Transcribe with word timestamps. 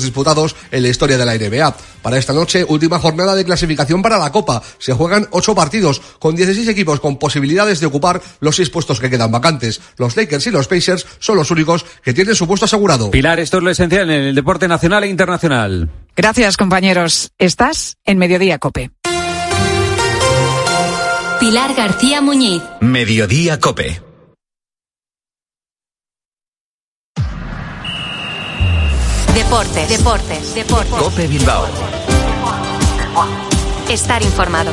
disputados 0.00 0.56
en 0.70 0.82
la 0.82 0.88
historia 0.88 1.18
de 1.18 1.26
la 1.26 1.34
NBA. 1.34 1.76
Para 2.00 2.16
esta 2.16 2.32
noche, 2.32 2.64
última 2.66 2.98
jornada 2.98 3.34
de 3.34 3.44
clasificación 3.44 4.00
para 4.00 4.18
la 4.18 4.32
Copa. 4.32 4.62
Se 4.78 4.94
juegan 4.94 5.28
ocho 5.32 5.54
partidos, 5.54 6.00
con 6.18 6.34
16 6.34 6.66
equipos 6.68 6.98
con 6.98 7.18
posibilidades 7.18 7.80
de 7.80 7.86
ocupar 7.86 8.22
los 8.40 8.56
seis 8.56 8.70
puestos 8.70 9.00
que 9.00 9.10
quedan 9.10 9.30
vacantes. 9.30 9.82
Los 9.98 10.16
Lakers 10.16 10.46
y 10.46 10.50
los 10.50 10.66
Pacers 10.66 11.06
son 11.18 11.36
los 11.36 11.50
únicos 11.50 11.84
que 12.02 12.14
tienen 12.14 12.34
su 12.34 12.46
puesto 12.46 12.64
asegurado. 12.64 13.10
Pilar, 13.10 13.38
esto 13.38 13.58
es 13.58 13.64
lo 13.64 13.70
esencial 13.70 14.08
en 14.08 14.22
el 14.22 14.34
deporte 14.34 14.66
nacional 14.66 15.04
e 15.04 15.08
internacional. 15.08 15.90
Gracias, 16.16 16.56
compañeros. 16.56 17.32
Estás 17.36 17.98
en 18.06 18.16
Mediodía 18.16 18.58
Cope. 18.58 18.92
Pilar 21.38 21.74
García 21.74 22.22
Muñiz. 22.22 22.62
Mediodía 22.80 23.60
Cope. 23.60 24.11
Deportes, 29.34 29.88
deportes, 29.88 30.54
deportes. 30.54 30.92
Cope 30.92 31.26
Bilbao. 31.26 31.66
Estar 33.88 34.22
informado. 34.22 34.70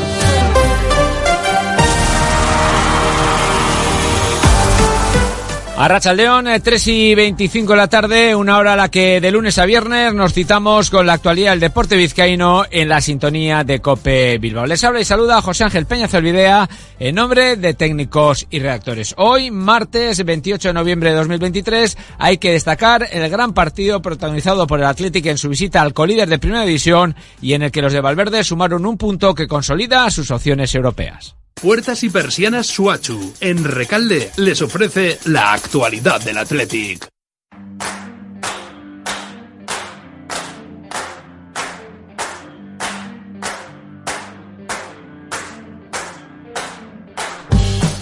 A 5.82 5.88
Rachaldeón, 5.88 6.48
3 6.62 6.88
y 6.90 7.16
25 7.16 7.72
de 7.72 7.78
la 7.78 7.88
tarde, 7.88 8.36
una 8.36 8.58
hora 8.58 8.74
a 8.74 8.76
la 8.76 8.92
que 8.92 9.22
de 9.22 9.32
lunes 9.32 9.58
a 9.60 9.66
viernes 9.66 10.14
nos 10.14 10.34
citamos 10.34 10.90
con 10.90 11.06
la 11.06 11.14
actualidad 11.14 11.52
del 11.52 11.62
deporte 11.62 11.96
vizcaíno 11.96 12.66
en 12.70 12.90
la 12.90 13.00
sintonía 13.00 13.64
de 13.64 13.80
Cope 13.80 14.40
Bilbao. 14.40 14.66
Les 14.66 14.84
habla 14.84 15.00
y 15.00 15.06
saluda 15.06 15.38
a 15.38 15.42
José 15.42 15.64
Ángel 15.64 15.86
Peña 15.86 16.10
Zalvidea 16.10 16.70
en 17.00 17.16
nombre 17.16 17.56
de 17.56 17.76
técnicos 17.76 18.46
y 18.50 18.60
redactores. 18.60 19.16
Hoy, 19.16 19.52
martes 19.52 20.26
28 20.26 20.68
de 20.68 20.74
noviembre 20.74 21.12
de 21.12 21.16
2023, 21.16 21.98
hay 22.18 22.40
que 22.40 22.52
destacar 22.52 23.08
el 23.10 23.30
gran 23.30 23.54
partido 23.54 24.02
protagonizado 24.02 24.68
por 24.68 24.80
el 24.80 24.86
Atlético 24.86 25.30
en 25.30 25.38
su 25.38 25.48
visita 25.48 25.82
al 25.82 25.94
colíder 25.94 26.28
de 26.28 26.40
Primera 26.40 26.66
División 26.66 27.16
y 27.42 27.54
en 27.54 27.62
el 27.62 27.72
que 27.72 27.82
los 27.82 27.94
de 27.94 28.02
Valverde 28.02 28.44
sumaron 28.44 28.86
un 28.86 28.98
punto 28.98 29.34
que 29.34 29.48
consolida 29.48 30.12
sus 30.12 30.30
opciones 30.30 30.76
europeas. 30.76 31.38
Puertas 31.62 32.04
y 32.04 32.10
persianas 32.10 32.68
Suachu. 32.68 33.34
En 33.42 33.66
Recalde 33.66 34.32
les 34.38 34.62
ofrece 34.62 35.20
la 35.26 35.52
actualidad 35.70 36.20
del 36.22 36.40
Athletic. 36.40 37.19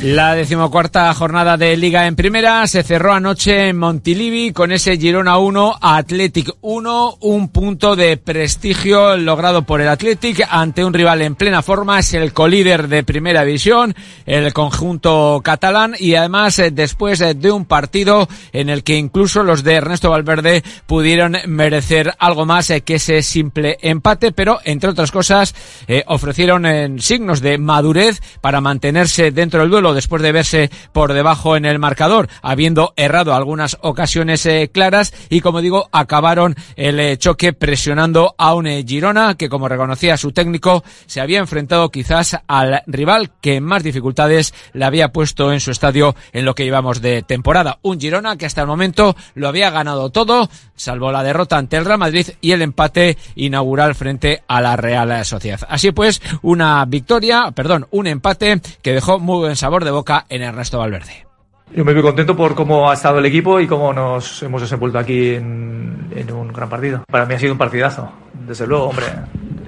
La 0.01 0.35
decimocuarta 0.35 1.11
jornada 1.15 1.57
de 1.57 1.75
Liga 1.75 2.05
en 2.05 2.15
Primera 2.15 2.67
se 2.67 2.83
cerró 2.83 3.13
anoche 3.13 3.69
en 3.69 3.79
Montilivi 3.79 4.53
con 4.53 4.71
ese 4.71 4.95
Girona 4.95 5.39
1, 5.39 5.79
Athletic 5.81 6.51
1, 6.61 7.17
un 7.21 7.49
punto 7.49 7.95
de 7.95 8.15
prestigio 8.17 9.17
logrado 9.17 9.63
por 9.63 9.81
el 9.81 9.87
Athletic 9.87 10.47
ante 10.51 10.85
un 10.85 10.93
rival 10.93 11.23
en 11.23 11.33
plena 11.33 11.63
forma, 11.63 11.97
es 11.97 12.13
el 12.13 12.31
colíder 12.31 12.89
de 12.89 13.03
Primera 13.03 13.43
División, 13.43 13.95
el 14.27 14.53
conjunto 14.53 15.41
catalán 15.43 15.95
y 15.97 16.13
además 16.13 16.59
eh, 16.59 16.69
después 16.69 17.17
de 17.17 17.51
un 17.51 17.65
partido 17.65 18.29
en 18.53 18.69
el 18.69 18.83
que 18.83 18.97
incluso 18.97 19.41
los 19.41 19.63
de 19.63 19.73
Ernesto 19.73 20.11
Valverde 20.11 20.63
pudieron 20.85 21.37
merecer 21.47 22.13
algo 22.19 22.45
más 22.45 22.69
eh, 22.69 22.81
que 22.81 22.95
ese 22.95 23.23
simple 23.23 23.79
empate, 23.81 24.31
pero 24.31 24.59
entre 24.63 24.91
otras 24.91 25.11
cosas 25.11 25.55
eh, 25.87 26.03
ofrecieron 26.05 27.01
signos 27.01 27.41
de 27.41 27.57
madurez 27.57 28.21
para 28.41 28.61
mantenerse 28.61 29.31
dentro 29.31 29.61
del 29.61 29.71
duelo 29.71 29.87
después 29.97 30.21
de 30.21 30.31
verse 30.31 30.69
por 30.93 31.13
debajo 31.13 31.57
en 31.57 31.65
el 31.65 31.79
marcador, 31.79 32.29
habiendo 32.43 32.93
errado 32.95 33.33
algunas 33.33 33.77
ocasiones 33.81 34.45
eh, 34.45 34.69
claras 34.71 35.11
y 35.29 35.41
como 35.41 35.61
digo, 35.61 35.89
acabaron 35.91 36.55
el 36.75 36.99
eh, 36.99 37.17
choque 37.17 37.51
presionando 37.51 38.35
a 38.37 38.53
un 38.53 38.67
eh, 38.67 38.85
Girona 38.87 39.33
que 39.33 39.49
como 39.49 39.67
reconocía 39.67 40.15
su 40.17 40.31
técnico 40.31 40.83
se 41.07 41.19
había 41.19 41.39
enfrentado 41.39 41.89
quizás 41.89 42.37
al 42.47 42.83
rival 42.85 43.31
que 43.41 43.59
más 43.59 43.81
dificultades 43.81 44.53
le 44.73 44.85
había 44.85 45.11
puesto 45.11 45.51
en 45.51 45.59
su 45.59 45.71
estadio 45.71 46.15
en 46.31 46.45
lo 46.45 46.53
que 46.53 46.63
llevamos 46.63 47.01
de 47.01 47.23
temporada. 47.23 47.79
Un 47.81 47.99
Girona 47.99 48.37
que 48.37 48.45
hasta 48.45 48.61
el 48.61 48.67
momento 48.67 49.15
lo 49.33 49.47
había 49.47 49.71
ganado 49.71 50.11
todo, 50.11 50.47
salvo 50.77 51.11
la 51.11 51.23
derrota 51.23 51.57
ante 51.57 51.75
el 51.75 51.83
Real 51.83 51.99
Madrid 51.99 52.27
y 52.39 52.53
el 52.53 52.61
empate 52.61 53.17
inaugural 53.35 53.95
frente 53.95 54.43
a 54.47 54.61
la 54.61 54.77
Real 54.77 55.25
Sociedad. 55.25 55.59
Así 55.67 55.91
pues, 55.91 56.21
una 56.41 56.85
victoria, 56.85 57.51
perdón, 57.53 57.87
un 57.91 58.07
empate 58.07 58.61
que 58.81 58.93
dejó 58.93 59.19
muy 59.19 59.39
buen 59.39 59.55
sabor 59.55 59.83
de 59.83 59.91
boca 59.91 60.25
en 60.29 60.43
Ernesto 60.43 60.79
Valverde. 60.79 61.27
Yo 61.75 61.83
me 61.83 61.93
voy 61.93 62.01
contento 62.01 62.35
por 62.35 62.55
cómo 62.55 62.89
ha 62.89 62.93
estado 62.93 63.19
el 63.19 63.25
equipo 63.25 63.59
y 63.59 63.67
cómo 63.67 63.91
nos 63.91 64.41
hemos 64.41 64.61
desenvuelto 64.61 64.99
aquí 64.99 65.31
en, 65.31 66.07
en, 66.15 66.31
un 66.31 66.53
gran 66.53 66.69
partido. 66.69 67.03
Para 67.09 67.25
mí 67.25 67.33
ha 67.33 67.39
sido 67.39 67.51
un 67.51 67.57
partidazo, 67.57 68.09
desde 68.33 68.65
luego, 68.65 68.85
hombre. 68.85 69.05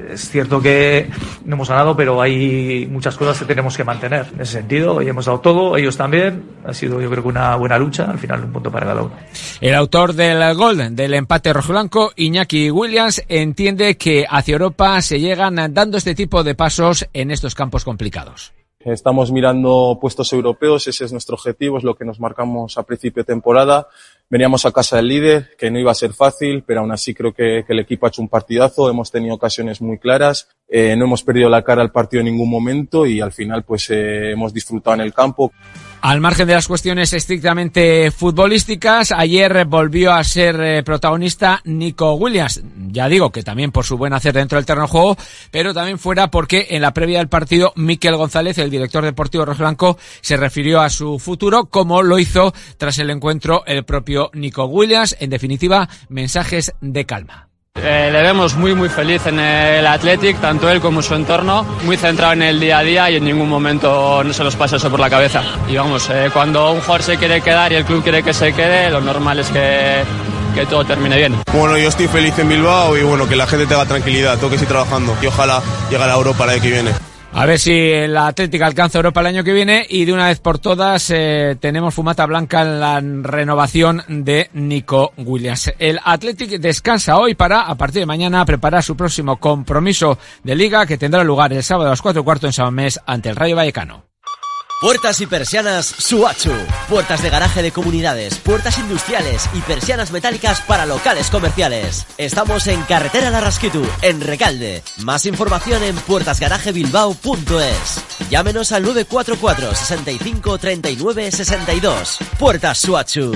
Es 0.10 0.30
cierto 0.30 0.62
que 0.62 1.10
no 1.46 1.56
hemos 1.56 1.70
ganado, 1.70 1.96
pero 1.96 2.22
hay 2.22 2.88
muchas 2.90 3.16
cosas 3.16 3.40
que 3.40 3.46
tenemos 3.46 3.78
que 3.78 3.84
mantener. 3.84 4.28
En 4.34 4.42
ese 4.42 4.54
sentido, 4.54 5.02
y 5.02 5.08
hemos 5.08 5.26
dado 5.26 5.40
todo, 5.40 5.78
ellos 5.78 5.98
también. 5.98 6.44
Ha 6.66 6.74
sido, 6.74 7.00
yo 7.02 7.10
creo 7.10 7.24
que 7.24 7.30
una 7.30 7.56
buena 7.56 7.78
lucha. 7.78 8.06
Al 8.10 8.20
final, 8.20 8.44
un 8.44 8.52
punto 8.52 8.72
para 8.72 8.88
cada 8.88 9.02
uno. 9.04 9.16
El 9.62 9.76
autor 9.76 10.14
del 10.14 10.56
gol 10.56 10.96
del 10.96 11.14
empate 11.14 11.54
rojo-blanco, 11.54 12.12
Iñaki 12.16 12.72
Williams, 12.72 13.24
entiende 13.28 13.98
que 13.98 14.26
hacia 14.30 14.54
Europa 14.54 15.02
se 15.02 15.20
llegan 15.20 15.74
dando 15.74 15.98
este 15.98 16.16
tipo 16.16 16.44
de 16.44 16.56
pasos 16.56 17.08
en 17.14 17.32
estos 17.32 17.56
campos 17.56 17.84
complicados. 17.84 18.54
Estamos 18.80 19.30
mirando 19.34 19.98
puestos 20.00 20.32
europeos, 20.32 20.88
ese 20.88 21.04
es 21.04 21.12
nuestro 21.12 21.36
objetivo, 21.36 21.78
es 21.78 21.84
lo 21.84 21.96
que 21.96 22.06
nos 22.06 22.22
marcamos 22.22 22.78
a 22.78 22.84
principio 22.84 23.24
de 23.24 23.28
temporada. 23.28 23.90
Veníamos 24.30 24.66
a 24.66 24.72
casa 24.72 24.98
del 24.98 25.08
líder, 25.08 25.56
que 25.58 25.72
no 25.72 25.80
iba 25.80 25.92
a 25.92 25.96
ser 25.96 26.14
fácil, 26.14 26.64
pero 26.64 26.82
aún 26.82 26.92
así 26.92 27.16
creo 27.16 27.34
que, 27.34 27.64
que 27.66 27.74
el 27.74 27.80
equipo 27.80 28.06
ha 28.06 28.10
hecho 28.10 28.22
un 28.22 28.30
partidazo, 28.30 28.90
hemos 28.90 29.10
tenido 29.12 29.34
ocasiones 29.34 29.82
muy 29.82 29.98
claras, 29.98 30.50
eh, 30.70 30.96
no 30.96 31.06
hemos 31.06 31.24
perdido 31.24 31.50
la 31.50 31.64
cara 31.64 31.82
al 31.82 31.92
partido 31.92 32.22
en 32.22 32.28
ningún 32.28 32.50
momento 32.50 33.06
y 33.06 33.20
al 33.22 33.32
final 33.32 33.64
pues 33.64 33.90
eh, 33.90 34.32
hemos 34.32 34.54
disfrutado 34.54 34.96
en 34.96 35.02
el 35.02 35.14
campo. 35.14 35.52
Al 36.02 36.22
margen 36.22 36.48
de 36.48 36.54
las 36.54 36.68
cuestiones 36.68 37.12
estrictamente 37.12 38.10
futbolísticas, 38.12 39.12
ayer 39.12 39.66
volvió 39.66 40.14
a 40.14 40.24
ser 40.24 40.62
eh, 40.62 40.84
protagonista 40.84 41.60
Nico 41.66 42.14
Williams. 42.14 42.62
Ya 42.88 43.10
digo 43.10 43.32
que 43.32 43.44
también 43.44 43.72
por 43.72 43.84
su 43.84 43.98
buen 43.98 44.14
hacer 44.14 44.34
dentro 44.34 44.58
del 44.58 44.66
terreno 44.66 44.86
de 44.86 44.92
juego, 44.92 45.18
pero 45.52 45.74
también 45.74 46.00
fuera 46.00 46.32
porque 46.32 46.68
en 46.70 46.84
la 46.84 46.94
previa 46.94 47.18
del 47.18 47.28
partido 47.28 47.74
Miquel 47.76 48.16
González, 48.16 48.58
el 48.60 48.70
director 48.70 49.04
deportivo 49.04 49.44
rojiblanco, 49.44 49.98
se 50.22 50.38
refirió 50.38 50.80
a 50.80 50.90
su 50.90 51.20
futuro 51.20 51.66
como 51.66 52.02
lo 52.02 52.18
hizo 52.18 52.54
tras 52.78 52.98
el 53.00 53.10
encuentro 53.10 53.64
el 53.66 53.84
propio 53.84 54.30
Nico 54.34 54.66
Williams. 54.66 55.18
En 55.20 55.32
definitiva, 55.32 55.90
mensajes 56.08 56.74
de 56.80 57.06
calma. 57.06 57.49
Eh, 57.82 58.10
le 58.12 58.22
vemos 58.22 58.56
muy 58.56 58.74
muy 58.76 58.90
feliz 58.90 59.26
en 59.28 59.40
el 59.40 59.88
Athletic, 59.88 60.40
tanto 60.42 60.70
él 60.70 60.82
como 60.82 61.02
su 61.02 61.16
entorno, 61.16 61.64
muy 61.86 61.96
centrado 61.98 62.34
en 62.34 62.42
el 62.42 62.60
día 62.60 62.80
a 62.80 62.82
día 62.82 63.10
y 63.10 63.16
en 63.16 63.24
ningún 63.24 63.48
momento 63.48 64.24
no 64.24 64.34
se 64.34 64.44
nos 64.44 64.56
pasa 64.56 64.76
eso 64.76 64.90
por 64.90 65.00
la 65.00 65.10
cabeza. 65.10 65.42
Y 65.68 65.78
vamos, 65.78 66.10
eh, 66.10 66.30
cuando 66.34 66.72
un 66.74 66.82
jugador 66.82 67.04
se 67.04 67.18
quiere 67.18 67.42
quedar 67.42 67.72
y 67.72 67.76
el 67.76 67.86
club 67.86 68.04
quiere 68.04 68.22
que 68.22 68.34
se 68.34 68.54
quede, 68.54 68.90
lo 68.90 69.00
normal 69.02 69.40
es 69.40 69.50
que, 69.50 70.04
que 70.54 70.66
todo 70.66 70.84
termine 70.84 71.16
bien. 71.18 71.36
Bueno, 71.54 71.78
yo 71.78 71.88
estoy 71.88 72.08
feliz 72.08 72.38
en 72.40 72.50
Bilbao 72.50 72.98
y 72.98 73.04
bueno, 73.04 73.28
que 73.28 73.36
la 73.36 73.48
gente 73.48 73.66
tenga 73.66 73.86
tranquilidad, 73.86 74.36
tengo 74.36 74.50
que 74.50 74.58
seguir 74.58 74.70
trabajando 74.70 75.16
y 75.22 75.28
ojalá 75.28 75.62
llegue 75.90 76.04
a 76.04 76.08
la 76.08 76.16
Europa 76.16 76.44
el 76.44 76.50
año 76.52 76.62
que 76.62 76.72
viene. 76.72 77.09
A 77.32 77.46
ver 77.46 77.60
si 77.60 78.08
la 78.08 78.28
Atlética 78.28 78.66
alcanza 78.66 78.98
Europa 78.98 79.22
el 79.22 79.28
año 79.28 79.44
que 79.44 79.54
viene 79.54 79.86
y 79.88 80.04
de 80.06 80.14
una 80.14 80.28
vez 80.28 80.40
por 80.40 80.60
todas 80.60 81.10
eh, 81.12 81.56
tenemos 81.60 81.94
fumata 81.94 82.26
blanca 82.26 82.64
en 82.64 82.80
la 82.80 83.00
renovación 83.00 84.04
de 84.08 84.50
Nico 84.54 85.14
Williams. 85.16 85.72
El 85.78 86.00
Athletic 86.04 86.60
descansa 86.60 87.18
hoy 87.18 87.36
para, 87.36 87.62
a 87.62 87.76
partir 87.76 88.02
de 88.02 88.08
mañana, 88.08 88.44
preparar 88.46 88.84
su 88.84 88.98
próximo 88.98 89.38
compromiso 89.38 90.18
de 90.44 90.56
liga 90.56 90.86
que 90.86 90.98
tendrá 90.98 91.24
lugar 91.24 91.54
el 91.54 91.64
sábado 91.64 91.88
a 91.88 91.92
las 91.92 92.02
cuatro 92.02 92.22
y 92.22 92.26
cuarto 92.26 92.48
en 92.48 92.54
San 92.54 92.66
Mamés 92.66 93.00
ante 93.06 93.30
el 93.30 93.36
Rayo 93.36 93.56
Vallecano. 93.56 94.09
Puertas 94.80 95.20
y 95.20 95.28
persianas 95.28 95.86
Suachu. 95.86 96.54
Puertas 96.88 97.22
de 97.22 97.30
garaje 97.30 97.62
de 97.62 97.74
comunidades, 97.74 98.38
puertas 98.38 98.78
industriales 98.78 99.50
y 99.54 99.60
persianas 99.60 100.14
metálicas 100.14 100.62
para 100.62 100.86
locales 100.86 101.30
comerciales. 101.30 102.06
Estamos 102.18 102.66
en 102.68 102.82
Carretera 102.84 103.30
Larrasquitu, 103.30 103.86
en 104.02 104.22
Recalde. 104.22 104.82
Más 105.00 105.26
información 105.26 105.84
en 105.84 105.98
puertasgarajebilbao.es. 105.98 108.30
Llámenos 108.30 108.72
al 108.72 108.84
944 108.84 109.76
65 109.76 110.58
39 110.58 111.30
62. 111.30 112.20
Puertas 112.40 112.78
Suachu. 112.78 113.36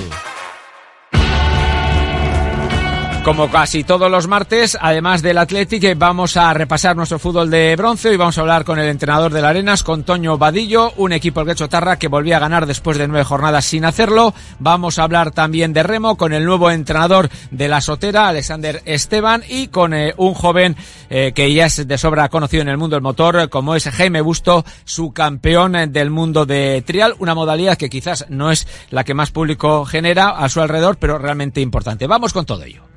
Como 3.24 3.50
casi 3.50 3.86
todos 3.86 4.12
los 4.12 4.28
martes, 4.28 4.78
además 4.82 5.22
del 5.22 5.38
Athletic, 5.38 5.98
vamos 5.98 6.36
a 6.36 6.54
repasar 6.54 6.98
nuestro 6.98 7.20
fútbol 7.20 7.50
de 7.50 7.74
bronce. 7.78 8.10
Hoy 8.10 8.18
vamos 8.18 8.38
a 8.38 8.42
hablar 8.42 8.66
con 8.66 8.80
el 8.80 8.90
entrenador 8.90 9.32
del 9.32 9.46
Arenas, 9.46 9.82
con 9.82 10.04
Toño 10.04 10.38
Vadillo, 10.38 10.92
un 10.98 11.14
equipo 11.14 11.40
el 11.40 11.48
Guecho 11.48 11.70
Tarra 11.70 11.98
que 11.98 12.10
volvía 12.10 12.36
a 12.36 12.42
ganar 12.42 12.66
después 12.66 12.98
de 12.98 13.08
nueve 13.08 13.24
jornadas 13.24 13.64
sin 13.64 13.86
hacerlo. 13.86 14.34
Vamos 14.60 15.00
a 15.00 15.04
hablar 15.04 15.32
también 15.32 15.72
de 15.72 15.84
remo 15.84 16.18
con 16.18 16.34
el 16.34 16.44
nuevo 16.44 16.70
entrenador 16.70 17.30
de 17.50 17.70
la 17.70 17.80
Sotera, 17.80 18.28
Alexander 18.28 18.82
Esteban, 18.84 19.42
y 19.48 19.68
con 19.70 19.94
eh, 19.94 20.14
un 20.18 20.34
joven 20.34 20.76
eh, 21.10 21.32
que 21.34 21.54
ya 21.54 21.68
es 21.68 21.88
de 21.88 21.98
sobra 21.98 22.28
conocido 22.28 22.64
en 22.64 22.70
el 22.70 22.78
mundo 22.78 22.98
del 22.98 23.04
motor, 23.04 23.48
como 23.48 23.76
es 23.76 23.88
Jaime 23.88 24.20
Busto, 24.20 24.66
su 24.84 25.14
campeón 25.14 25.94
del 25.94 26.10
mundo 26.10 26.46
de 26.46 26.84
trial, 26.86 27.16
una 27.20 27.36
modalidad 27.36 27.78
que 27.78 27.90
quizás 27.90 28.26
no 28.28 28.52
es 28.52 28.68
la 28.90 29.06
que 29.06 29.14
más 29.14 29.32
público 29.32 29.86
genera 29.86 30.32
a 30.32 30.50
su 30.50 30.60
alrededor, 30.60 30.98
pero 30.98 31.18
realmente 31.18 31.62
importante. 31.62 32.06
Vamos 32.06 32.34
con 32.34 32.46
todo 32.46 32.64
ello. 32.64 32.93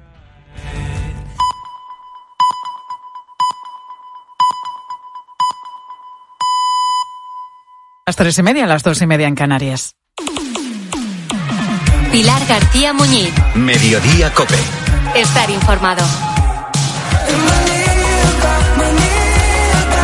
Las 8.08 8.14
tres 8.14 8.38
y 8.38 8.42
media, 8.44 8.66
las 8.66 8.84
dos 8.84 9.02
y 9.02 9.06
media 9.08 9.26
en 9.26 9.34
Canarias. 9.34 9.96
Pilar 12.12 12.46
García 12.46 12.92
Muñiz. 12.92 13.32
Mediodía 13.56 14.32
Cope. 14.32 14.54
Estar 15.16 15.50
informado. 15.50 16.04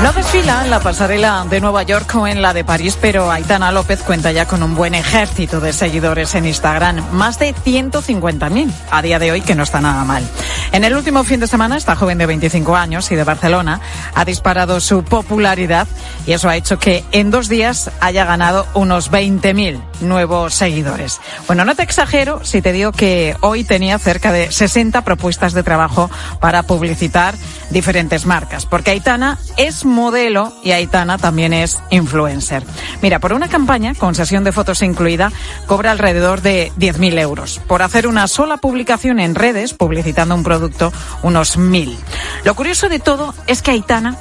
No 0.02 0.12
desfila 0.12 0.64
en 0.64 0.70
la 0.70 0.80
pasarela 0.80 1.46
de 1.48 1.60
Nueva 1.60 1.84
York 1.84 2.12
o 2.16 2.26
en 2.26 2.42
la 2.42 2.52
de 2.52 2.64
París, 2.64 2.98
pero 3.00 3.30
Aitana 3.30 3.70
López 3.70 4.02
cuenta 4.02 4.32
ya 4.32 4.46
con 4.46 4.64
un 4.64 4.74
buen 4.74 4.96
ejército 4.96 5.60
de 5.60 5.72
seguidores 5.72 6.34
en 6.34 6.44
Instagram, 6.44 7.12
más 7.12 7.38
de 7.38 7.54
150.000 7.54 8.72
a 8.90 9.00
día 9.00 9.20
de 9.20 9.30
hoy, 9.30 9.42
que 9.42 9.54
no 9.54 9.62
está 9.62 9.80
nada 9.80 10.02
mal. 10.04 10.28
En 10.72 10.82
el 10.82 10.96
último 10.96 11.22
fin 11.22 11.38
de 11.38 11.46
semana, 11.46 11.76
esta 11.76 11.94
joven 11.94 12.18
de 12.18 12.26
25 12.26 12.74
años 12.74 13.12
y 13.12 13.14
de 13.14 13.22
Barcelona 13.22 13.80
ha 14.14 14.24
disparado 14.24 14.80
su 14.80 15.04
popularidad 15.04 15.86
y 16.26 16.32
eso 16.32 16.48
ha 16.48 16.56
hecho 16.56 16.80
que 16.80 17.04
en 17.12 17.30
dos 17.30 17.48
días 17.48 17.92
haya 18.00 18.24
ganado 18.24 18.66
unos 18.74 19.12
20.000 19.12 19.80
nuevos 20.00 20.54
seguidores. 20.54 21.20
Bueno, 21.46 21.64
no 21.64 21.76
te 21.76 21.84
exagero 21.84 22.44
si 22.44 22.60
te 22.60 22.72
digo 22.72 22.90
que 22.90 23.36
hoy 23.40 23.62
tenía 23.62 24.00
cerca 24.00 24.32
de 24.32 24.50
60 24.50 25.02
propuestas 25.02 25.52
de 25.52 25.62
trabajo 25.62 26.10
para 26.40 26.64
publicitar 26.64 27.34
diferentes 27.70 28.26
marcas, 28.26 28.66
porque 28.66 28.90
Aitana 28.90 29.38
es 29.56 29.84
modelo 29.92 30.52
y 30.62 30.72
Aitana 30.72 31.18
también 31.18 31.52
es 31.52 31.82
influencer. 31.90 32.64
Mira, 33.00 33.18
por 33.18 33.32
una 33.32 33.48
campaña 33.48 33.94
con 33.94 34.14
sesión 34.14 34.44
de 34.44 34.52
fotos 34.52 34.82
incluida, 34.82 35.30
cobra 35.66 35.90
alrededor 35.92 36.42
de 36.42 36.72
10.000 36.78 37.20
euros. 37.20 37.60
Por 37.66 37.82
hacer 37.82 38.06
una 38.06 38.26
sola 38.26 38.56
publicación 38.56 39.20
en 39.20 39.34
redes, 39.34 39.74
publicitando 39.74 40.34
un 40.34 40.42
producto, 40.42 40.92
unos 41.22 41.58
1.000. 41.58 41.96
Lo 42.44 42.54
curioso 42.54 42.88
de 42.88 42.98
todo 42.98 43.34
es 43.46 43.62
que 43.62 43.70
Aitana 43.70 44.16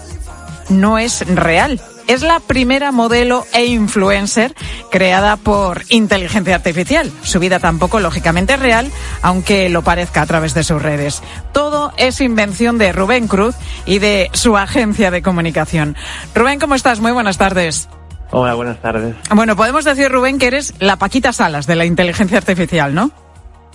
no 0.69 0.97
es 0.97 1.25
real. 1.27 1.81
Es 2.11 2.23
la 2.23 2.41
primera 2.41 2.91
modelo 2.91 3.45
e 3.53 3.67
influencer 3.67 4.53
creada 4.91 5.37
por 5.37 5.83
inteligencia 5.87 6.55
artificial. 6.55 7.09
Su 7.23 7.39
vida 7.39 7.57
tampoco, 7.59 8.01
lógicamente, 8.01 8.55
es 8.55 8.59
real, 8.59 8.91
aunque 9.21 9.69
lo 9.69 9.81
parezca 9.81 10.21
a 10.21 10.25
través 10.25 10.53
de 10.53 10.65
sus 10.65 10.81
redes. 10.81 11.23
Todo 11.53 11.93
es 11.95 12.19
invención 12.19 12.77
de 12.77 12.91
Rubén 12.91 13.29
Cruz 13.29 13.55
y 13.85 13.99
de 13.99 14.29
su 14.33 14.57
agencia 14.57 15.09
de 15.09 15.21
comunicación. 15.21 15.95
Rubén, 16.35 16.59
¿cómo 16.59 16.75
estás? 16.75 16.99
Muy 16.99 17.13
buenas 17.13 17.37
tardes. 17.37 17.87
Hola, 18.31 18.55
buenas 18.55 18.81
tardes. 18.81 19.15
Bueno, 19.33 19.55
podemos 19.55 19.85
decir, 19.85 20.11
Rubén, 20.11 20.37
que 20.37 20.47
eres 20.47 20.73
la 20.79 20.97
Paquita 20.97 21.31
Salas 21.31 21.65
de 21.65 21.77
la 21.77 21.85
inteligencia 21.85 22.39
artificial, 22.39 22.93
¿no? 22.93 23.11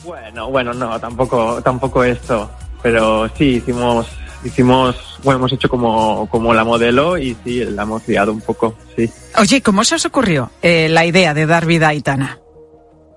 Bueno, 0.04 0.50
bueno, 0.50 0.74
no, 0.74 1.00
tampoco, 1.00 1.62
tampoco 1.62 2.04
esto. 2.04 2.50
Pero 2.82 3.30
sí, 3.30 3.62
hicimos 3.62 4.06
hicimos, 4.46 4.96
bueno, 5.22 5.38
hemos 5.38 5.52
hecho 5.52 5.68
como, 5.68 6.28
como 6.30 6.54
la 6.54 6.64
modelo 6.64 7.18
y 7.18 7.36
sí, 7.44 7.64
la 7.64 7.82
hemos 7.82 8.06
guiado 8.06 8.32
un 8.32 8.40
poco, 8.40 8.74
sí. 8.96 9.10
Oye, 9.38 9.60
¿cómo 9.60 9.84
se 9.84 9.96
os 9.96 10.06
ocurrió 10.06 10.50
eh, 10.62 10.88
la 10.88 11.04
idea 11.04 11.34
de 11.34 11.46
dar 11.46 11.66
vida 11.66 11.86
a 11.86 11.90
Aitana? 11.90 12.38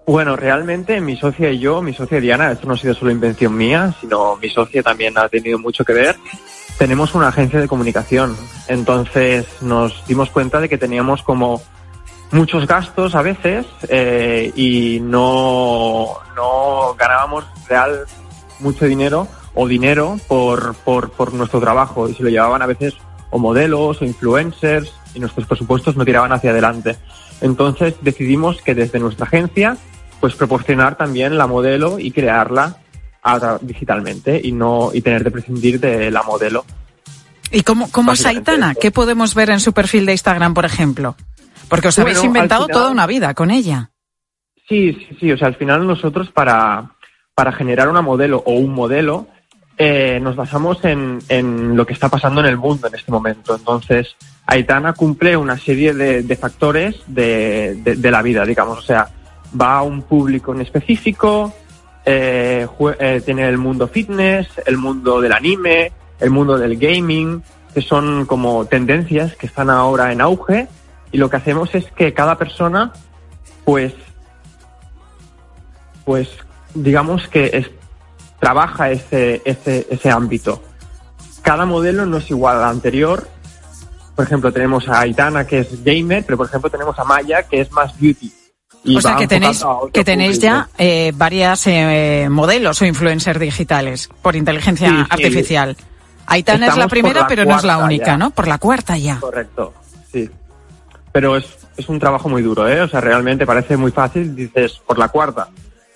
Bueno, 0.05 0.35
realmente 0.35 0.99
mi 1.01 1.15
socia 1.15 1.51
y 1.51 1.59
yo, 1.59 1.81
mi 1.81 1.93
socia 1.93 2.19
Diana, 2.19 2.51
esto 2.51 2.67
no 2.67 2.73
ha 2.73 2.77
sido 2.77 2.95
solo 2.95 3.11
invención 3.11 3.55
mía, 3.55 3.93
sino 4.01 4.37
mi 4.37 4.49
socia 4.49 4.81
también 4.81 5.17
ha 5.17 5.29
tenido 5.29 5.59
mucho 5.59 5.85
que 5.85 5.93
ver. 5.93 6.15
Tenemos 6.79 7.13
una 7.13 7.27
agencia 7.27 7.59
de 7.59 7.67
comunicación, 7.67 8.35
entonces 8.67 9.45
nos 9.61 10.05
dimos 10.07 10.31
cuenta 10.31 10.59
de 10.59 10.67
que 10.67 10.77
teníamos 10.77 11.21
como 11.21 11.61
muchos 12.31 12.65
gastos 12.65 13.13
a 13.13 13.21
veces 13.21 13.65
eh, 13.87 14.51
y 14.55 14.99
no, 14.99 16.17
no 16.35 16.95
ganábamos 16.97 17.45
real 17.67 18.05
mucho 18.59 18.85
dinero 18.85 19.27
o 19.61 19.67
dinero 19.67 20.17
por, 20.29 20.73
por, 20.85 21.11
por 21.11 21.33
nuestro 21.33 21.59
trabajo 21.59 22.07
y 22.07 22.13
se 22.13 22.23
lo 22.23 22.29
llevaban 22.29 22.61
a 22.61 22.65
veces 22.65 22.95
o 23.29 23.37
modelos 23.37 24.01
o 24.01 24.05
influencers 24.05 24.93
y 25.13 25.19
nuestros 25.19 25.45
presupuestos 25.47 25.97
no 25.97 26.05
tiraban 26.05 26.31
hacia 26.31 26.51
adelante. 26.51 26.95
Entonces 27.41 27.95
decidimos 27.99 28.61
que 28.61 28.73
desde 28.73 28.99
nuestra 28.99 29.25
agencia 29.25 29.75
pues 30.21 30.35
proporcionar 30.35 30.95
también 30.95 31.37
la 31.37 31.45
modelo 31.45 31.99
y 31.99 32.11
crearla 32.11 32.77
digitalmente 33.59 34.39
y 34.41 34.53
no 34.53 34.91
y 34.93 35.01
tener 35.01 35.25
de 35.25 35.31
prescindir 35.31 35.81
de 35.81 36.09
la 36.09 36.23
modelo. 36.23 36.63
¿Y 37.51 37.63
cómo, 37.63 37.91
cómo 37.91 38.13
es 38.13 38.25
Aitana? 38.25 38.75
¿Qué 38.75 38.91
podemos 38.91 39.35
ver 39.35 39.49
en 39.49 39.59
su 39.59 39.73
perfil 39.73 40.05
de 40.05 40.13
Instagram, 40.13 40.53
por 40.53 40.63
ejemplo? 40.63 41.17
Porque 41.67 41.89
os 41.89 41.99
habéis 41.99 42.23
inventado 42.23 42.67
toda 42.67 42.91
una 42.91 43.05
vida 43.07 43.33
con 43.33 43.51
ella. 43.51 43.91
Sí, 44.69 44.93
sí, 44.93 45.17
sí. 45.19 45.31
O 45.33 45.37
sea, 45.37 45.49
al 45.49 45.55
final 45.55 45.85
nosotros 45.85 46.31
para, 46.31 46.91
para 47.35 47.51
generar 47.51 47.89
una 47.89 48.01
modelo 48.01 48.41
o 48.45 48.53
un 48.53 48.73
modelo 48.73 49.27
eh, 49.81 50.19
nos 50.21 50.35
basamos 50.35 50.83
en, 50.83 51.77
lo 51.77 51.85
que 51.85 51.93
está 51.93 52.09
pasando 52.09 52.41
en 52.41 52.47
el 52.47 52.57
mundo 52.57 52.87
en 52.87 52.95
este 52.95 53.13
momento. 53.13 53.55
Entonces, 53.55 54.13
Aitana 54.45 54.91
cumple 54.91 55.37
una 55.37 55.57
serie 55.57 55.93
de, 55.93 56.35
factores 56.35 56.97
de, 57.07 57.75
de, 57.75 58.11
la 58.11 58.21
vida, 58.21 58.45
digamos. 58.45 58.79
O 58.79 58.81
sea, 58.81 59.07
va 59.59 59.77
a 59.77 59.83
un 59.83 60.01
público 60.01 60.53
en 60.53 60.59
específico, 60.59 61.53
eh, 62.03 62.67
eh, 62.99 63.21
tiene 63.23 63.47
el 63.47 63.57
mundo 63.57 63.87
fitness, 63.87 64.49
el 64.65 64.75
mundo 64.75 65.21
del 65.21 65.31
anime, 65.31 65.93
el 66.19 66.29
mundo 66.29 66.57
del 66.57 66.75
gaming, 66.77 67.41
que 67.73 67.81
son 67.81 68.25
como 68.25 68.65
tendencias 68.65 69.37
que 69.37 69.47
están 69.47 69.69
ahora 69.69 70.11
en 70.11 70.19
auge. 70.19 70.67
Y 71.13 71.17
lo 71.19 71.29
que 71.29 71.37
hacemos 71.37 71.73
es 71.73 71.85
que 71.91 72.13
cada 72.13 72.37
persona, 72.37 72.91
pues, 73.63 73.93
pues, 76.03 76.27
digamos 76.73 77.29
que 77.29 77.51
es, 77.53 77.78
trabaja 78.39 78.89
ese, 78.89 79.41
ese, 79.45 79.85
ese 79.89 80.09
ámbito. 80.09 80.61
Cada 81.41 81.65
modelo 81.65 82.05
no 82.05 82.17
es 82.17 82.29
igual 82.29 82.57
al 82.57 82.69
anterior. 82.69 83.27
Por 84.15 84.25
ejemplo, 84.25 84.51
tenemos 84.51 84.87
a 84.89 85.01
Aitana, 85.01 85.45
que 85.45 85.59
es 85.59 85.83
gamer, 85.83 86.23
pero 86.25 86.37
por 86.37 86.47
ejemplo 86.47 86.69
tenemos 86.69 86.97
a 86.99 87.03
Maya, 87.03 87.43
que 87.43 87.61
es 87.61 87.71
más 87.71 87.97
beauty. 87.99 88.31
o 88.95 89.01
sea 89.01 89.15
que 89.15 89.27
tenéis, 89.27 89.63
que 89.93 90.03
tenéis 90.03 90.39
ya 90.39 90.69
eh, 90.77 91.13
varias 91.15 91.67
eh, 91.67 92.27
modelos 92.29 92.81
o 92.81 92.85
influencers 92.85 93.39
digitales 93.39 94.09
por 94.21 94.35
inteligencia 94.35 95.07
artificial. 95.09 95.77
Aitana 96.25 96.67
es 96.67 96.77
la 96.77 96.87
primera, 96.87 97.27
pero 97.27 97.45
no 97.45 97.57
es 97.57 97.63
la 97.63 97.77
única, 97.77 98.17
¿no? 98.17 98.29
Por 98.31 98.47
la 98.47 98.57
cuarta 98.57 98.97
ya. 98.97 99.19
Correcto, 99.19 99.73
sí. 100.11 100.29
Pero 101.11 101.37
es, 101.37 101.45
es 101.75 101.89
un 101.89 101.97
trabajo 101.97 102.29
muy 102.29 102.43
duro, 102.43 102.67
¿eh? 102.67 102.81
O 102.81 102.87
sea, 102.87 103.01
realmente 103.01 103.47
parece 103.47 103.77
muy 103.77 103.91
fácil, 103.91 104.35
dices, 104.35 104.79
por 104.85 104.99
la 104.99 105.07
cuarta 105.07 105.49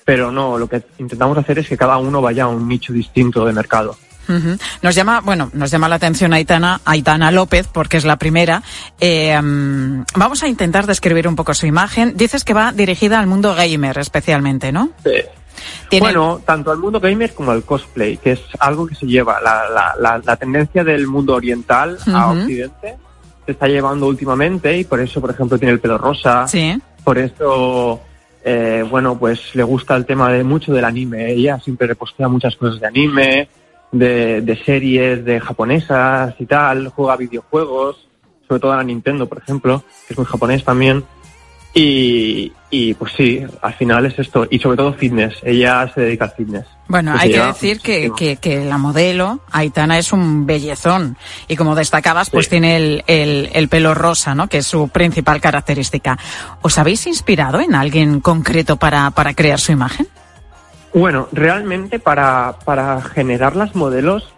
pero 0.06 0.32
no, 0.32 0.58
lo 0.58 0.68
que 0.68 0.84
intentamos 0.98 1.38
hacer 1.38 1.60
es 1.60 1.68
que 1.68 1.78
cada 1.78 1.98
uno 1.98 2.22
vaya 2.22 2.44
a 2.44 2.48
un 2.48 2.68
nicho 2.68 2.94
distinto 2.94 3.46
de 3.46 3.54
mercado. 3.54 3.96
Nos 4.82 4.96
llama, 4.96 5.22
bueno, 5.22 5.50
nos 5.54 5.70
llama 5.70 5.90
la 5.90 5.96
atención 5.96 6.34
Aitana, 6.34 6.82
Aitana 6.86 7.32
López, 7.32 7.68
porque 7.68 7.98
es 7.98 8.06
la 8.06 8.16
primera. 8.16 8.64
Eh, 9.00 9.40
mm, 9.40 10.06
vamos 10.16 10.44
a 10.44 10.48
intentar 10.48 10.88
describir 10.88 11.28
un 11.28 11.36
poco 11.36 11.54
su 11.54 11.66
imagen. 11.66 12.16
Dices 12.16 12.44
que 12.44 12.54
va 12.54 12.72
dirigida 12.72 13.20
al 13.20 13.28
mundo 13.28 13.54
gamer 13.54 13.98
especialmente, 13.98 14.72
¿no? 14.72 14.92
Sí. 15.04 16.00
Bueno, 16.00 16.42
tanto 16.46 16.72
al 16.72 16.80
mundo 16.80 17.00
gamer 17.00 17.34
como 17.34 17.52
al 17.52 17.64
cosplay, 17.64 18.18
que 18.18 18.32
es 18.32 18.42
algo 18.60 18.88
que 18.88 18.96
se 18.96 19.06
lleva. 19.06 19.40
La, 19.42 19.94
la, 20.00 20.22
la, 20.24 20.36
tendencia 20.36 20.84
del 20.84 21.08
mundo 21.08 21.36
oriental 21.36 21.98
a 22.08 22.32
Occidente 22.32 22.96
se 23.46 23.52
está 23.52 23.68
llevando 23.68 24.08
últimamente 24.08 24.78
y 24.78 24.84
por 24.84 25.00
eso, 25.00 25.22
por 25.22 25.30
ejemplo, 25.30 25.58
tiene 25.58 25.74
el 25.74 25.80
pelo 25.80 25.98
rosa. 25.98 26.48
Sí. 26.48 26.82
Por 27.04 27.18
eso 27.18 28.02
eh, 28.44 28.86
bueno, 28.90 29.18
pues 29.18 29.56
le 29.56 29.64
gusta 29.64 29.96
el 29.96 30.06
tema 30.06 30.32
de 30.32 30.44
mucho 30.44 30.74
del 30.74 30.86
anime. 30.86 31.32
Ella 31.32 31.60
siempre 31.60 31.88
repostea 31.88 32.28
muchas 32.28 32.56
cosas 32.56 32.80
de 32.80 32.88
anime, 32.88 33.48
de, 33.92 34.42
de 34.42 34.56
series, 34.64 35.24
de 35.24 35.40
japonesas 35.40 36.36
y 36.40 36.46
tal. 36.46 36.90
Juega 36.90 37.16
videojuegos, 37.16 38.08
sobre 38.48 38.60
todo 38.60 38.74
a 38.74 38.78
la 38.78 38.84
Nintendo, 38.84 39.28
por 39.28 39.38
ejemplo, 39.38 39.84
que 40.08 40.14
es 40.14 40.18
muy 40.18 40.26
japonés 40.26 40.64
también. 40.64 41.04
Y, 41.76 42.52
y 42.70 42.94
pues 42.94 43.14
sí, 43.18 43.44
al 43.62 43.74
final 43.74 44.06
es 44.06 44.18
esto. 44.20 44.48
Y 44.50 44.60
sobre 44.60 44.78
todo 44.78 44.94
fitness. 44.94 45.36
Ella 45.44 45.92
se 45.94 46.02
dedica 46.02 46.26
al 46.26 46.32
fitness. 46.32 46.66
Bueno, 46.88 47.16
hay 47.18 47.32
que 47.32 47.40
decir 47.40 47.80
que, 47.80 48.12
que, 48.16 48.36
que, 48.38 48.64
la 48.66 48.78
modelo, 48.78 49.40
Aitana, 49.52 49.98
es 49.98 50.14
un 50.14 50.46
bellezón. 50.46 51.18
Y 51.48 51.56
como 51.56 51.76
destacabas, 51.76 52.30
pues 52.30 52.50
tiene 52.50 52.76
el, 52.76 53.04
el, 53.08 53.50
el, 53.54 53.68
pelo 53.70 53.96
rosa, 53.96 54.36
¿no? 54.36 54.48
Que 54.48 54.60
es 54.60 54.68
su 54.68 54.90
principal 54.90 55.42
característica. 55.42 56.20
¿Os 56.62 56.78
habéis 56.78 57.08
inspirado 57.08 57.60
en 57.60 57.74
alguien 57.74 58.20
concreto 58.20 58.78
para, 58.78 59.10
para 59.12 59.34
crear 59.34 59.60
su 59.60 59.72
imagen? 59.72 60.08
Bueno, 60.94 61.28
realmente 61.32 61.98
para, 61.98 62.60
para 62.66 63.02
generar 63.02 63.56
las 63.56 63.74
modelos 63.74 64.32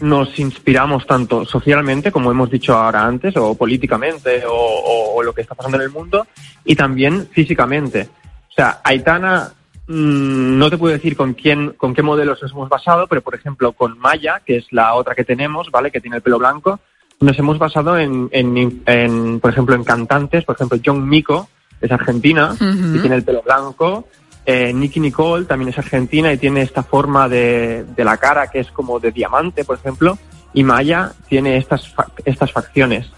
nos 0.00 0.38
inspiramos 0.38 1.06
tanto 1.06 1.44
socialmente, 1.44 2.12
como 2.12 2.30
hemos 2.30 2.50
dicho 2.50 2.76
ahora 2.76 3.04
antes, 3.04 3.36
o 3.36 3.54
políticamente, 3.54 4.42
o, 4.48 5.22
lo 5.22 5.32
que 5.32 5.42
está 5.42 5.54
pasando 5.54 5.78
en 5.78 5.84
el 5.84 5.90
mundo, 5.90 6.26
y 6.64 6.76
también 6.76 7.28
físicamente. 7.28 8.08
O 8.50 8.52
sea, 8.52 8.80
Aitana, 8.84 9.52
mmm, 9.86 10.58
no 10.58 10.70
te 10.70 10.78
puedo 10.78 10.92
decir 10.92 11.16
con 11.16 11.34
quién, 11.34 11.70
con 11.70 11.94
qué 11.94 12.02
modelos 12.02 12.42
nos 12.42 12.52
hemos 12.52 12.68
basado, 12.68 13.06
pero 13.06 13.22
por 13.22 13.34
ejemplo 13.34 13.72
con 13.72 13.98
Maya, 13.98 14.42
que 14.44 14.58
es 14.58 14.66
la 14.72 14.94
otra 14.94 15.14
que 15.14 15.24
tenemos, 15.24 15.70
¿vale? 15.70 15.90
Que 15.90 16.00
tiene 16.00 16.18
el 16.18 16.22
pelo 16.22 16.38
blanco, 16.38 16.78
nos 17.20 17.38
hemos 17.38 17.58
basado 17.58 17.98
en, 17.98 18.28
en, 18.32 18.82
en 18.86 19.40
por 19.40 19.50
ejemplo, 19.50 19.74
en 19.74 19.84
cantantes, 19.84 20.44
por 20.44 20.54
ejemplo, 20.54 20.78
John 20.84 21.08
Miko, 21.08 21.48
es 21.80 21.90
argentina, 21.90 22.54
y 22.54 22.98
tiene 23.00 23.16
el 23.16 23.24
pelo 23.24 23.42
blanco, 23.42 24.08
eh, 24.46 24.72
Nicky 24.72 25.00
Nicole 25.00 25.44
también 25.44 25.70
es 25.70 25.78
argentina 25.78 26.32
y 26.32 26.38
tiene 26.38 26.62
esta 26.62 26.84
forma 26.84 27.28
de, 27.28 27.84
de, 27.96 28.04
la 28.04 28.16
cara 28.16 28.46
que 28.46 28.60
es 28.60 28.70
como 28.70 29.00
de 29.00 29.10
diamante, 29.10 29.64
por 29.64 29.76
ejemplo. 29.76 30.16
Y 30.54 30.62
Maya 30.62 31.10
tiene 31.28 31.56
estas, 31.56 31.92
estas 32.24 32.52
facciones. 32.52 33.10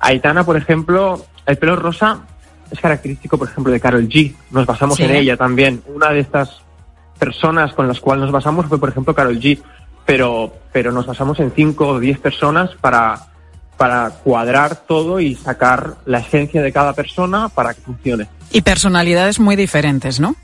Aitana, 0.00 0.42
por 0.42 0.56
ejemplo, 0.56 1.24
el 1.44 1.58
pelo 1.58 1.76
rosa 1.76 2.20
es 2.70 2.80
característico, 2.80 3.36
por 3.36 3.48
ejemplo, 3.48 3.72
de 3.72 3.78
Carol 3.78 4.08
G. 4.08 4.34
Nos 4.50 4.64
basamos 4.64 4.96
Sí. 4.96 5.04
en 5.04 5.14
ella 5.14 5.36
también. 5.36 5.82
Una 5.86 6.08
de 6.10 6.20
estas 6.20 6.62
personas 7.18 7.74
con 7.74 7.86
las 7.86 8.00
cuales 8.00 8.22
nos 8.22 8.32
basamos 8.32 8.66
fue, 8.66 8.80
por 8.80 8.88
ejemplo, 8.88 9.14
Carol 9.14 9.38
G. 9.38 9.60
Pero, 10.06 10.52
pero 10.72 10.90
nos 10.92 11.06
basamos 11.06 11.38
en 11.40 11.52
cinco 11.52 11.88
o 11.88 12.00
diez 12.00 12.18
personas 12.18 12.70
para, 12.80 13.26
para 13.76 14.10
cuadrar 14.10 14.76
todo 14.86 15.20
y 15.20 15.34
sacar 15.34 15.96
la 16.06 16.20
esencia 16.20 16.62
de 16.62 16.72
cada 16.72 16.94
persona 16.94 17.50
para 17.50 17.74
que 17.74 17.82
funcione. 17.82 18.26
Y 18.50 18.62
personalidades 18.62 19.38
muy 19.38 19.54
diferentes, 19.56 20.18
¿no? 20.18 20.34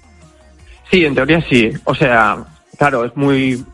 Sí, 0.90 1.04
en 1.04 1.14
teoría 1.14 1.44
sí. 1.48 1.70
O 1.84 1.94
sea, 1.94 2.44
claro, 2.78 3.04
es 3.04 3.16
muy... 3.16 3.64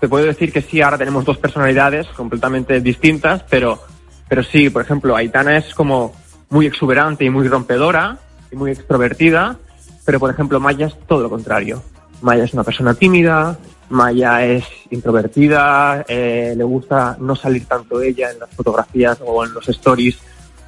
Te 0.00 0.08
puedo 0.08 0.26
decir 0.26 0.52
que 0.52 0.62
sí, 0.62 0.80
ahora 0.80 0.98
tenemos 0.98 1.24
dos 1.24 1.38
personalidades 1.38 2.06
completamente 2.08 2.80
distintas, 2.80 3.42
pero, 3.50 3.82
pero 4.28 4.44
sí, 4.44 4.70
por 4.70 4.82
ejemplo, 4.82 5.16
Aitana 5.16 5.56
es 5.56 5.74
como 5.74 6.14
muy 6.50 6.66
exuberante 6.66 7.24
y 7.24 7.30
muy 7.30 7.48
rompedora 7.48 8.18
y 8.50 8.56
muy 8.56 8.70
extrovertida, 8.70 9.56
pero 10.04 10.20
por 10.20 10.30
ejemplo 10.30 10.60
Maya 10.60 10.86
es 10.86 10.98
todo 11.06 11.22
lo 11.22 11.30
contrario. 11.30 11.82
Maya 12.22 12.44
es 12.44 12.54
una 12.54 12.64
persona 12.64 12.94
tímida, 12.94 13.58
Maya 13.90 14.44
es 14.44 14.64
introvertida, 14.90 16.04
eh, 16.08 16.54
le 16.56 16.64
gusta 16.64 17.16
no 17.20 17.36
salir 17.36 17.66
tanto 17.66 18.00
ella 18.00 18.30
en 18.30 18.38
las 18.38 18.50
fotografías 18.50 19.18
o 19.24 19.44
en 19.44 19.52
los 19.52 19.68
stories 19.68 20.18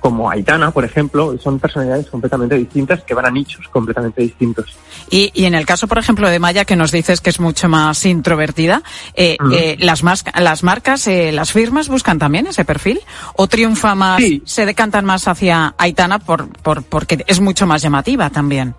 como 0.01 0.31
Aitana, 0.31 0.71
por 0.71 0.85
ejemplo, 0.85 1.37
son 1.39 1.59
personalidades 1.61 2.09
completamente 2.09 2.57
distintas 2.57 3.03
que 3.05 3.15
van 3.15 3.27
a 3.27 3.31
nichos 3.31 3.69
completamente 3.69 4.23
distintos. 4.23 4.77
Y, 5.11 5.31
y 5.35 5.45
en 5.45 5.55
el 5.55 5.67
caso, 5.67 5.87
por 5.87 5.99
ejemplo, 5.99 6.29
de 6.29 6.39
Maya, 6.39 6.65
que 6.65 6.75
nos 6.75 6.91
dices 6.91 7.21
que 7.21 7.31
es 7.31 7.39
mucho 7.39 7.69
más 7.69 8.05
introvertida, 8.07 8.83
eh, 9.15 9.37
eh, 9.53 9.77
las, 9.79 10.03
mas- 10.03 10.25
las 10.39 10.63
marcas, 10.63 11.07
eh, 11.07 11.33
las 11.33 11.53
firmas 11.53 11.89
buscan 11.89 12.19
también 12.19 12.47
ese 12.47 12.65
perfil 12.65 13.01
o 13.37 13.47
triunfa 13.47 13.95
más, 13.95 14.19
Sí. 14.23 14.43
se 14.47 14.67
decantan 14.67 15.05
más 15.05 15.29
hacia 15.29 15.75
Aitana 15.79 16.19
por, 16.19 16.49
por, 16.49 16.83
porque 16.83 17.23
es 17.27 17.41
mucho 17.41 17.67
más 17.67 17.83
llamativa 17.83 18.31
también. 18.31 18.75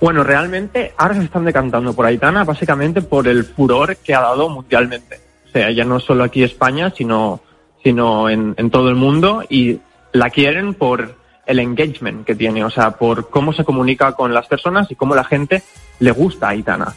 Bueno, 0.00 0.24
realmente 0.24 0.92
ahora 0.98 1.14
se 1.14 1.22
están 1.24 1.44
decantando 1.44 1.92
por 1.94 2.06
Aitana 2.06 2.42
básicamente 2.42 3.02
por 3.02 3.28
el 3.28 3.44
furor 3.44 3.96
que 3.98 4.14
ha 4.14 4.20
dado 4.20 4.48
mundialmente. 4.48 5.20
O 5.48 5.52
sea, 5.52 5.70
ya 5.70 5.84
no 5.84 6.00
solo 6.00 6.24
aquí 6.24 6.40
en 6.40 6.46
España, 6.46 6.92
sino, 6.96 7.40
sino 7.84 8.28
en, 8.28 8.54
en 8.56 8.70
todo 8.70 8.88
el 8.88 8.96
mundo 8.96 9.44
y 9.48 9.78
la 10.12 10.30
quieren 10.30 10.74
por 10.74 11.16
el 11.46 11.58
engagement 11.58 12.24
que 12.24 12.34
tiene, 12.34 12.64
o 12.64 12.70
sea, 12.70 12.92
por 12.92 13.30
cómo 13.30 13.52
se 13.52 13.64
comunica 13.64 14.12
con 14.12 14.32
las 14.32 14.46
personas 14.46 14.90
y 14.90 14.94
cómo 14.94 15.14
la 15.14 15.24
gente 15.24 15.62
le 15.98 16.10
gusta 16.12 16.46
a 16.46 16.50
Aitana. 16.50 16.94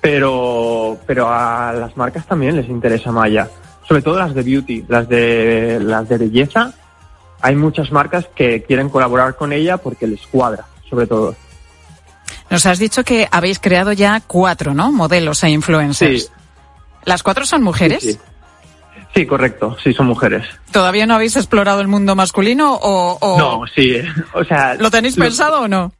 Pero, 0.00 0.98
pero 1.06 1.28
a 1.28 1.72
las 1.72 1.96
marcas 1.96 2.26
también 2.26 2.56
les 2.56 2.68
interesa 2.68 3.12
Maya, 3.12 3.48
sobre 3.86 4.02
todo 4.02 4.18
las 4.18 4.34
de 4.34 4.42
beauty, 4.42 4.84
las 4.88 5.08
de, 5.08 5.80
las 5.82 6.08
de 6.08 6.18
belleza. 6.18 6.72
Hay 7.40 7.56
muchas 7.56 7.92
marcas 7.92 8.26
que 8.34 8.62
quieren 8.62 8.88
colaborar 8.88 9.36
con 9.36 9.52
ella 9.52 9.76
porque 9.76 10.06
les 10.06 10.26
cuadra, 10.26 10.66
sobre 10.88 11.06
todo. 11.06 11.34
Nos 12.50 12.64
has 12.66 12.78
dicho 12.78 13.04
que 13.04 13.28
habéis 13.30 13.58
creado 13.58 13.92
ya 13.92 14.22
cuatro, 14.26 14.72
¿no? 14.72 14.90
Modelos 14.92 15.42
e 15.44 15.50
influencers. 15.50 16.24
Sí. 16.24 16.30
¿Las 17.04 17.22
cuatro 17.22 17.44
son 17.44 17.62
mujeres? 17.62 18.02
Sí, 18.02 18.12
sí. 18.12 18.18
Sí, 19.18 19.26
correcto, 19.26 19.76
sí, 19.82 19.92
son 19.92 20.06
mujeres. 20.06 20.46
¿Todavía 20.70 21.04
no 21.04 21.14
habéis 21.14 21.34
explorado 21.34 21.80
el 21.80 21.88
mundo 21.88 22.14
masculino 22.14 22.74
o, 22.74 23.18
o 23.20 23.36
No, 23.36 23.66
sí, 23.66 23.96
o 24.32 24.44
sea... 24.44 24.76
lo 24.76 24.92
tenéis 24.92 25.16
pensado 25.16 25.62
o 25.62 25.66
no? 25.66 25.92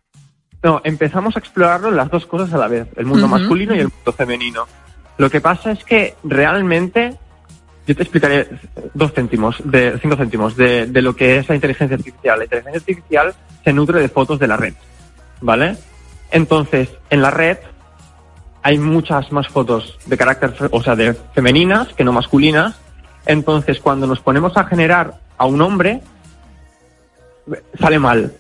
No, 0.63 0.81
empezamos 0.85 1.35
a 1.35 1.41
explorarlo 1.41 1.91
las 1.91 2.09
dos 2.13 2.27
cosas 2.27 2.55
a 2.55 2.59
la 2.59 2.69
vez, 2.69 2.87
el 2.95 3.07
mundo 3.07 3.27
masculino 3.27 3.75
y 3.75 3.81
el 3.81 3.89
mundo 3.89 4.13
femenino. 4.13 4.69
Lo 5.17 5.29
que 5.29 5.41
pasa 5.41 5.73
es 5.73 5.83
que 5.83 6.15
realmente, 6.23 7.17
yo 7.89 7.97
te 7.97 8.05
explicaré 8.05 8.51
dos 8.95 9.13
céntimos, 9.13 9.57
de 9.65 9.99
cinco 10.01 10.15
céntimos, 10.15 10.57
de, 10.57 10.87
de 10.87 11.03
lo 11.03 11.17
que 11.17 11.39
es 11.39 11.49
la 11.49 11.57
inteligencia 11.57 11.97
artificial. 11.97 12.39
La 12.39 12.45
inteligencia 12.45 12.79
artificial 12.79 13.35
se 13.65 13.73
nutre 13.73 14.01
de 14.01 14.09
fotos 14.09 14.39
de 14.39 14.47
la 14.47 14.57
red, 14.57 14.75
¿vale? 15.41 15.77
Entonces, 16.31 16.89
en 17.11 17.21
la 17.21 17.33
red 17.33 17.59
hay 18.63 18.79
muchas 18.79 19.33
más 19.33 19.49
fotos 19.49 19.99
de 20.07 20.17
carácter, 20.17 20.55
o 20.71 20.83
sea, 20.85 20.95
de 20.95 21.15
femeninas 21.35 21.89
que 21.95 22.05
no 22.05 22.13
masculinas. 22.13 22.77
Entonces, 23.29 23.79
cuando 23.79 24.07
nos 24.07 24.21
ponemos 24.21 24.57
a 24.57 24.65
generar 24.65 25.21
a 25.37 25.45
un 25.45 25.61
hombre, 25.61 26.01
sale 27.79 27.99
mal. 27.99 28.33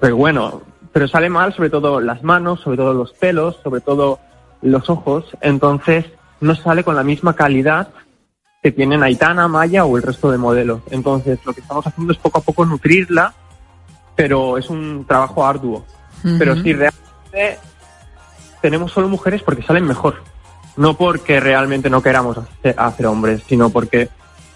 Pero 0.00 0.16
bueno, 0.16 0.62
pero 0.92 1.06
sale 1.06 1.30
mal 1.30 1.54
sobre 1.54 1.70
todo 1.70 2.00
las 2.00 2.24
manos, 2.24 2.60
sobre 2.60 2.76
todo 2.76 2.92
los 2.92 3.12
pelos, 3.12 3.56
sobre 3.62 3.80
todo 3.80 4.18
los 4.60 4.90
ojos. 4.90 5.26
Entonces, 5.40 6.06
no 6.40 6.56
sale 6.56 6.82
con 6.82 6.96
la 6.96 7.04
misma 7.04 7.36
calidad 7.36 7.90
que 8.60 8.72
tienen 8.72 9.04
Aitana, 9.04 9.46
Maya 9.46 9.84
o 9.84 9.96
el 9.96 10.02
resto 10.02 10.32
de 10.32 10.38
modelos. 10.38 10.80
Entonces, 10.90 11.38
lo 11.46 11.52
que 11.52 11.60
estamos 11.60 11.86
haciendo 11.86 12.12
es 12.12 12.18
poco 12.18 12.40
a 12.40 12.42
poco 12.42 12.66
nutrirla, 12.66 13.32
pero 14.16 14.58
es 14.58 14.68
un 14.68 15.04
trabajo 15.06 15.46
arduo. 15.46 15.86
Pero 16.36 16.56
sí, 16.56 16.72
realmente 16.72 17.60
tenemos 18.60 18.90
solo 18.90 19.08
mujeres 19.08 19.40
porque 19.44 19.62
salen 19.62 19.86
mejor. 19.86 20.16
No 20.76 20.94
porque 20.94 21.38
realmente 21.38 21.88
no 21.90 22.02
queramos 22.02 22.38
hacer, 22.38 22.74
hacer 22.76 23.06
hombres, 23.06 23.44
sino 23.46 23.70
porque 23.70 24.08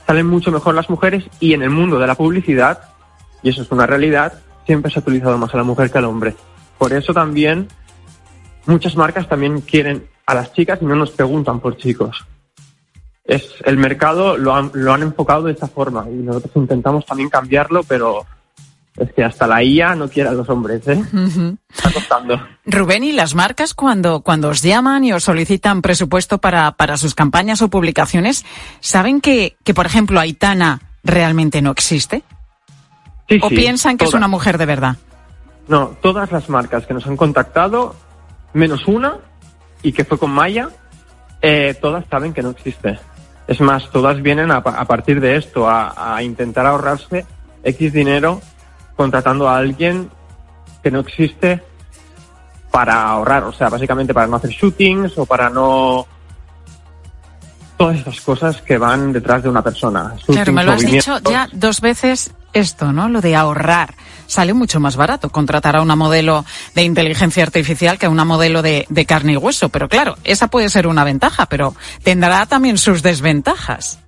salen 0.06 0.26
mucho 0.26 0.52
mejor 0.52 0.74
las 0.74 0.88
mujeres 0.88 1.24
y 1.40 1.52
en 1.52 1.62
el 1.62 1.70
mundo 1.70 1.98
de 1.98 2.06
la 2.06 2.14
publicidad, 2.14 2.80
y 3.42 3.50
eso 3.50 3.62
es 3.62 3.70
una 3.70 3.86
realidad, 3.86 4.34
siempre 4.64 4.90
se 4.90 4.98
ha 4.98 5.02
utilizado 5.02 5.38
más 5.38 5.52
a 5.54 5.56
la 5.56 5.62
mujer 5.62 5.90
que 5.90 5.98
al 5.98 6.04
hombre. 6.04 6.34
Por 6.78 6.92
eso 6.92 7.12
también 7.12 7.68
muchas 8.66 8.96
marcas 8.96 9.28
también 9.28 9.60
quieren 9.60 10.06
a 10.26 10.34
las 10.34 10.52
chicas 10.52 10.78
y 10.82 10.84
no 10.84 10.96
nos 10.96 11.10
preguntan 11.10 11.60
por 11.60 11.76
chicos. 11.76 12.24
Es, 13.24 13.54
el 13.64 13.76
mercado 13.76 14.36
lo 14.36 14.54
han, 14.54 14.70
lo 14.74 14.92
han 14.92 15.02
enfocado 15.02 15.44
de 15.44 15.52
esta 15.52 15.66
forma 15.66 16.06
y 16.08 16.14
nosotros 16.14 16.54
intentamos 16.56 17.04
también 17.06 17.28
cambiarlo, 17.28 17.82
pero 17.82 18.24
es 18.96 19.12
que 19.12 19.22
hasta 19.22 19.46
la 19.46 19.62
IA 19.62 19.94
no 19.94 20.08
quiere 20.08 20.30
a 20.30 20.32
los 20.32 20.48
hombres, 20.48 20.86
¿eh? 20.88 21.02
Está 21.74 21.92
costando. 21.92 22.40
Rubén, 22.64 23.04
¿y 23.04 23.12
las 23.12 23.34
marcas 23.34 23.74
cuando, 23.74 24.20
cuando 24.20 24.48
os 24.48 24.62
llaman 24.62 25.04
y 25.04 25.12
os 25.12 25.24
solicitan 25.24 25.82
presupuesto 25.82 26.38
para, 26.38 26.72
para 26.72 26.96
sus 26.96 27.14
campañas 27.14 27.60
o 27.60 27.68
publicaciones, 27.68 28.44
saben 28.80 29.20
que, 29.20 29.56
que, 29.64 29.74
por 29.74 29.86
ejemplo, 29.86 30.18
Aitana 30.18 30.80
realmente 31.04 31.60
no 31.60 31.72
existe? 31.72 32.22
Sí, 33.28 33.38
¿O 33.42 33.48
sí, 33.48 33.56
piensan 33.56 33.98
que 33.98 34.06
es 34.06 34.14
una 34.14 34.28
mujer 34.28 34.56
de 34.56 34.66
verdad? 34.66 34.96
No, 35.68 35.88
todas 36.00 36.32
las 36.32 36.48
marcas 36.48 36.86
que 36.86 36.94
nos 36.94 37.06
han 37.06 37.16
contactado, 37.16 37.96
menos 38.54 38.86
una, 38.86 39.18
y 39.82 39.92
que 39.92 40.04
fue 40.04 40.18
con 40.18 40.30
Maya, 40.30 40.70
eh, 41.42 41.76
todas 41.80 42.04
saben 42.10 42.32
que 42.32 42.42
no 42.42 42.50
existe. 42.50 42.98
Es 43.46 43.60
más, 43.60 43.90
todas 43.90 44.22
vienen 44.22 44.50
a 44.50 44.62
partir 44.62 45.20
de 45.20 45.36
esto, 45.36 45.68
a, 45.68 46.16
a 46.16 46.22
intentar 46.22 46.66
ahorrarse 46.66 47.26
X 47.62 47.92
dinero 47.92 48.40
contratando 48.96 49.48
a 49.48 49.58
alguien 49.58 50.10
que 50.82 50.90
no 50.90 51.00
existe 51.00 51.62
para 52.70 53.02
ahorrar, 53.02 53.44
o 53.44 53.52
sea, 53.52 53.68
básicamente 53.68 54.12
para 54.12 54.26
no 54.26 54.36
hacer 54.36 54.50
shootings 54.50 55.16
o 55.18 55.26
para 55.26 55.48
no... 55.48 56.06
Todas 57.76 57.98
esas 57.98 58.20
cosas 58.22 58.62
que 58.62 58.78
van 58.78 59.12
detrás 59.12 59.42
de 59.42 59.50
una 59.50 59.62
persona. 59.62 60.14
Claro, 60.26 60.52
me 60.52 60.64
lo 60.64 60.72
has 60.72 60.80
dicho 60.80 61.18
ya 61.30 61.46
dos 61.52 61.82
veces 61.82 62.32
esto, 62.54 62.92
¿no? 62.92 63.08
Lo 63.08 63.20
de 63.20 63.36
ahorrar. 63.36 63.94
Sale 64.26 64.54
mucho 64.54 64.80
más 64.80 64.96
barato 64.96 65.28
contratar 65.30 65.76
a 65.76 65.82
una 65.82 65.94
modelo 65.94 66.44
de 66.74 66.84
inteligencia 66.84 67.42
artificial 67.42 67.98
que 67.98 68.06
a 68.06 68.10
una 68.10 68.24
modelo 68.24 68.62
de, 68.62 68.86
de 68.88 69.04
carne 69.04 69.34
y 69.34 69.36
hueso. 69.36 69.68
Pero 69.68 69.88
claro, 69.88 70.16
esa 70.24 70.48
puede 70.48 70.70
ser 70.70 70.86
una 70.86 71.04
ventaja, 71.04 71.46
pero 71.46 71.74
tendrá 72.02 72.46
también 72.46 72.78
sus 72.78 73.02
desventajas. 73.02 73.98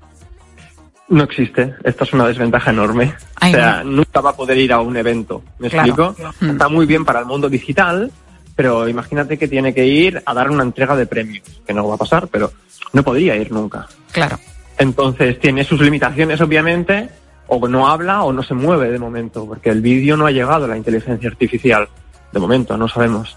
No 1.11 1.25
existe. 1.25 1.75
Esta 1.85 2.05
es 2.05 2.13
una 2.13 2.27
desventaja 2.27 2.71
enorme. 2.71 3.15
Ay, 3.37 3.53
o 3.53 3.57
sea, 3.57 3.83
nunca 3.85 4.21
va 4.21 4.31
a 4.31 4.37
poder 4.37 4.59
ir 4.59 4.73
a 4.73 4.81
un 4.81 4.97
evento. 4.97 5.43
¿Me 5.59 5.71
Claro. 5.71 5.89
explico? 5.89 6.35
Mm. 6.41 6.51
Está 6.51 6.69
muy 6.69 6.85
bien 6.87 7.05
para 7.05 7.21
el 7.21 7.27
mundo 7.27 7.49
digital, 7.49 8.11
pero 8.55 8.87
imagínate 8.89 9.39
que 9.39 9.49
tiene 9.49 9.73
que 9.73 9.87
ir 9.87 10.23
a 10.25 10.35
dar 10.35 10.51
una 10.51 10.63
entrega 10.65 10.95
de 10.97 11.07
premios, 11.07 11.45
que 11.67 11.73
no 11.73 11.89
va 11.89 11.95
a 11.95 11.99
pasar, 11.99 12.29
pero 12.29 12.53
no 12.93 13.03
podría 13.03 13.37
ir 13.37 13.51
nunca. 13.53 13.87
Claro. 14.13 14.39
Entonces 14.77 15.39
tiene 15.41 15.65
sus 15.65 15.81
limitaciones, 15.81 16.41
obviamente, 16.41 17.09
o 17.47 17.67
no 17.67 17.89
habla 17.89 18.23
o 18.25 18.33
no 18.33 18.43
se 18.43 18.55
mueve 18.55 18.91
de 18.91 18.99
momento, 18.99 19.47
porque 19.47 19.71
el 19.71 19.81
vídeo 19.81 20.17
no 20.17 20.27
ha 20.27 20.31
llegado 20.31 20.67
a 20.67 20.69
la 20.69 20.77
inteligencia 20.77 21.29
artificial. 21.31 21.89
De 22.33 22.39
momento, 22.39 22.77
no 22.77 22.87
sabemos. 22.87 23.37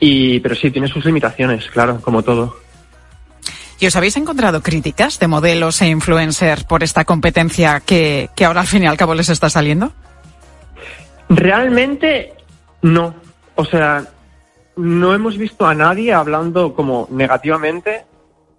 Y, 0.00 0.40
pero 0.40 0.56
sí, 0.56 0.70
tiene 0.72 0.88
sus 0.88 1.04
limitaciones, 1.04 1.70
claro, 1.70 2.00
como 2.00 2.22
todo. 2.22 2.56
¿Y 3.80 3.86
os 3.86 3.94
habéis 3.94 4.16
encontrado 4.16 4.60
críticas 4.60 5.20
de 5.20 5.28
modelos 5.28 5.80
e 5.82 5.88
influencers 5.88 6.64
por 6.64 6.82
esta 6.82 7.04
competencia 7.04 7.80
que, 7.80 8.28
que 8.34 8.44
ahora 8.44 8.62
al 8.62 8.66
fin 8.66 8.82
y 8.82 8.86
al 8.86 8.96
cabo 8.96 9.14
les 9.14 9.28
está 9.28 9.48
saliendo? 9.48 9.92
Realmente 11.28 12.34
no. 12.82 13.14
O 13.54 13.64
sea, 13.64 14.04
no 14.76 15.14
hemos 15.14 15.38
visto 15.38 15.66
a 15.66 15.74
nadie 15.74 16.12
hablando 16.12 16.74
como 16.74 17.06
negativamente. 17.10 18.04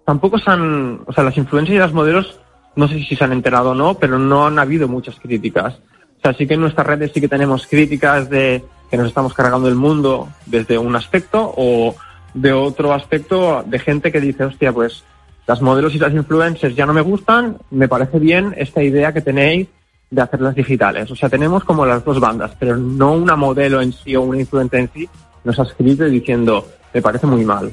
Tampoco 0.06 0.38
se 0.38 0.50
han, 0.50 1.00
o 1.06 1.12
sea, 1.12 1.24
las 1.24 1.36
influencias 1.36 1.76
y 1.76 1.78
las 1.78 1.92
modelos, 1.92 2.40
no 2.76 2.88
sé 2.88 3.02
si 3.04 3.14
se 3.14 3.24
han 3.24 3.32
enterado 3.32 3.70
o 3.70 3.74
no, 3.74 3.94
pero 3.98 4.18
no 4.18 4.46
han 4.46 4.58
habido 4.58 4.88
muchas 4.88 5.16
críticas. 5.20 5.80
O 6.18 6.20
sea, 6.22 6.32
sí 6.32 6.46
que 6.46 6.54
en 6.54 6.60
nuestras 6.60 6.86
redes 6.86 7.12
sí 7.12 7.20
que 7.20 7.28
tenemos 7.28 7.66
críticas 7.66 8.30
de 8.30 8.64
que 8.90 8.96
nos 8.96 9.08
estamos 9.08 9.34
cargando 9.34 9.68
el 9.68 9.74
mundo 9.74 10.28
desde 10.46 10.78
un 10.78 10.96
aspecto 10.96 11.52
o 11.56 11.94
de 12.34 12.52
otro 12.52 12.92
aspecto 12.92 13.62
de 13.66 13.78
gente 13.78 14.12
que 14.12 14.20
dice, 14.20 14.44
hostia, 14.44 14.72
pues 14.72 15.04
las 15.50 15.62
modelos 15.62 15.92
y 15.96 15.98
las 15.98 16.12
influencers 16.12 16.76
ya 16.76 16.86
no 16.86 16.92
me 16.92 17.00
gustan, 17.00 17.58
me 17.72 17.88
parece 17.88 18.20
bien 18.20 18.54
esta 18.56 18.84
idea 18.84 19.12
que 19.12 19.20
tenéis 19.20 19.66
de 20.08 20.22
hacerlas 20.22 20.54
digitales. 20.54 21.10
O 21.10 21.16
sea, 21.16 21.28
tenemos 21.28 21.64
como 21.64 21.84
las 21.84 22.04
dos 22.04 22.20
bandas, 22.20 22.52
pero 22.56 22.76
no 22.76 23.14
una 23.14 23.34
modelo 23.34 23.82
en 23.82 23.92
sí 23.92 24.14
o 24.14 24.22
una 24.22 24.38
influencer 24.38 24.78
en 24.78 24.90
sí 24.94 25.08
nos 25.42 25.58
ha 25.58 25.64
escrito 25.64 26.04
diciendo, 26.04 26.68
me 26.94 27.02
parece 27.02 27.26
muy 27.26 27.44
mal. 27.44 27.72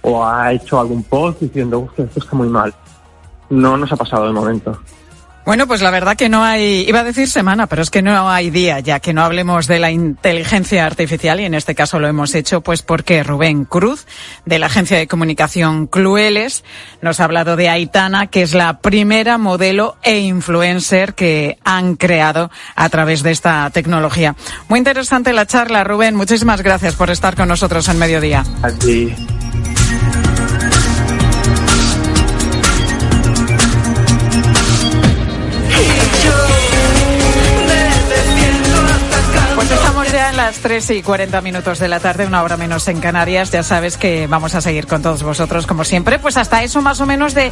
O 0.00 0.26
ha 0.26 0.52
hecho 0.52 0.80
algún 0.80 1.04
post 1.04 1.42
diciendo, 1.42 1.88
esto 1.96 2.18
está 2.18 2.34
muy 2.34 2.48
mal. 2.48 2.74
No 3.50 3.76
nos 3.76 3.92
ha 3.92 3.96
pasado 3.96 4.26
de 4.26 4.32
momento. 4.32 4.76
Bueno, 5.44 5.66
pues 5.66 5.82
la 5.82 5.90
verdad 5.90 6.16
que 6.16 6.28
no 6.28 6.44
hay, 6.44 6.84
iba 6.86 7.00
a 7.00 7.04
decir 7.04 7.28
semana, 7.28 7.66
pero 7.66 7.82
es 7.82 7.90
que 7.90 8.00
no 8.00 8.30
hay 8.30 8.50
día 8.50 8.78
ya 8.78 9.00
que 9.00 9.12
no 9.12 9.24
hablemos 9.24 9.66
de 9.66 9.80
la 9.80 9.90
inteligencia 9.90 10.86
artificial 10.86 11.40
y 11.40 11.44
en 11.44 11.54
este 11.54 11.74
caso 11.74 11.98
lo 11.98 12.06
hemos 12.06 12.34
hecho 12.36 12.60
pues 12.60 12.82
porque 12.82 13.24
Rubén 13.24 13.64
Cruz 13.64 14.06
de 14.46 14.60
la 14.60 14.66
agencia 14.66 14.96
de 14.96 15.08
comunicación 15.08 15.88
Clueles 15.88 16.62
nos 17.00 17.18
ha 17.18 17.24
hablado 17.24 17.56
de 17.56 17.68
Aitana, 17.68 18.28
que 18.28 18.42
es 18.42 18.54
la 18.54 18.78
primera 18.78 19.36
modelo 19.36 19.96
e 20.02 20.20
influencer 20.20 21.14
que 21.14 21.58
han 21.64 21.96
creado 21.96 22.50
a 22.76 22.88
través 22.88 23.24
de 23.24 23.32
esta 23.32 23.68
tecnología. 23.70 24.36
Muy 24.68 24.78
interesante 24.78 25.32
la 25.32 25.46
charla, 25.46 25.82
Rubén. 25.82 26.14
Muchísimas 26.14 26.62
gracias 26.62 26.94
por 26.94 27.10
estar 27.10 27.34
con 27.34 27.48
nosotros 27.48 27.88
en 27.88 27.98
mediodía. 27.98 28.44
Así. 28.62 29.12
en 29.18 29.41
las 40.52 40.60
3 40.60 40.90
y 40.90 41.02
40 41.02 41.40
minutos 41.40 41.78
de 41.78 41.88
la 41.88 41.98
tarde, 41.98 42.26
una 42.26 42.42
hora 42.42 42.58
menos 42.58 42.86
en 42.88 43.00
Canarias. 43.00 43.50
Ya 43.52 43.62
sabes 43.62 43.96
que 43.96 44.26
vamos 44.26 44.54
a 44.54 44.60
seguir 44.60 44.86
con 44.86 45.00
todos 45.00 45.22
vosotros, 45.22 45.66
como 45.66 45.82
siempre, 45.82 46.18
pues 46.18 46.36
hasta 46.36 46.62
eso 46.62 46.82
más 46.82 47.00
o 47.00 47.06
menos 47.06 47.32
de 47.32 47.50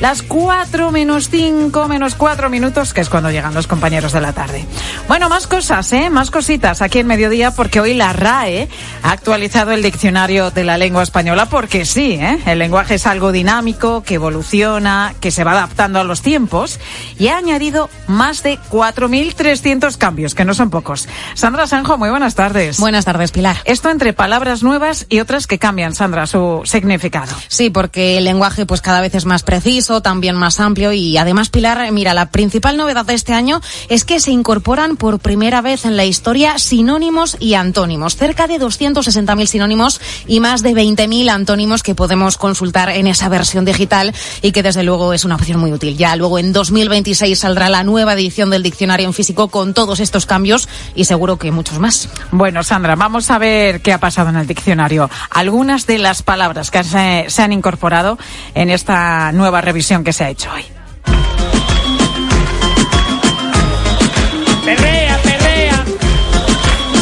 las 0.00 0.20
4 0.22 0.90
menos 0.90 1.30
5, 1.30 1.88
menos 1.88 2.16
4 2.16 2.50
minutos, 2.50 2.92
que 2.92 3.00
es 3.00 3.08
cuando 3.08 3.30
llegan 3.30 3.54
los 3.54 3.66
compañeros 3.66 4.12
de 4.12 4.20
la 4.20 4.34
tarde. 4.34 4.66
Bueno, 5.08 5.30
más 5.30 5.46
cosas, 5.46 5.90
¿eh? 5.94 6.10
Más 6.10 6.30
cositas 6.30 6.82
aquí 6.82 6.98
en 6.98 7.06
mediodía, 7.06 7.50
porque 7.50 7.80
hoy 7.80 7.94
la 7.94 8.12
RAE 8.12 8.68
ha 9.02 9.12
actualizado 9.12 9.72
el 9.72 9.82
diccionario 9.82 10.50
de 10.50 10.64
la 10.64 10.76
lengua 10.76 11.02
española, 11.02 11.46
porque 11.46 11.86
sí, 11.86 12.18
¿eh? 12.20 12.40
El 12.44 12.58
lenguaje 12.58 12.96
es 12.96 13.06
algo 13.06 13.32
dinámico, 13.32 14.02
que 14.02 14.16
evoluciona, 14.16 15.14
que 15.18 15.30
se 15.30 15.44
va 15.44 15.52
adaptando 15.52 15.98
a 15.98 16.04
los 16.04 16.20
tiempos, 16.20 16.78
y 17.18 17.28
ha 17.28 17.38
añadido 17.38 17.88
más 18.06 18.42
de 18.42 18.58
4.300 18.70 19.96
cambios, 19.96 20.34
que 20.34 20.44
no 20.44 20.52
son 20.52 20.68
pocos. 20.68 21.08
Sandra 21.32 21.66
Sanjo, 21.66 21.96
muy 21.96 22.10
buenas 22.10 22.33
tardes. 22.34 22.78
Buenas 22.78 23.04
tardes, 23.04 23.32
Pilar. 23.32 23.56
Esto 23.64 23.90
entre 23.90 24.12
palabras 24.12 24.62
nuevas 24.62 25.06
y 25.08 25.20
otras 25.20 25.46
que 25.46 25.58
cambian, 25.58 25.94
Sandra, 25.94 26.26
su 26.26 26.62
significado. 26.64 27.34
Sí, 27.48 27.70
porque 27.70 28.18
el 28.18 28.24
lenguaje 28.24 28.66
pues 28.66 28.80
cada 28.80 29.00
vez 29.00 29.14
es 29.14 29.24
más 29.24 29.42
preciso, 29.42 30.02
también 30.02 30.36
más 30.36 30.60
amplio 30.60 30.92
y 30.92 31.16
además, 31.16 31.48
Pilar, 31.48 31.90
mira, 31.92 32.14
la 32.14 32.30
principal 32.30 32.76
novedad 32.76 33.04
de 33.04 33.14
este 33.14 33.32
año 33.32 33.60
es 33.88 34.04
que 34.04 34.20
se 34.20 34.30
incorporan 34.30 34.96
por 34.96 35.18
primera 35.18 35.60
vez 35.60 35.84
en 35.84 35.96
la 35.96 36.04
historia 36.04 36.58
sinónimos 36.58 37.36
y 37.40 37.54
antónimos. 37.54 38.16
Cerca 38.16 38.46
de 38.46 38.60
260.000 38.60 39.46
sinónimos 39.46 40.00
y 40.26 40.40
más 40.40 40.62
de 40.62 40.72
20.000 40.72 41.30
antónimos 41.30 41.82
que 41.82 41.94
podemos 41.94 42.36
consultar 42.36 42.90
en 42.90 43.06
esa 43.06 43.28
versión 43.28 43.64
digital 43.64 44.14
y 44.42 44.52
que 44.52 44.62
desde 44.62 44.82
luego 44.82 45.12
es 45.12 45.24
una 45.24 45.36
opción 45.36 45.60
muy 45.60 45.72
útil. 45.72 45.96
Ya 45.96 46.16
luego 46.16 46.38
en 46.38 46.52
2026 46.52 47.38
saldrá 47.38 47.68
la 47.68 47.84
nueva 47.84 48.14
edición 48.14 48.50
del 48.50 48.62
diccionario 48.62 49.06
en 49.06 49.14
físico 49.14 49.48
con 49.48 49.74
todos 49.74 50.00
estos 50.00 50.26
cambios 50.26 50.68
y 50.94 51.04
seguro 51.04 51.38
que 51.38 51.50
muchos 51.50 51.78
más. 51.78 52.08
Bueno, 52.30 52.62
Sandra, 52.62 52.96
vamos 52.96 53.30
a 53.30 53.38
ver 53.38 53.80
qué 53.80 53.92
ha 53.92 53.98
pasado 53.98 54.30
en 54.30 54.36
el 54.36 54.46
diccionario. 54.46 55.10
Algunas 55.30 55.86
de 55.86 55.98
las 55.98 56.22
palabras 56.22 56.70
que 56.70 56.82
se, 56.84 57.42
han 57.42 57.52
incorporado 57.52 58.18
en 58.54 58.70
esta 58.70 59.32
nueva 59.32 59.60
revisión 59.60 60.04
que 60.04 60.12
se 60.12 60.24
ha 60.24 60.30
hecho 60.30 60.50
hoy. 60.52 60.64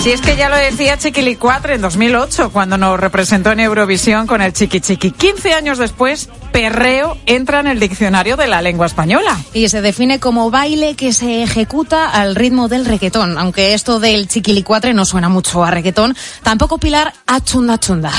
Si 0.02 0.10
es 0.10 0.20
que 0.20 0.36
ya 0.36 0.48
lo 0.48 0.56
decía 0.56 0.98
Chiquilicuatre 0.98 1.74
en 1.76 1.80
2008, 1.80 2.50
cuando 2.50 2.76
nos 2.76 2.98
representó 2.98 3.52
en 3.52 3.60
Eurovisión 3.60 4.26
con 4.26 4.42
el 4.42 4.52
Chiqui 4.52 4.80
Chiqui. 4.80 5.12
15 5.12 5.54
años 5.54 5.78
después, 5.78 6.28
perreo 6.50 7.16
entra 7.24 7.60
en 7.60 7.68
el 7.68 7.78
diccionario 7.78 8.36
de 8.36 8.48
la 8.48 8.62
lengua 8.62 8.86
española. 8.86 9.38
Y 9.54 9.68
se 9.68 9.80
define 9.80 10.18
como 10.18 10.50
baile 10.50 10.96
que 10.96 11.12
se 11.12 11.44
ejecuta 11.44 12.10
al 12.10 12.34
ritmo 12.34 12.66
del 12.66 12.84
reggaetón. 12.84 13.38
Aunque 13.38 13.74
esto 13.74 14.00
del 14.00 14.26
Chiquilicuatre 14.26 14.92
no 14.92 15.04
suena 15.04 15.28
mucho 15.28 15.62
a 15.62 15.70
reggaetón, 15.70 16.16
tampoco 16.42 16.78
Pilar 16.78 17.12
a 17.28 17.40
chunda 17.40 17.78
chunda 17.78 18.10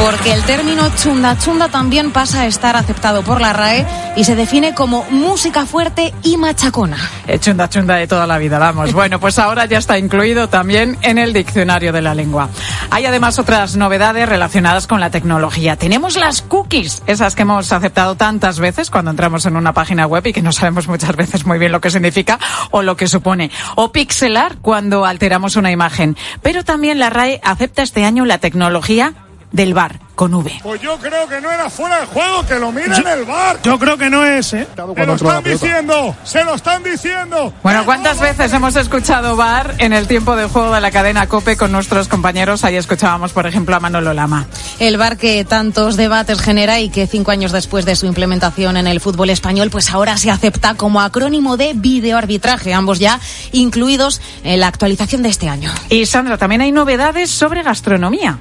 porque 0.00 0.32
el 0.32 0.42
término 0.44 0.88
chunda 0.96 1.36
chunda 1.36 1.68
también 1.68 2.10
pasa 2.10 2.42
a 2.42 2.46
estar 2.46 2.76
aceptado 2.76 3.22
por 3.22 3.40
la 3.40 3.52
RAE 3.52 3.86
y 4.16 4.24
se 4.24 4.34
define 4.34 4.74
como 4.74 5.04
música 5.10 5.66
fuerte 5.66 6.14
y 6.22 6.36
machacona. 6.36 6.96
El 7.26 7.38
chunda 7.40 7.68
chunda 7.68 7.96
de 7.96 8.06
toda 8.06 8.26
la 8.26 8.38
vida, 8.38 8.58
vamos. 8.58 8.92
Bueno, 9.00 9.18
pues 9.18 9.38
ahora 9.38 9.64
ya 9.64 9.78
está 9.78 9.98
incluido 9.98 10.48
también 10.48 10.98
en 11.00 11.16
el 11.16 11.32
diccionario 11.32 11.92
de 11.92 12.02
la 12.02 12.14
lengua. 12.14 12.50
Hay 12.90 13.06
además 13.06 13.38
otras 13.38 13.76
novedades 13.76 14.28
relacionadas 14.28 14.86
con 14.86 15.00
la 15.00 15.10
tecnología. 15.10 15.76
Tenemos 15.76 16.16
las 16.16 16.42
cookies, 16.42 17.02
esas 17.06 17.34
que 17.34 17.42
hemos 17.42 17.72
aceptado 17.72 18.14
tantas 18.14 18.58
veces 18.58 18.90
cuando 18.90 19.10
entramos 19.10 19.46
en 19.46 19.56
una 19.56 19.72
página 19.72 20.06
web 20.06 20.26
y 20.26 20.32
que 20.32 20.42
no 20.42 20.52
sabemos 20.52 20.86
muchas 20.86 21.16
veces 21.16 21.46
muy 21.46 21.58
bien 21.58 21.72
lo 21.72 21.80
que 21.80 21.90
significa 21.90 22.38
o 22.70 22.82
lo 22.82 22.96
que 22.96 23.06
supone. 23.06 23.50
O 23.76 23.90
pixelar 23.92 24.58
cuando 24.58 25.06
alteramos 25.06 25.56
una 25.56 25.70
imagen. 25.70 26.16
Pero 26.42 26.64
también 26.64 26.98
la 26.98 27.10
RAE 27.10 27.40
acepta 27.42 27.82
este 27.82 28.04
año 28.04 28.26
la 28.26 28.38
tecnología 28.38 29.14
del 29.52 29.74
bar 29.74 29.98
con 30.14 30.34
V. 30.34 30.52
Pues 30.62 30.82
yo 30.82 30.98
creo 30.98 31.26
que 31.28 31.40
no 31.40 31.50
era 31.50 31.70
fuera 31.70 32.00
de 32.00 32.06
juego, 32.06 32.44
que 32.46 32.58
lo 32.58 32.70
miren 32.72 33.06
el 33.06 33.24
bar. 33.24 33.58
Yo 33.62 33.78
creo 33.78 33.96
que 33.96 34.10
no 34.10 34.24
es, 34.24 34.52
¿eh? 34.52 34.68
Se 34.76 35.06
lo 35.06 35.14
están 35.14 35.42
diciendo, 35.42 36.16
se 36.24 36.44
lo 36.44 36.54
están 36.54 36.82
diciendo. 36.82 37.54
Bueno, 37.62 37.86
¿cuántas 37.86 38.20
veces 38.20 38.52
hemos 38.52 38.76
escuchado 38.76 39.34
bar 39.36 39.76
en 39.78 39.94
el 39.94 40.06
tiempo 40.06 40.36
de 40.36 40.46
juego 40.46 40.74
de 40.74 40.82
la 40.82 40.90
cadena 40.90 41.26
COPE 41.26 41.56
con 41.56 41.72
nuestros 41.72 42.06
compañeros? 42.06 42.64
Ahí 42.64 42.76
escuchábamos, 42.76 43.32
por 43.32 43.46
ejemplo, 43.46 43.74
a 43.74 43.80
Manolo 43.80 44.12
Lama. 44.12 44.46
El 44.78 44.98
bar 44.98 45.16
que 45.16 45.42
tantos 45.46 45.96
debates 45.96 46.42
genera 46.42 46.80
y 46.80 46.90
que 46.90 47.06
cinco 47.06 47.30
años 47.30 47.52
después 47.52 47.86
de 47.86 47.96
su 47.96 48.04
implementación 48.04 48.76
en 48.76 48.86
el 48.86 49.00
fútbol 49.00 49.30
español, 49.30 49.70
pues 49.70 49.90
ahora 49.90 50.18
se 50.18 50.30
acepta 50.30 50.74
como 50.74 51.00
acrónimo 51.00 51.56
de 51.56 51.72
videoarbitraje, 51.74 52.74
ambos 52.74 52.98
ya 52.98 53.18
incluidos 53.52 54.20
en 54.44 54.60
la 54.60 54.66
actualización 54.66 55.22
de 55.22 55.30
este 55.30 55.48
año. 55.48 55.72
Y 55.88 56.04
Sandra, 56.04 56.36
también 56.36 56.60
hay 56.60 56.72
novedades 56.72 57.30
sobre 57.30 57.62
gastronomía. 57.62 58.38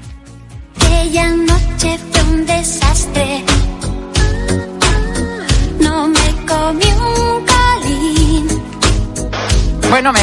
Aquella 0.81 1.29
noche 1.29 1.99
fue 2.11 2.23
un 2.23 2.45
desastre. 2.45 3.43
No 5.79 6.07
me 6.07 6.45
comí 6.47 6.85
un 6.85 7.45
colín. 7.45 8.47
Bueno, 9.89 10.13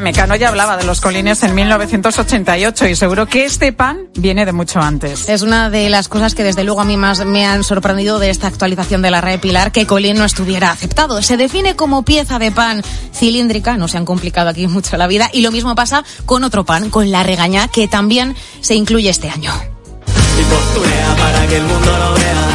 Mecano 0.00 0.34
ya 0.34 0.48
hablaba 0.48 0.76
de 0.76 0.84
los 0.84 1.00
colines 1.00 1.42
en 1.42 1.54
1988 1.54 2.88
y 2.88 2.96
seguro 2.96 3.26
que 3.26 3.44
este 3.44 3.72
pan 3.72 4.08
viene 4.14 4.44
de 4.46 4.52
mucho 4.52 4.80
antes. 4.80 5.28
Es 5.28 5.42
una 5.42 5.70
de 5.70 5.88
las 5.90 6.08
cosas 6.08 6.34
que 6.34 6.42
desde 6.42 6.64
luego 6.64 6.80
a 6.80 6.84
mí 6.84 6.96
más 6.96 7.24
me 7.24 7.46
han 7.46 7.62
sorprendido 7.62 8.18
de 8.18 8.30
esta 8.30 8.48
actualización 8.48 9.02
de 9.02 9.10
la 9.10 9.20
red 9.20 9.38
Pilar, 9.38 9.72
que 9.72 9.86
colín 9.86 10.16
no 10.16 10.24
estuviera 10.24 10.70
aceptado. 10.70 11.22
Se 11.22 11.36
define 11.36 11.76
como 11.76 12.04
pieza 12.04 12.38
de 12.38 12.50
pan 12.50 12.82
cilíndrica, 13.14 13.76
no 13.76 13.88
se 13.88 13.98
han 13.98 14.06
complicado 14.06 14.48
aquí 14.48 14.66
mucho 14.66 14.96
la 14.96 15.06
vida, 15.06 15.30
y 15.32 15.42
lo 15.42 15.52
mismo 15.52 15.74
pasa 15.74 16.02
con 16.26 16.42
otro 16.42 16.64
pan, 16.64 16.90
con 16.90 17.10
la 17.10 17.22
regaña, 17.22 17.68
que 17.68 17.88
también 17.88 18.34
se 18.60 18.74
incluye 18.74 19.10
este 19.10 19.30
año 19.30 19.52
y 20.50 20.54
posturea 20.54 21.16
para 21.16 21.46
que 21.46 21.56
el 21.56 21.64
mundo 21.64 21.98
lo 21.98 22.14
vea. 22.14 22.48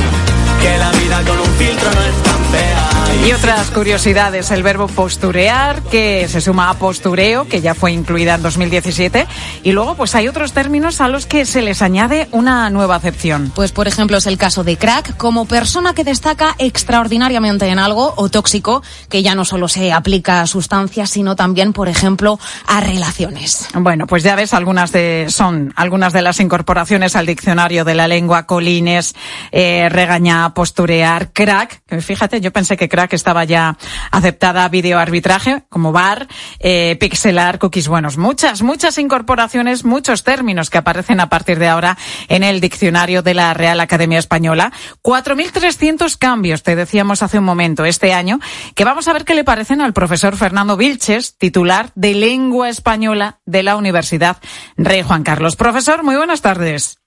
Que 0.61 0.77
la 0.77 0.91
vida 0.91 1.23
con 1.23 1.39
un 1.39 1.55
filtro 1.57 1.91
no 1.91 2.01
es 2.01 2.23
tan 2.23 2.45
fea. 2.45 2.94
Y 3.23 3.31
otras 3.31 3.71
curiosidades, 3.71 4.51
el 4.51 4.61
verbo 4.61 4.87
posturear, 4.87 5.81
que 5.83 6.27
se 6.27 6.41
suma 6.41 6.69
a 6.69 6.75
postureo, 6.75 7.47
que 7.47 7.61
ya 7.61 7.73
fue 7.73 7.91
incluida 7.91 8.35
en 8.35 8.43
2017. 8.43 9.25
Y 9.63 9.71
luego, 9.71 9.95
pues 9.95 10.13
hay 10.13 10.27
otros 10.27 10.53
términos 10.53 11.01
a 11.01 11.07
los 11.07 11.25
que 11.25 11.45
se 11.45 11.63
les 11.63 11.81
añade 11.81 12.27
una 12.31 12.69
nueva 12.69 12.95
acepción. 12.95 13.51
Pues, 13.55 13.71
por 13.71 13.87
ejemplo, 13.87 14.17
es 14.17 14.27
el 14.27 14.37
caso 14.37 14.63
de 14.63 14.77
crack, 14.77 15.17
como 15.17 15.45
persona 15.45 15.95
que 15.95 16.03
destaca 16.03 16.55
extraordinariamente 16.59 17.67
en 17.67 17.79
algo, 17.79 18.13
o 18.17 18.29
tóxico, 18.29 18.83
que 19.09 19.23
ya 19.23 19.33
no 19.33 19.43
solo 19.43 19.67
se 19.67 19.91
aplica 19.91 20.41
a 20.41 20.47
sustancias, 20.47 21.09
sino 21.09 21.35
también, 21.35 21.73
por 21.73 21.89
ejemplo, 21.89 22.39
a 22.67 22.79
relaciones. 22.79 23.67
Bueno, 23.73 24.05
pues 24.05 24.21
ya 24.21 24.35
ves, 24.35 24.53
algunas 24.53 24.91
de, 24.91 25.27
son 25.29 25.73
algunas 25.75 26.13
de 26.13 26.21
las 26.21 26.39
incorporaciones 26.39 27.15
al 27.15 27.25
diccionario 27.25 27.85
de 27.85 27.95
la 27.95 28.07
lengua, 28.07 28.45
colines, 28.45 29.15
eh, 29.51 29.87
regaña, 29.89 30.53
posturear, 30.53 31.31
crack. 31.31 31.81
Fíjate, 32.01 32.39
yo 32.39 32.51
pensé 32.51 32.77
que 32.77 32.87
crack 32.87 33.04
estaba 33.13 33.43
ya 33.43 33.77
aceptada 34.11 34.67
videoarbitraje 34.69 35.63
como 35.69 35.91
bar, 35.91 36.27
eh, 36.59 36.97
pixelar, 36.99 37.59
cookies 37.59 37.87
buenos. 37.87 38.17
Muchas, 38.17 38.61
muchas 38.61 38.97
incorporaciones, 38.97 39.85
muchos 39.85 40.23
términos 40.23 40.69
que 40.69 40.77
aparecen 40.77 41.19
a 41.19 41.29
partir 41.29 41.59
de 41.59 41.67
ahora 41.67 41.97
en 42.27 42.43
el 42.43 42.61
diccionario 42.61 43.21
de 43.21 43.33
la 43.33 43.53
Real 43.53 43.79
Academia 43.79 44.19
Española. 44.19 44.71
4.300 45.01 46.17
cambios, 46.17 46.63
te 46.63 46.75
decíamos 46.75 47.23
hace 47.23 47.39
un 47.39 47.45
momento, 47.45 47.85
este 47.85 48.13
año, 48.13 48.39
que 48.75 48.85
vamos 48.85 49.07
a 49.07 49.13
ver 49.13 49.25
qué 49.25 49.35
le 49.35 49.43
parecen 49.43 49.81
al 49.81 49.93
profesor 49.93 50.35
Fernando 50.37 50.77
Vilches, 50.77 51.37
titular 51.37 51.91
de 51.95 52.13
Lengua 52.13 52.69
Española 52.69 53.39
de 53.45 53.63
la 53.63 53.75
Universidad 53.75 54.37
Rey 54.77 55.01
Juan 55.01 55.23
Carlos. 55.23 55.55
Profesor, 55.55 56.03
muy 56.03 56.15
buenas 56.15 56.41
tardes. 56.41 56.99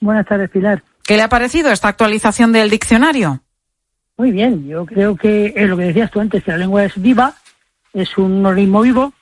Buenas 0.00 0.26
tardes, 0.26 0.50
Pilar. 0.50 0.82
¿Qué 1.04 1.16
le 1.16 1.22
ha 1.22 1.28
parecido 1.28 1.70
esta 1.72 1.88
actualización 1.88 2.52
del 2.52 2.70
diccionario? 2.70 3.42
Muy 4.20 4.32
bien, 4.32 4.68
yo 4.68 4.84
creo 4.84 5.16
que 5.16 5.54
es 5.56 5.66
lo 5.66 5.78
que 5.78 5.84
decías 5.84 6.10
tú 6.10 6.20
antes, 6.20 6.44
que 6.44 6.50
la 6.50 6.58
lengua 6.58 6.84
es 6.84 6.92
viva, 7.00 7.32
es 7.94 8.18
un 8.18 8.44
organismo 8.44 8.82
vivo, 8.82 9.14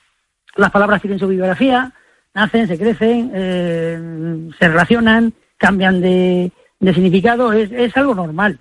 las 0.57 0.71
palabras 0.71 0.99
tienen 1.01 1.17
su 1.19 1.27
biografía, 1.29 1.93
nacen, 2.33 2.67
se 2.67 2.77
crecen, 2.77 3.31
eh, 3.33 4.49
se 4.59 4.67
relacionan, 4.67 5.31
cambian 5.55 6.01
de, 6.01 6.51
de 6.81 6.93
significado, 6.93 7.53
es, 7.53 7.71
es 7.71 7.95
algo 7.95 8.13
normal. 8.13 8.59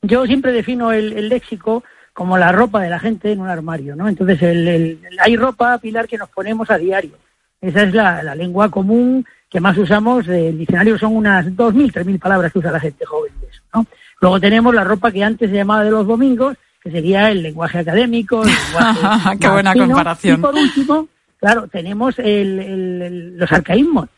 Yo 0.00 0.24
siempre 0.24 0.52
defino 0.52 0.92
el, 0.92 1.12
el 1.12 1.28
léxico 1.28 1.84
como 2.14 2.38
la 2.38 2.52
ropa 2.52 2.80
de 2.80 2.88
la 2.88 2.98
gente 2.98 3.30
en 3.32 3.40
un 3.42 3.48
armario, 3.50 3.94
¿no? 3.96 4.08
Entonces, 4.08 4.40
el, 4.40 4.66
el- 4.66 5.00
hay 5.18 5.36
ropa, 5.36 5.76
Pilar, 5.76 6.08
que 6.08 6.16
nos 6.16 6.30
ponemos 6.30 6.70
a 6.70 6.78
diario. 6.78 7.18
Esa 7.60 7.82
es 7.82 7.92
la, 7.92 8.22
la 8.22 8.34
lengua 8.34 8.70
común 8.70 9.26
que 9.50 9.60
más 9.60 9.76
usamos. 9.76 10.26
El 10.26 10.56
diccionario 10.56 10.96
son 10.98 11.14
unas 11.16 11.44
2.000, 11.48 11.92
3.000 11.92 12.18
palabras 12.18 12.50
que 12.50 12.60
usa 12.60 12.72
la 12.72 12.80
gente 12.80 13.04
joven 13.04 13.34
de 13.42 13.48
eso, 13.48 13.60
¿no? 13.74 13.86
Luego 14.20 14.40
tenemos 14.40 14.74
la 14.74 14.84
ropa 14.84 15.12
que 15.12 15.22
antes 15.24 15.50
se 15.50 15.56
llamaba 15.56 15.84
de 15.84 15.90
los 15.90 16.06
domingos, 16.06 16.56
que 16.82 16.90
sería 16.90 17.30
el 17.30 17.42
lenguaje 17.42 17.78
académico, 17.78 18.42
el 18.42 18.48
lenguaje 18.50 19.38
Qué 19.40 19.48
buena 19.48 19.72
fino. 19.72 19.86
comparación. 19.86 20.38
Y 20.38 20.42
por 20.42 20.54
último, 20.54 21.08
claro, 21.38 21.68
tenemos 21.68 22.18
el- 22.18 23.36
los 23.36 23.52
arcaísmos, 23.52 24.08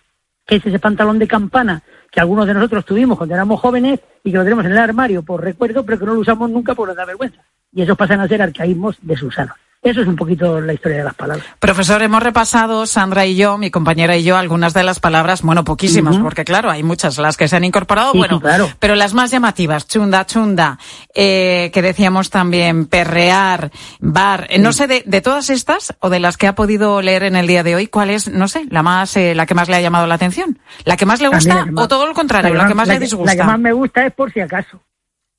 que 0.46 0.56
es 0.56 0.66
ese 0.66 0.78
pantalón 0.78 1.18
de 1.18 1.26
campana 1.28 1.82
que 2.10 2.20
algunos 2.20 2.46
de 2.46 2.54
nosotros 2.54 2.84
tuvimos 2.86 3.18
cuando 3.18 3.34
éramos 3.34 3.60
jóvenes 3.60 4.00
y 4.24 4.30
que 4.30 4.38
lo 4.38 4.44
tenemos 4.44 4.64
en 4.64 4.72
el 4.72 4.78
armario 4.78 5.22
por 5.22 5.42
recuerdo, 5.44 5.84
pero 5.84 5.98
que 5.98 6.06
no 6.06 6.14
lo 6.14 6.20
usamos 6.20 6.50
nunca 6.50 6.74
por 6.74 6.94
da 6.94 7.04
vergüenza. 7.04 7.42
Y 7.72 7.82
esos 7.82 7.96
pasan 7.98 8.20
a 8.20 8.28
ser 8.28 8.40
arcaísmos 8.40 8.96
desusanos. 9.02 9.54
Eso 9.80 10.00
es 10.02 10.08
un 10.08 10.16
poquito 10.16 10.60
la 10.60 10.72
historia 10.72 10.98
de 10.98 11.04
las 11.04 11.14
palabras. 11.14 11.46
Profesor, 11.60 12.02
hemos 12.02 12.20
repasado, 12.20 12.84
Sandra 12.84 13.24
y 13.26 13.36
yo, 13.36 13.56
mi 13.58 13.70
compañera 13.70 14.16
y 14.16 14.24
yo, 14.24 14.36
algunas 14.36 14.74
de 14.74 14.82
las 14.82 14.98
palabras, 14.98 15.42
bueno, 15.42 15.62
poquísimas, 15.62 16.18
porque 16.18 16.44
claro, 16.44 16.68
hay 16.68 16.82
muchas 16.82 17.16
las 17.18 17.36
que 17.36 17.46
se 17.46 17.54
han 17.54 17.62
incorporado, 17.62 18.10
Sí, 18.10 18.18
bueno, 18.18 18.40
claro. 18.40 18.68
pero 18.80 18.96
las 18.96 19.14
más 19.14 19.30
llamativas, 19.30 19.86
chunda, 19.86 20.26
chunda, 20.26 20.78
eh, 21.14 21.70
que 21.72 21.80
decíamos 21.80 22.28
también, 22.28 22.86
perrear, 22.86 23.70
bar, 24.00 24.48
eh, 24.50 24.58
no 24.58 24.72
sé, 24.72 24.88
de, 24.88 25.04
de 25.06 25.20
todas 25.20 25.48
estas, 25.48 25.94
o 26.00 26.10
de 26.10 26.18
las 26.18 26.36
que 26.36 26.48
ha 26.48 26.56
podido 26.56 27.00
leer 27.00 27.22
en 27.22 27.36
el 27.36 27.46
día 27.46 27.62
de 27.62 27.76
hoy, 27.76 27.86
¿cuál 27.86 28.10
es, 28.10 28.28
no 28.28 28.48
sé, 28.48 28.64
la 28.70 28.82
más, 28.82 29.16
eh, 29.16 29.36
la 29.36 29.46
que 29.46 29.54
más 29.54 29.68
le 29.68 29.76
ha 29.76 29.80
llamado 29.80 30.08
la 30.08 30.16
atención? 30.16 30.58
¿La 30.84 30.96
que 30.96 31.06
más 31.06 31.20
le 31.20 31.28
gusta 31.28 31.66
más- 31.66 31.84
o 31.84 31.86
todo 31.86 32.06
lo 32.08 32.14
contrario, 32.14 32.52
la 32.52 32.66
que 32.66 32.74
más, 32.74 32.88
la 32.88 32.94
le 32.94 32.98
que- 32.98 33.04
disgusta? 33.04 33.32
La 33.32 33.40
que 33.40 33.46
más 33.46 33.60
me 33.60 33.72
gusta 33.72 34.04
es 34.04 34.12
por 34.12 34.32
si 34.32 34.40
acaso. 34.40 34.82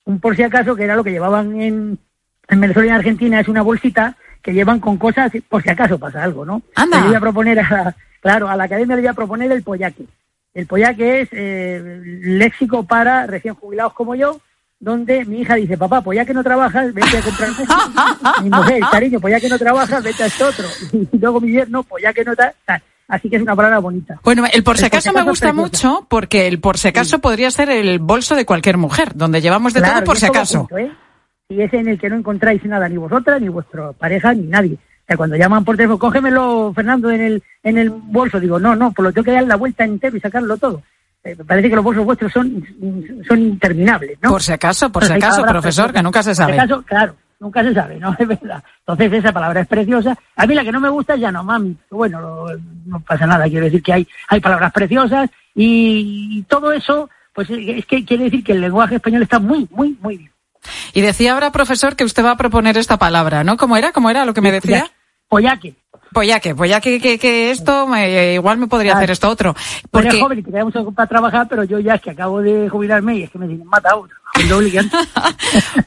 Un 0.05 0.21
por 0.21 0.33
si 0.37 0.43
acaso, 0.43 0.77
que 0.77 0.85
era 0.85 0.95
lo 0.95 1.03
que 1.03 1.11
llevaban 1.11 1.59
en, 1.61 1.99
en 2.47 2.59
Venezuela 2.61 2.87
y 2.87 2.89
en 2.91 2.95
Argentina, 2.95 3.39
es 3.41 3.47
una 3.49 3.61
bolsita 3.61 4.15
que 4.41 4.53
llevan 4.53 4.79
con 4.79 4.97
cosas 4.97 5.31
por 5.47 5.61
si 5.63 5.69
acaso 5.69 5.97
pasa 5.99 6.23
algo, 6.23 6.45
¿no? 6.45 6.61
Anda. 6.75 7.01
Le 7.01 7.07
voy 7.07 7.15
a 7.15 7.19
proponer, 7.19 7.59
a, 7.59 7.95
claro, 8.21 8.47
a 8.49 8.55
la 8.55 8.63
academia 8.65 8.95
le 8.95 9.01
voy 9.03 9.09
a 9.09 9.13
proponer 9.13 9.51
el 9.51 9.63
pollaque. 9.63 10.05
El 10.53 10.65
pollaque 10.65 11.21
es 11.21 11.29
eh, 11.31 12.01
léxico 12.23 12.83
para 12.83 13.27
recién 13.27 13.53
jubilados 13.55 13.93
como 13.93 14.15
yo, 14.15 14.39
donde 14.79 15.25
mi 15.25 15.41
hija 15.41 15.55
dice, 15.55 15.77
papá, 15.77 16.01
pues 16.01 16.15
ya 16.15 16.25
que 16.25 16.33
no 16.33 16.43
trabajas, 16.43 16.93
vete 16.93 17.17
a 17.17 17.21
comprar 17.21 17.49
mi 18.43 18.49
mujer, 18.49 18.79
cariño, 18.91 19.19
pues 19.19 19.33
ya 19.33 19.39
que 19.39 19.49
no 19.49 19.59
trabajas, 19.59 20.01
vete 20.03 20.23
a 20.23 20.25
esto 20.27 20.47
otro. 20.47 20.65
Y 21.11 21.17
luego 21.17 21.39
mi 21.41 21.51
yerno, 21.51 21.83
pues 21.83 22.03
ya 22.03 22.13
que 22.13 22.23
no 22.23 22.35
ta- 22.35 22.53
tal. 22.65 22.81
Así 23.07 23.27
que 23.29 23.37
es 23.37 23.41
una 23.41 23.55
palabra 23.55 23.79
bonita. 23.79 24.19
Bueno, 24.23 24.43
el 24.53 24.63
por 24.63 24.77
si 24.77 24.85
acaso 24.85 25.11
me 25.11 25.23
gusta 25.23 25.51
mucho 25.51 26.05
porque 26.07 26.47
el 26.47 26.59
por 26.59 26.77
si 26.77 26.89
acaso 26.89 27.17
podría 27.19 27.49
ser 27.49 27.69
el 27.71 27.97
bolso 27.97 28.35
de 28.35 28.45
cualquier 28.45 28.77
mujer, 28.77 29.13
donde 29.15 29.41
llevamos 29.41 29.73
de 29.73 29.79
Claro, 29.79 29.95
todo 29.95 30.03
por 30.05 30.17
si 30.17 30.27
acaso. 30.27 30.67
¿eh? 30.77 30.91
Y 31.51 31.63
es 31.63 31.73
en 31.73 31.87
el 31.87 31.97
que 31.99 32.11
no 32.11 32.15
encontráis 32.15 32.63
nada, 32.65 32.87
ni 32.87 32.97
vosotras, 32.97 33.41
ni 33.41 33.47
vuestra 33.47 33.91
pareja, 33.93 34.35
ni 34.35 34.43
nadie. 34.43 34.73
O 34.75 35.05
sea, 35.07 35.17
cuando 35.17 35.35
llaman 35.35 35.65
por 35.65 35.75
teléfono, 35.75 35.97
cógemelo, 35.97 36.71
Fernando, 36.75 37.09
en 37.09 37.21
el, 37.21 37.43
en 37.63 37.79
el 37.79 37.89
bolso. 37.89 38.39
Digo, 38.39 38.59
no, 38.59 38.75
no, 38.75 38.91
por 38.91 39.05
lo 39.05 39.11
tengo 39.11 39.25
que 39.25 39.31
dar 39.31 39.43
la 39.45 39.55
vuelta 39.55 39.83
entero 39.83 40.15
y 40.15 40.19
sacarlo 40.19 40.57
todo. 40.57 40.83
Eh, 41.23 41.33
me 41.35 41.43
parece 41.43 41.71
que 41.71 41.75
los 41.75 41.83
bolsos 41.83 42.05
vuestros 42.05 42.31
son, 42.31 42.63
son 43.27 43.39
interminables, 43.39 44.19
¿no? 44.21 44.29
Por 44.29 44.43
si 44.43 44.51
acaso, 44.51 44.91
por 44.91 45.03
si 45.03 45.11
acaso, 45.13 45.41
profesor, 45.41 45.85
preciosas. 45.85 45.91
que 45.93 46.03
nunca 46.03 46.21
se 46.21 46.29
Por 46.29 46.35
sabe. 46.35 46.53
si 46.53 46.59
acaso, 46.59 46.83
claro, 46.83 47.15
nunca 47.39 47.63
se 47.63 47.73
sabe, 47.73 47.99
¿no? 47.99 48.15
Es 48.19 48.27
verdad. 48.27 48.63
Entonces, 48.81 49.13
esa 49.13 49.33
palabra 49.33 49.61
es 49.61 49.67
preciosa. 49.67 50.15
A 50.35 50.45
mí 50.45 50.53
la 50.53 50.63
que 50.63 50.71
no 50.71 50.79
me 50.79 50.89
gusta 50.89 51.15
es 51.15 51.21
ya 51.21 51.31
no 51.31 51.43
mami. 51.43 51.75
Bueno, 51.89 52.45
no 52.85 52.99
pasa 52.99 53.25
nada. 53.25 53.49
Quiero 53.49 53.65
decir 53.65 53.81
que 53.81 53.93
hay, 53.93 54.07
hay 54.27 54.39
palabras 54.39 54.71
preciosas 54.71 55.27
y, 55.55 56.43
todo 56.47 56.71
eso, 56.71 57.09
pues 57.33 57.49
es 57.49 57.87
que 57.87 58.05
quiere 58.05 58.25
decir 58.25 58.43
que 58.43 58.51
el 58.51 58.61
lenguaje 58.61 58.97
español 58.97 59.23
está 59.23 59.39
muy, 59.39 59.67
muy, 59.71 59.97
muy 59.99 60.17
bien. 60.17 60.31
Y 60.93 61.01
decía 61.01 61.33
ahora, 61.33 61.51
profesor, 61.51 61.95
que 61.95 62.03
usted 62.03 62.23
va 62.23 62.31
a 62.31 62.37
proponer 62.37 62.77
esta 62.77 62.97
palabra, 62.97 63.43
¿no? 63.43 63.57
¿Cómo 63.57 63.77
era? 63.77 63.91
¿Cómo 63.91 64.09
era 64.09 64.25
lo 64.25 64.33
que 64.33 64.41
me 64.41 64.51
decía? 64.51 64.89
Pollaque. 65.27 65.75
Pollaque, 66.11 66.55
pollaque, 66.55 66.99
que, 66.99 67.19
que 67.19 67.51
esto 67.51 67.85
me- 67.85 68.33
igual 68.33 68.57
me 68.57 68.65
podría 68.65 68.95
hacer 68.97 69.11
esto 69.11 69.29
otro. 69.29 69.53
Porque 69.91 70.07
Porque, 70.07 70.19
joven 70.21 70.39
y 70.39 70.43
te 70.43 70.51
queda 70.51 70.63
mucho 70.65 70.91
para 70.91 71.07
trabajar, 71.07 71.47
pero 71.47 71.63
yo 71.63 71.77
ya 71.77 71.93
es 71.95 72.01
que 72.01 72.09
acabo 72.09 72.41
de 72.41 72.67
jubilarme 72.67 73.15
y 73.17 73.23
es 73.23 73.29
que 73.29 73.37
me 73.37 73.47
dicen, 73.47 73.67
mata 73.67 73.95
otro. 73.95 74.15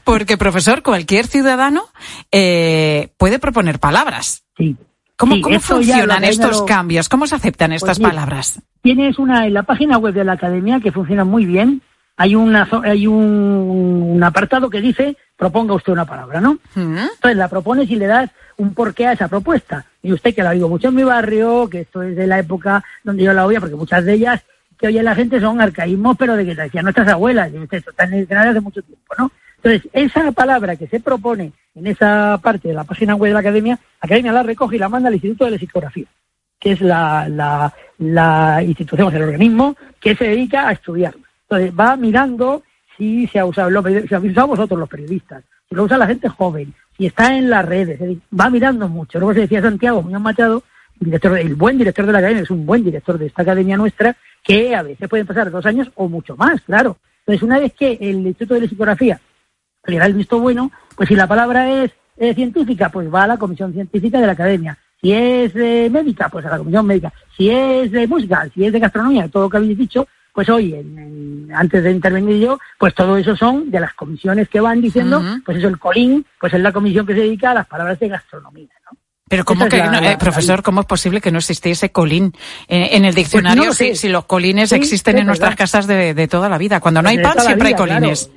Porque, 0.03 0.37
profesor, 0.37 0.81
cualquier 0.81 1.27
ciudadano 1.27 1.83
eh, 2.31 3.09
puede 3.17 3.39
proponer 3.39 3.79
palabras. 3.79 4.43
Sí. 4.57 4.75
¿Cómo, 5.15 5.35
Sí, 5.35 5.59
funcionan 5.59 6.23
estos 6.23 6.59
lo- 6.59 6.65
cambios? 6.65 7.07
¿Cómo 7.09 7.27
se 7.27 7.35
aceptan 7.35 7.71
estas 7.71 7.99
mira, 7.99 8.11
palabras? 8.11 8.61
Tienes 8.81 9.19
una 9.19 9.45
en 9.45 9.53
la 9.53 9.63
página 9.63 9.97
web 9.97 10.13
de 10.13 10.23
la 10.23 10.33
academia 10.33 10.79
que 10.79 10.91
funciona 10.91 11.23
muy 11.23 11.45
bien. 11.45 11.81
Hay 12.15 12.35
una 12.35 12.67
hay 12.83 13.07
un, 13.07 14.11
un 14.15 14.23
apartado 14.23 14.69
que 14.69 14.81
dice 14.81 15.17
proponga 15.35 15.73
usted 15.73 15.93
una 15.93 16.05
palabra, 16.05 16.39
¿no? 16.39 16.59
Entonces 16.75 17.35
la 17.35 17.47
propones 17.47 17.89
y 17.89 17.95
le 17.95 18.07
das 18.07 18.29
un 18.57 18.73
porqué 18.73 19.07
a 19.07 19.13
esa 19.13 19.27
propuesta. 19.27 19.85
Y 20.01 20.13
usted 20.13 20.33
que 20.33 20.43
la 20.43 20.51
digo 20.51 20.69
mucho 20.69 20.89
en 20.89 20.95
mi 20.95 21.03
barrio, 21.03 21.67
que 21.69 21.81
esto 21.81 22.03
es 22.03 22.15
de 22.15 22.27
la 22.27 22.39
época 22.39 22.83
donde 23.03 23.23
yo 23.23 23.33
la 23.33 23.45
oía, 23.45 23.59
porque 23.59 23.75
muchas 23.75 24.05
de 24.05 24.13
ellas 24.13 24.41
que 24.77 24.87
oye 24.87 25.01
la 25.01 25.15
gente 25.15 25.39
son 25.39 25.61
arcaísmos, 25.61 26.15
pero 26.17 26.35
de 26.35 26.45
que 26.45 26.55
te 26.55 26.63
decían 26.63 26.83
nuestras 26.83 27.07
abuelas, 27.07 27.51
y 27.51 27.57
esto 27.57 27.91
está 27.91 28.03
en 28.03 28.13
el 28.13 28.19
diccionario 28.21 28.51
hace 28.51 28.61
mucho 28.61 28.81
tiempo, 28.81 29.13
¿no? 29.17 29.31
Entonces, 29.57 29.89
esa 29.93 30.31
palabra 30.33 30.75
que 30.75 30.87
se 30.87 30.99
propone 30.99 31.53
en 31.73 31.87
esa 31.87 32.37
parte 32.43 32.67
de 32.67 32.73
la 32.73 32.83
página 32.83 33.15
web 33.15 33.29
de 33.29 33.33
la 33.33 33.39
academia, 33.39 33.75
la 33.75 34.05
academia 34.05 34.33
la 34.33 34.43
recoge 34.43 34.75
y 34.75 34.79
la 34.79 34.89
manda 34.89 35.07
al 35.07 35.15
Instituto 35.15 35.45
de 35.45 35.51
Lexicografía 35.51 36.05
que 36.63 36.71
es 36.71 36.81
la, 36.81 37.27
la, 37.27 37.73
la 37.97 38.63
institución, 38.63 39.07
o 39.07 39.11
sea, 39.11 39.19
el 39.19 39.25
organismo 39.25 39.75
que 39.99 40.15
se 40.15 40.23
dedica 40.23 40.69
a 40.69 40.71
estudiarlo. 40.71 41.22
Va 41.53 41.95
mirando 41.95 42.63
si 42.97 43.27
se 43.27 43.39
ha 43.39 43.45
usado, 43.45 43.69
lo, 43.69 43.81
si 43.83 44.13
habéis 44.13 44.33
usado 44.33 44.47
vosotros 44.47 44.79
los 44.79 44.89
periodistas, 44.89 45.43
si 45.67 45.75
lo 45.75 45.83
usa 45.83 45.97
la 45.97 46.07
gente 46.07 46.29
joven, 46.29 46.73
si 46.97 47.07
está 47.07 47.35
en 47.35 47.49
las 47.49 47.65
redes, 47.65 47.99
va 48.39 48.49
mirando 48.49 48.87
mucho. 48.87 49.19
Luego 49.19 49.33
se 49.33 49.41
decía 49.41 49.61
Santiago 49.61 50.01
Muñoz 50.01 50.21
Machado, 50.21 50.63
director, 50.99 51.37
el 51.37 51.55
buen 51.55 51.77
director 51.77 52.05
de 52.05 52.11
la 52.11 52.19
academia, 52.19 52.43
es 52.43 52.51
un 52.51 52.65
buen 52.65 52.83
director 52.83 53.17
de 53.17 53.27
esta 53.27 53.41
academia 53.41 53.77
nuestra, 53.77 54.15
que 54.43 54.75
a 54.75 54.83
veces 54.83 55.09
pueden 55.09 55.25
pasar 55.25 55.49
dos 55.49 55.65
años 55.65 55.91
o 55.95 56.07
mucho 56.07 56.35
más, 56.37 56.61
claro. 56.61 56.97
Entonces, 57.19 57.43
una 57.43 57.59
vez 57.59 57.73
que 57.73 57.97
el 58.01 58.27
Instituto 58.27 58.55
de 58.55 58.61
Lexicografía 58.61 59.19
le 59.85 59.97
da 59.97 60.05
el 60.05 60.13
visto 60.13 60.39
bueno, 60.39 60.71
pues 60.95 61.09
si 61.09 61.15
la 61.15 61.27
palabra 61.27 61.83
es 61.83 61.91
científica, 62.35 62.89
pues 62.89 63.11
va 63.11 63.23
a 63.23 63.27
la 63.27 63.37
comisión 63.37 63.73
científica 63.73 64.19
de 64.19 64.27
la 64.27 64.33
academia. 64.33 64.77
Si 65.01 65.11
es 65.11 65.53
eh, 65.55 65.89
médica, 65.91 66.29
pues 66.29 66.45
a 66.45 66.49
la 66.49 66.57
comisión 66.57 66.85
médica. 66.85 67.11
Si 67.35 67.49
es 67.49 67.91
de 67.91 68.07
música, 68.07 68.47
si 68.53 68.65
es 68.65 68.71
de 68.71 68.79
gastronomía, 68.79 69.27
todo 69.27 69.43
lo 69.43 69.49
que 69.49 69.57
habéis 69.57 69.77
dicho, 69.77 70.07
pues 70.33 70.49
hoy, 70.49 70.73
en- 70.73 70.97
en- 70.99 71.49
antes 71.55 71.83
de 71.83 71.91
intervenir 71.91 72.39
yo, 72.41 72.59
pues 72.79 72.93
todo 72.95 73.15
eso 73.17 73.35
son 73.35 73.69
de 73.69 73.79
las 73.79 73.93
comisiones 73.93 74.49
que 74.49 74.59
van 74.59 74.81
diciendo, 74.81 75.21
pues 75.45 75.57
eso, 75.59 75.67
el 75.67 75.77
COLIN, 75.79 76.25
pues 76.39 76.53
es 76.53 76.59
la 76.59 76.71
comisión 76.71 77.05
que 77.05 77.13
se 77.13 77.19
dedica 77.21 77.51
a 77.51 77.53
las 77.53 77.67
palabras 77.67 77.99
de 77.99 78.07
gastronomía. 78.09 78.67
Pero 79.29 79.45
¿cómo 79.45 79.67
que, 79.67 79.77
la- 79.77 79.89
no, 79.91 79.97
eh, 80.07 80.17
profesor, 80.19 80.61
cómo 80.61 80.81
es 80.81 80.85
posible 80.87 81.21
que 81.21 81.31
no 81.31 81.39
existiese 81.39 81.91
colín 81.91 82.33
eh, 82.67 82.89
en 82.91 83.05
el 83.05 83.15
diccionario 83.15 83.63
Pues 83.63 83.79
no 83.79 83.85
lo 83.85 83.89
sé. 83.91 83.95
si, 83.95 84.07
si 84.07 84.09
los 84.09 84.25
colines 84.25 84.69
Sí, 84.69 84.75
existen 84.75 85.17
en 85.17 85.25
nuestras 85.25 85.51
verdad. 85.51 85.57
casas 85.63 85.87
de, 85.87 86.13
de 86.13 86.27
toda 86.27 86.49
la 86.49 86.57
vida? 86.57 86.79
Cuando 86.79 87.01
no 87.01 87.09
hay 87.09 87.17
pan 87.19 87.39
siempre 87.39 87.69
hay 87.69 87.73
vida, 87.73 87.85
claro. 87.85 87.99
colines. 88.01 88.29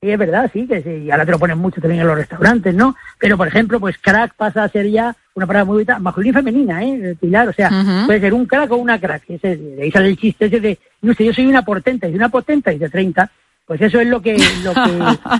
Sí, 0.00 0.10
es 0.10 0.18
verdad, 0.18 0.50
sí, 0.52 0.66
que 0.66 0.82
sí, 0.82 0.90
y 1.06 1.10
ahora 1.10 1.24
te 1.24 1.30
lo 1.32 1.38
ponen 1.38 1.58
mucho 1.58 1.80
también 1.80 2.00
en 2.02 2.06
los 2.08 2.16
restaurantes, 2.16 2.74
¿no? 2.74 2.94
Pero, 3.18 3.36
por 3.36 3.48
ejemplo, 3.48 3.78
pues 3.80 3.96
crack 3.98 4.34
pasa 4.34 4.64
a 4.64 4.68
ser 4.68 4.90
ya 4.90 5.14
una 5.34 5.46
palabra 5.46 5.64
muy 5.64 5.74
bonita, 5.74 5.98
masculina 5.98 6.38
y 6.38 6.42
femenina, 6.42 6.84
¿eh? 6.84 7.16
Pilar, 7.20 7.48
o 7.48 7.52
sea, 7.52 7.70
puede 8.06 8.20
ser 8.20 8.34
un 8.34 8.46
crack 8.46 8.70
o 8.70 8.76
una 8.76 9.00
crack. 9.00 9.24
Ese, 9.28 9.56
de 9.56 9.82
ahí 9.82 9.90
sale 9.90 10.08
el 10.08 10.16
chiste 10.16 10.46
ese 10.46 10.60
de, 10.60 10.78
no 11.02 11.12
sé, 11.12 11.24
yo 11.24 11.32
soy 11.32 11.46
una 11.46 11.62
portenta, 11.62 12.08
y 12.08 12.14
una 12.14 12.28
potenta 12.28 12.72
y 12.72 12.78
de 12.78 12.88
30, 12.88 13.30
pues 13.66 13.80
eso 13.80 14.00
es 14.00 14.06
lo 14.06 14.22
que, 14.22 14.36
lo 14.62 14.72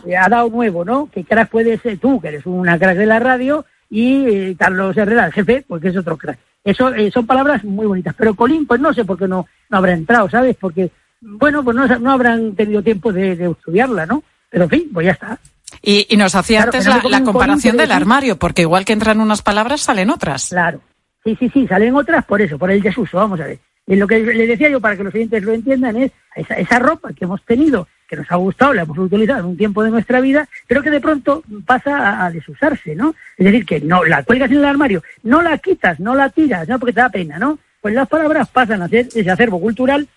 que 0.05 0.17
ha 0.17 0.29
dado 0.29 0.51
nuevo, 0.51 0.85
¿no? 0.85 1.09
Que 1.11 1.25
crack 1.25 1.49
puede 1.49 1.79
ser 1.79 1.99
tú, 1.99 2.21
que 2.21 2.29
eres 2.29 2.45
una 2.45 2.79
crack 2.79 2.97
de 2.97 3.07
la 3.07 3.21
radio, 3.21 3.65
y 3.89 4.27
eh, 4.27 4.57
Carlos 4.59 4.97
Herrera, 4.97 5.27
el 5.27 5.33
jefe, 5.33 5.65
pues 5.67 5.81
que 5.81 5.89
es 5.89 5.97
otro 5.97 6.17
crack. 6.17 6.39
Eso 6.65 6.93
eh, 6.93 7.11
son 7.13 7.27
palabras 7.27 7.63
muy 7.63 7.87
bonitas, 7.87 8.15
pero 8.19 8.35
Colín, 8.35 8.67
pues 8.67 8.81
no 8.81 8.93
sé 8.93 9.05
por 9.05 9.17
qué 9.17 9.29
no, 9.29 9.47
no 9.71 9.77
habrá 9.77 9.93
entrado, 9.93 10.29
¿sabes? 10.29 10.57
Porque, 10.59 10.91
bueno, 11.21 11.63
pues 11.63 11.77
no, 11.77 11.87
no 11.87 12.11
habrán 12.11 12.57
tenido 12.57 12.83
tiempo 12.83 13.13
de, 13.13 13.37
de 13.37 13.51
estudiarla, 13.51 14.07
¿no? 14.07 14.25
Pero 14.51 14.65
en 14.65 14.71
fin, 14.71 14.91
pues 14.93 15.07
ya 15.07 15.13
está. 15.13 15.39
Y, 15.87 16.07
y 16.09 16.17
nos 16.17 16.35
hacía 16.35 16.63
Claro, 16.63 16.79
antes 16.79 17.11
la, 17.11 17.23
comparación 17.23 17.77
del 17.77 17.93
armario, 17.93 18.39
porque 18.39 18.63
igual 18.63 18.87
que 18.87 18.95
entran 18.95 19.21
unas 19.21 19.43
palabras, 19.43 19.83
salen 19.83 20.09
otras. 20.09 20.49
Claro. 20.49 20.81
Sí, 21.23 21.37
sí, 21.39 21.51
sí, 21.53 21.67
salen 21.67 21.95
otras 21.95 22.25
por 22.25 22.41
eso, 22.41 22.59
por 22.59 22.71
el 22.71 22.81
desuso, 22.81 23.19
vamos 23.19 23.39
a 23.41 23.47
ver. 23.47 23.59
Y 23.87 23.97
lo 23.97 24.07
que 24.07 24.19
le 24.21 24.47
decía 24.47 24.71
yo 24.71 24.81
para 24.81 24.97
que 24.97 25.05
los 25.05 25.15
oyentes 25.15 25.43
lo 25.43 25.53
entiendan 25.53 25.97
es 25.97 26.13
esa, 26.37 26.55
esa 26.55 26.79
ropa 26.79 27.13
que 27.13 27.27
hemos 27.27 27.45
tenido, 27.45 27.87
que 28.09 28.17
nos 28.17 28.31
ha 28.31 28.37
gustado, 28.37 28.73
la 28.73 28.83
hemos 28.83 28.97
utilizado 28.97 29.41
en 29.41 29.47
un 29.47 29.57
tiempo 29.59 29.83
de 29.83 29.91
nuestra 29.91 30.23
vida, 30.23 30.49
pero 30.67 30.83
que 30.83 30.91
de 30.91 31.01
pronto 31.03 31.43
pasa 31.67 31.99
a, 31.99 32.27
a 32.27 32.31
desusarse, 32.31 32.95
¿no? 32.95 33.15
Es 33.37 33.45
decir, 33.45 33.67
que 33.67 33.81
no 33.81 34.05
la 34.05 34.23
cuelgas 34.23 34.51
en 34.51 34.59
el 34.59 34.65
armario, 34.65 35.03
no 35.23 35.43
la 35.43 35.59
quitas, 35.59 36.01
no 36.01 36.15
la 36.15 36.31
tiras, 36.31 36.67
no 36.67 36.79
porque 36.79 36.95
te 36.95 37.01
da 37.01 37.11
pena, 37.11 37.39
¿no? 37.39 37.59
Pues 37.83 37.95
las 37.95 38.09
palabras 38.09 38.49
pasan 38.49 38.81
a 38.81 38.89
ser 38.89 39.09
ese 39.15 39.31
acervo 39.31 39.61
cultural 39.61 40.09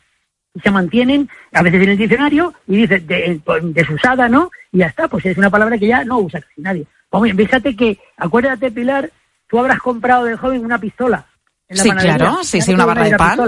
se 0.63 0.71
mantienen 0.71 1.29
a 1.53 1.61
veces 1.61 1.81
en 1.83 1.89
el 1.89 1.97
diccionario 1.97 2.53
y 2.67 2.77
dice 2.77 2.99
de- 2.99 3.41
desusada, 3.73 4.27
¿no? 4.29 4.49
Y 4.71 4.79
ya 4.79 4.87
está, 4.87 5.07
pues 5.07 5.25
es 5.25 5.37
una 5.37 5.49
palabra 5.49 5.77
que 5.77 5.87
ya 5.87 6.03
no 6.03 6.19
usa 6.19 6.41
casi 6.41 6.61
nadie. 6.61 6.85
Pues 7.09 7.23
bien, 7.23 7.37
fíjate 7.37 7.75
que, 7.75 7.97
acuérdate, 8.17 8.71
Pilar, 8.71 9.11
tú 9.47 9.59
habrás 9.59 9.79
comprado 9.79 10.25
del 10.25 10.37
joven 10.37 10.63
una 10.65 10.77
pistola. 10.79 11.25
en 11.69 11.77
la 11.77 11.83
Sí, 11.83 11.89
panadería. 11.89 12.17
claro, 12.17 12.43
sí, 12.43 12.61
sí, 12.61 12.73
una 12.73 12.85
barra 12.85 13.03
de 13.03 13.17
pan. 13.17 13.39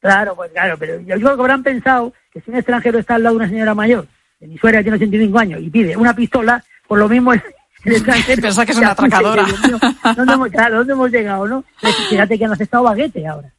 Claro, 0.00 0.34
pues 0.36 0.50
claro, 0.52 0.76
pero 0.78 1.00
yo 1.00 1.14
creo 1.16 1.34
que 1.36 1.40
habrán 1.42 1.62
pensado 1.62 2.12
que 2.32 2.40
si 2.40 2.50
un 2.50 2.56
extranjero 2.56 2.98
está 2.98 3.14
al 3.16 3.22
lado 3.22 3.34
de 3.34 3.42
una 3.44 3.48
señora 3.48 3.74
mayor, 3.74 4.06
de 4.40 4.46
mi 4.48 4.58
suegra 4.58 4.80
que 4.80 4.84
tiene 4.84 4.96
85 4.96 5.38
años, 5.38 5.60
y 5.62 5.70
pide 5.70 5.96
una 5.96 6.14
pistola, 6.14 6.62
por 6.88 6.98
lo 6.98 7.08
mismo 7.08 7.32
es 7.32 7.42
el 7.84 7.92
extranjero. 7.94 8.42
Que 8.42 8.48
es 8.48 8.56
una 8.56 8.64
dice, 8.66 8.84
atracadora. 8.86 9.44
"Dios 9.44 9.62
mío, 9.66 9.78
¿dónde 10.16 10.32
hemos, 10.34 10.48
claro, 10.48 10.76
¿dónde 10.78 10.92
hemos 10.92 11.10
llegado, 11.10 11.46
no? 11.46 11.64
Fíjate 12.08 12.38
que 12.38 12.44
han 12.44 12.52
aceptado 12.52 12.82
baguete 12.84 13.26
ahora. 13.26 13.52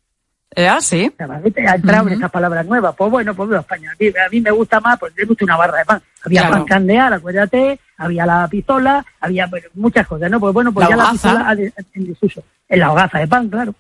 ¿Ya? 0.56 0.80
Sí. 0.82 1.12
La 1.20 1.28
baguete 1.28 1.68
ha 1.68 1.76
entrado 1.76 2.08
en 2.08 2.14
estas 2.16 2.32
palabras 2.32 2.66
nuevas. 2.66 2.96
Pues 2.96 3.12
bueno, 3.12 3.36
pues 3.36 3.50
viva 3.50 3.60
España. 3.62 3.92
A 3.92 3.96
mí, 4.00 4.08
a 4.08 4.30
mí 4.30 4.42
me 4.42 4.52
gusta 4.52 4.80
más, 4.80 4.98
pues 4.98 5.14
me 5.16 5.26
gusta 5.26 5.46
una 5.46 5.58
barra 5.58 5.80
de 5.80 5.86
pan. 5.86 6.02
Había 6.26 6.42
Claro. 6.42 6.56
pan 6.56 6.66
candeal, 6.66 7.14
acuérdate, 7.14 7.80
había 7.98 8.26
la 8.26 8.48
pistola, 8.48 9.06
había 9.20 9.46
bueno, 9.48 9.68
muchas 9.76 10.08
cosas, 10.08 10.32
¿no? 10.32 10.40
Pues 10.40 10.54
bueno, 10.54 10.72
pues 10.72 10.86
La 10.86 10.90
ya 10.90 10.96
la 10.96 11.04
hogaza. 11.04 11.14
pistola 11.30 11.50
ha 11.50 11.56
de- 11.56 11.74
en 11.94 12.06
desuso. 12.08 12.44
En 12.70 12.80
la 12.80 12.92
hogaza 12.92 13.20
de 13.20 13.28
pan, 13.28 13.50
claro. 13.50 13.76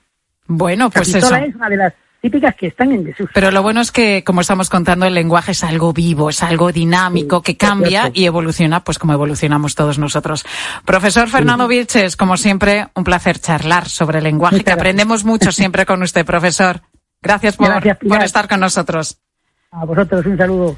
Bueno, 0.45 0.89
pues 0.89 1.07
la 1.09 1.13
pistola 1.19 1.37
eso. 1.39 1.49
es 1.49 1.55
una 1.55 1.69
de 1.69 1.77
las 1.77 1.93
típicas 2.29 2.55
que 2.55 2.67
están 2.67 2.91
en 2.91 3.03
desuso. 3.03 3.29
Pero 3.33 3.51
lo 3.51 3.63
bueno 3.63 3.81
es 3.81 3.91
que, 3.91 4.23
como 4.23 4.41
estamos 4.41 4.69
contando, 4.69 5.05
el 5.05 5.13
lenguaje 5.13 5.51
es 5.51 5.63
algo 5.63 5.93
vivo, 5.93 6.29
es 6.29 6.43
algo 6.43 6.71
dinámico, 6.71 7.41
que 7.41 7.55
cambia 7.55 8.11
y 8.13 8.25
evoluciona, 8.25 8.83
pues 8.83 8.99
como 8.99 9.13
evolucionamos 9.13 9.75
todos 9.75 9.97
nosotros. 9.97 10.45
Profesor 10.85 11.29
Fernando 11.29 11.67
Vilches, 11.67 12.17
como 12.17 12.35
siempre, 12.37 12.87
un 12.95 13.03
placer 13.03 13.39
charlar 13.39 13.87
sobre 13.87 14.17
el 14.17 14.25
lenguaje, 14.25 14.63
que 14.63 14.71
aprendemos 14.71 15.23
mucho 15.23 15.51
siempre 15.51 15.85
con 15.85 16.03
usted, 16.03 16.25
profesor. 16.25 16.81
Gracias 17.21 17.55
por, 17.55 17.67
Gracias, 17.67 17.97
por 17.97 18.21
estar 18.21 18.47
con 18.47 18.59
nosotros. 18.59 19.17
A 19.71 19.85
vosotros 19.85 20.25
un 20.25 20.37
saludo. 20.37 20.77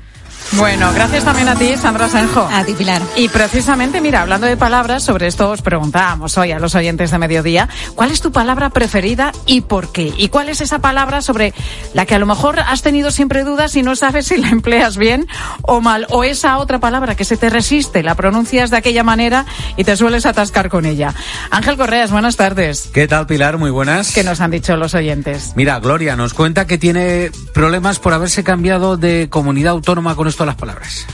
Bueno, 0.54 0.92
gracias 0.94 1.24
también 1.24 1.48
a 1.48 1.56
ti, 1.56 1.76
Sandra 1.78 2.10
Senjo. 2.10 2.48
A 2.52 2.64
ti, 2.64 2.74
Pilar. 2.74 3.02
Y 3.16 3.30
precisamente, 3.30 4.02
mira, 4.02 4.22
hablando 4.22 4.48
de 4.48 4.58
palabras, 4.58 5.04
sobre 5.04 5.28
esto 5.28 5.52
os 5.52 5.62
preguntábamos 5.62 6.38
hoy 6.38 6.52
a 6.52 6.60
los 6.60 6.76
oyentes 6.76 7.12
de 7.12 7.18
mediodía, 7.20 7.70
¿cuál 7.96 8.12
es 8.12 8.22
tu 8.22 8.32
palabra 8.32 8.70
preferida 8.70 9.32
y 9.46 9.62
por 9.62 9.92
qué? 9.92 10.12
¿Y 10.18 10.30
cuál 10.30 10.50
es 10.50 10.62
esa 10.62 10.80
palabra 10.80 11.22
sobre 11.22 11.54
la 11.94 12.06
que 12.06 12.16
a 12.16 12.20
lo 12.20 12.26
mejor 12.26 12.60
has 12.60 12.82
tenido 12.82 13.12
siempre 13.12 13.44
dudas 13.44 13.76
y 13.76 13.84
no 13.84 13.96
sabes 13.96 14.28
si 14.28 14.38
la 14.38 14.50
empleas 14.50 14.98
bien 14.98 15.28
o 15.62 15.82
mal? 15.82 16.08
O 16.10 16.24
esa 16.24 16.58
otra 16.58 16.80
palabra 16.80 17.16
que 17.16 17.26
se 17.26 17.38
te 17.38 17.50
resiste, 17.50 18.02
la 18.02 18.16
pronuncias 18.16 18.72
de 18.72 18.78
aquella 18.78 19.04
manera 19.04 19.46
y 19.78 19.84
te 19.84 19.96
sueles 19.96 20.26
atascar 20.26 20.70
con 20.70 20.86
ella. 20.86 21.14
Ángel 21.52 21.78
Correas, 21.78 22.12
buenas 22.12 22.36
tardes. 22.38 22.90
¿Qué 22.94 23.08
tal, 23.08 23.28
Pilar? 23.28 23.58
Muy 23.58 23.72
buenas. 23.72 24.14
¿Qué 24.14 24.24
nos 24.24 24.42
han 24.42 24.52
dicho 24.52 24.76
los 24.78 24.94
oyentes? 24.96 25.54
Mira, 25.56 25.80
Gloria 25.80 26.16
nos 26.16 26.34
cuenta 26.34 26.66
que 26.66 26.78
tiene 26.78 27.32
problemas 27.54 28.00
por 28.00 28.14
haberse 28.14 28.44
cambiado 28.44 28.98
de 28.98 29.28
comunidad 29.30 29.72
autónoma 29.72 30.16
con 30.16 30.28
de 30.38 30.46
las 30.46 30.56
palabras. 30.56 31.06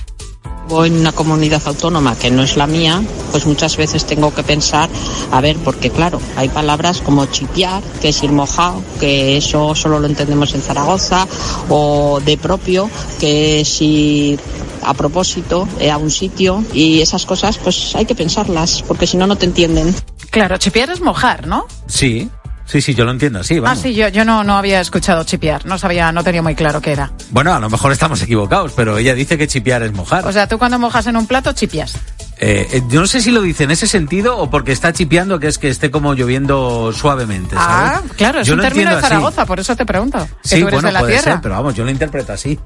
Vivo 0.67 0.85
en 0.85 0.97
una 0.97 1.11
comunidad 1.11 1.61
autónoma 1.65 2.17
que 2.17 2.31
no 2.31 2.41
es 2.41 2.57
la 2.57 2.65
mía, 2.65 3.01
pues 3.31 3.45
muchas 3.45 3.77
veces 3.77 4.05
tengo 4.05 4.33
que 4.33 4.41
pensar, 4.41 4.89
a 5.31 5.39
ver, 5.39 5.57
porque 5.57 5.91
claro, 5.91 6.19
hay 6.35 6.49
palabras 6.49 7.01
como 7.01 7.25
chipiar, 7.27 7.83
que 8.01 8.09
es 8.09 8.23
ir 8.23 8.31
mojado, 8.31 8.81
que 8.99 9.37
eso 9.37 9.75
solo 9.75 9.99
lo 9.99 10.07
entendemos 10.07 10.55
en 10.55 10.61
Zaragoza, 10.61 11.27
o 11.69 12.19
de 12.25 12.37
propio, 12.37 12.89
que 13.19 13.61
es 13.61 13.81
ir 13.81 14.39
a 14.81 14.93
propósito 14.95 15.67
eh, 15.79 15.91
a 15.91 15.97
un 15.97 16.09
sitio, 16.09 16.63
y 16.73 17.01
esas 17.01 17.25
cosas 17.25 17.57
pues 17.59 17.95
hay 17.95 18.05
que 18.05 18.15
pensarlas, 18.15 18.83
porque 18.87 19.05
si 19.05 19.17
no, 19.17 19.27
no 19.27 19.35
te 19.35 19.45
entienden. 19.45 19.93
Claro, 20.31 20.57
chipiar 20.57 20.89
es 20.89 20.99
mojar, 20.99 21.45
¿no? 21.45 21.67
Sí, 21.87 22.29
sí, 22.65 22.81
sí, 22.81 22.93
yo 22.95 23.05
lo 23.05 23.11
entiendo 23.11 23.39
así, 23.39 23.61
Ah, 23.65 23.75
sí, 23.75 23.93
yo, 23.93 24.07
yo 24.09 24.25
no, 24.25 24.43
no 24.43 24.57
había 24.57 24.81
escuchado 24.81 25.23
chipiar, 25.23 25.65
no 25.65 25.77
sabía, 25.77 26.11
no 26.11 26.23
tenía 26.23 26.41
muy 26.41 26.55
claro 26.55 26.81
qué 26.81 26.91
era. 26.91 27.11
Bueno, 27.31 27.53
a 27.53 27.59
lo 27.59 27.69
mejor 27.69 27.91
estamos 27.91 28.21
equivocados, 28.21 28.73
pero 28.75 28.97
ella 28.97 29.13
dice 29.13 29.37
que 29.37 29.47
chipear 29.47 29.83
es 29.83 29.93
mojar. 29.93 30.25
O 30.27 30.31
sea, 30.31 30.47
tú 30.47 30.57
cuando 30.57 30.79
mojas 30.79 31.07
en 31.07 31.17
un 31.17 31.27
plato, 31.27 31.53
chipias. 31.53 31.95
Eh, 32.37 32.67
eh, 32.73 32.81
yo 32.89 32.99
no 32.99 33.07
sé 33.07 33.21
si 33.21 33.31
lo 33.31 33.41
dice 33.41 33.63
en 33.63 33.71
ese 33.71 33.87
sentido 33.87 34.37
o 34.37 34.49
porque 34.49 34.73
está 34.73 34.91
chipeando, 34.91 35.39
que 35.39 35.47
es 35.47 35.57
que 35.57 35.69
esté 35.69 35.89
como 35.89 36.13
lloviendo 36.15 36.91
suavemente. 36.91 37.55
Ah, 37.57 37.93
¿sabes? 37.95 38.11
claro, 38.17 38.39
es 38.41 38.47
Yo 38.47 38.55
un 38.55 38.59
término 38.61 38.89
de 38.89 38.97
así. 38.97 39.03
Zaragoza, 39.07 39.45
por 39.45 39.59
eso 39.61 39.73
te 39.75 39.85
pregunto. 39.85 40.17
Que 40.43 40.49
Sí, 40.49 40.59
tú 40.61 40.67
eres 40.67 40.73
bueno, 40.73 40.87
de 40.89 40.93
la 40.93 40.99
puede 40.99 41.13
tierra. 41.13 41.31
ser, 41.33 41.41
pero 41.41 41.55
vamos, 41.55 41.75
yo 41.75 41.85
lo 41.85 41.91
interpreto 41.91 42.33
así. 42.33 42.59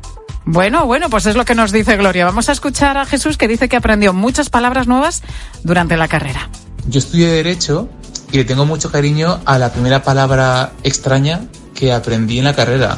Bueno, 0.46 0.88
bueno, 0.88 1.10
pues 1.12 1.28
es 1.28 1.36
lo 1.36 1.46
que 1.46 1.54
nos 1.54 1.72
dice 1.72 1.98
Gloria. 1.98 2.26
Vamos 2.26 2.50
a 2.50 2.54
escuchar 2.54 2.98
a 2.98 3.06
Jesús 3.06 3.38
que 3.38 3.48
dice 3.48 3.70
que 3.70 3.76
aprendió 3.76 4.12
muchas 4.14 4.50
palabras 4.50 4.88
nuevas 4.88 5.22
durante 5.64 5.98
la 5.98 6.08
carrera. 6.08 6.50
Yo 6.88 6.98
estudié 6.98 7.28
Derecho 7.28 7.88
y 8.32 8.38
le 8.38 8.46
tengo 8.46 8.65
mucho 8.65 8.92
cariño 8.92 9.39
a 9.46 9.58
la 9.58 9.72
primera 9.72 10.04
palabra 10.04 10.74
extraña 10.84 11.42
que 11.74 11.92
aprendí 11.94 12.39
en 12.39 12.46
la 12.46 12.56
carrera, 12.56 12.98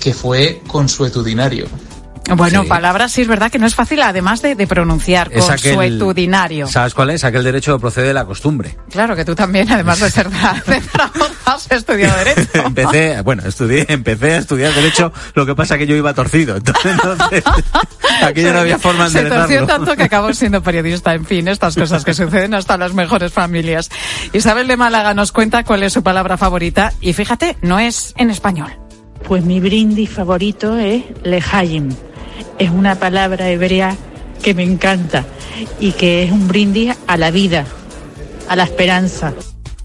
que 0.00 0.14
fue 0.14 0.62
consuetudinario. 0.66 1.66
Bueno, 2.34 2.64
palabras 2.64 3.12
sí 3.12 3.22
es 3.22 3.28
verdad 3.28 3.50
que 3.52 3.58
no 3.58 3.66
es 3.66 3.74
fácil, 3.74 4.02
además 4.02 4.42
de, 4.42 4.54
de 4.54 4.66
pronunciar, 4.66 5.28
Es 5.32 5.48
aquel- 5.48 5.74
consuetudinario. 5.74 6.66
¿Sabes 6.66 6.94
cuál 6.94 7.10
es? 7.10 7.22
Aquel 7.24 7.44
derecho 7.44 7.78
procede 7.78 8.08
de 8.08 8.14
la 8.14 8.24
costumbre. 8.24 8.76
Claro 8.90 9.14
que 9.14 9.24
tú 9.24 9.34
también, 9.34 9.70
además 9.70 10.00
de 10.00 10.10
ser 10.10 10.28
de 10.28 10.36
Zaragoza, 10.80 11.32
has 11.44 11.70
estudiado 11.70 12.16
Derecho. 12.24 12.42
empecé, 12.66 13.20
bueno, 13.22 13.42
estudié, 13.46 13.86
empecé 13.92 14.34
a 14.34 14.38
estudiar 14.38 14.72
derecho, 14.74 15.12
lo 15.34 15.46
que 15.46 15.54
pasa 15.54 15.78
que 15.78 15.86
yo 15.86 15.94
iba 15.94 16.12
torcido, 16.14 16.56
entonces, 16.56 16.92
entonces 16.92 17.44
aquí 18.22 18.42
ya 18.42 18.52
no 18.52 18.60
había 18.60 18.78
forma 18.78 19.04
de 19.04 19.10
Se 19.10 19.24
torció 19.26 19.66
tanto 19.66 19.94
que 19.96 20.02
acabó 20.04 20.32
siendo 20.32 20.62
periodista. 20.62 21.14
En 21.14 21.24
fin, 21.24 21.46
estas 21.48 21.76
cosas 21.76 22.04
que 22.04 22.14
suceden 22.14 22.54
hasta 22.54 22.74
en 22.74 22.80
las 22.80 22.92
mejores 22.94 23.32
familias. 23.32 23.90
Isabel 24.32 24.66
de 24.66 24.76
Málaga 24.76 25.14
nos 25.14 25.32
cuenta 25.32 25.62
cuál 25.64 25.82
es 25.84 25.92
su 25.92 26.02
palabra 26.02 26.36
favorita 26.36 26.92
y 27.00 27.12
fíjate, 27.12 27.56
no 27.62 27.78
es 27.78 28.14
en 28.16 28.30
español. 28.30 28.72
Pues 29.26 29.44
mi 29.44 29.60
brindis 29.60 30.10
favorito 30.10 30.76
es 30.78 31.02
lejayim. 31.22 31.90
Es 32.58 32.70
una 32.70 32.96
palabra 32.96 33.48
hebrea 33.50 33.96
que 34.42 34.54
me 34.54 34.62
encanta 34.62 35.24
y 35.80 35.92
que 35.92 36.24
es 36.24 36.32
un 36.32 36.48
brindis 36.48 36.94
a 37.06 37.16
la 37.16 37.30
vida, 37.30 37.64
a 38.48 38.56
la 38.56 38.64
esperanza. 38.64 39.34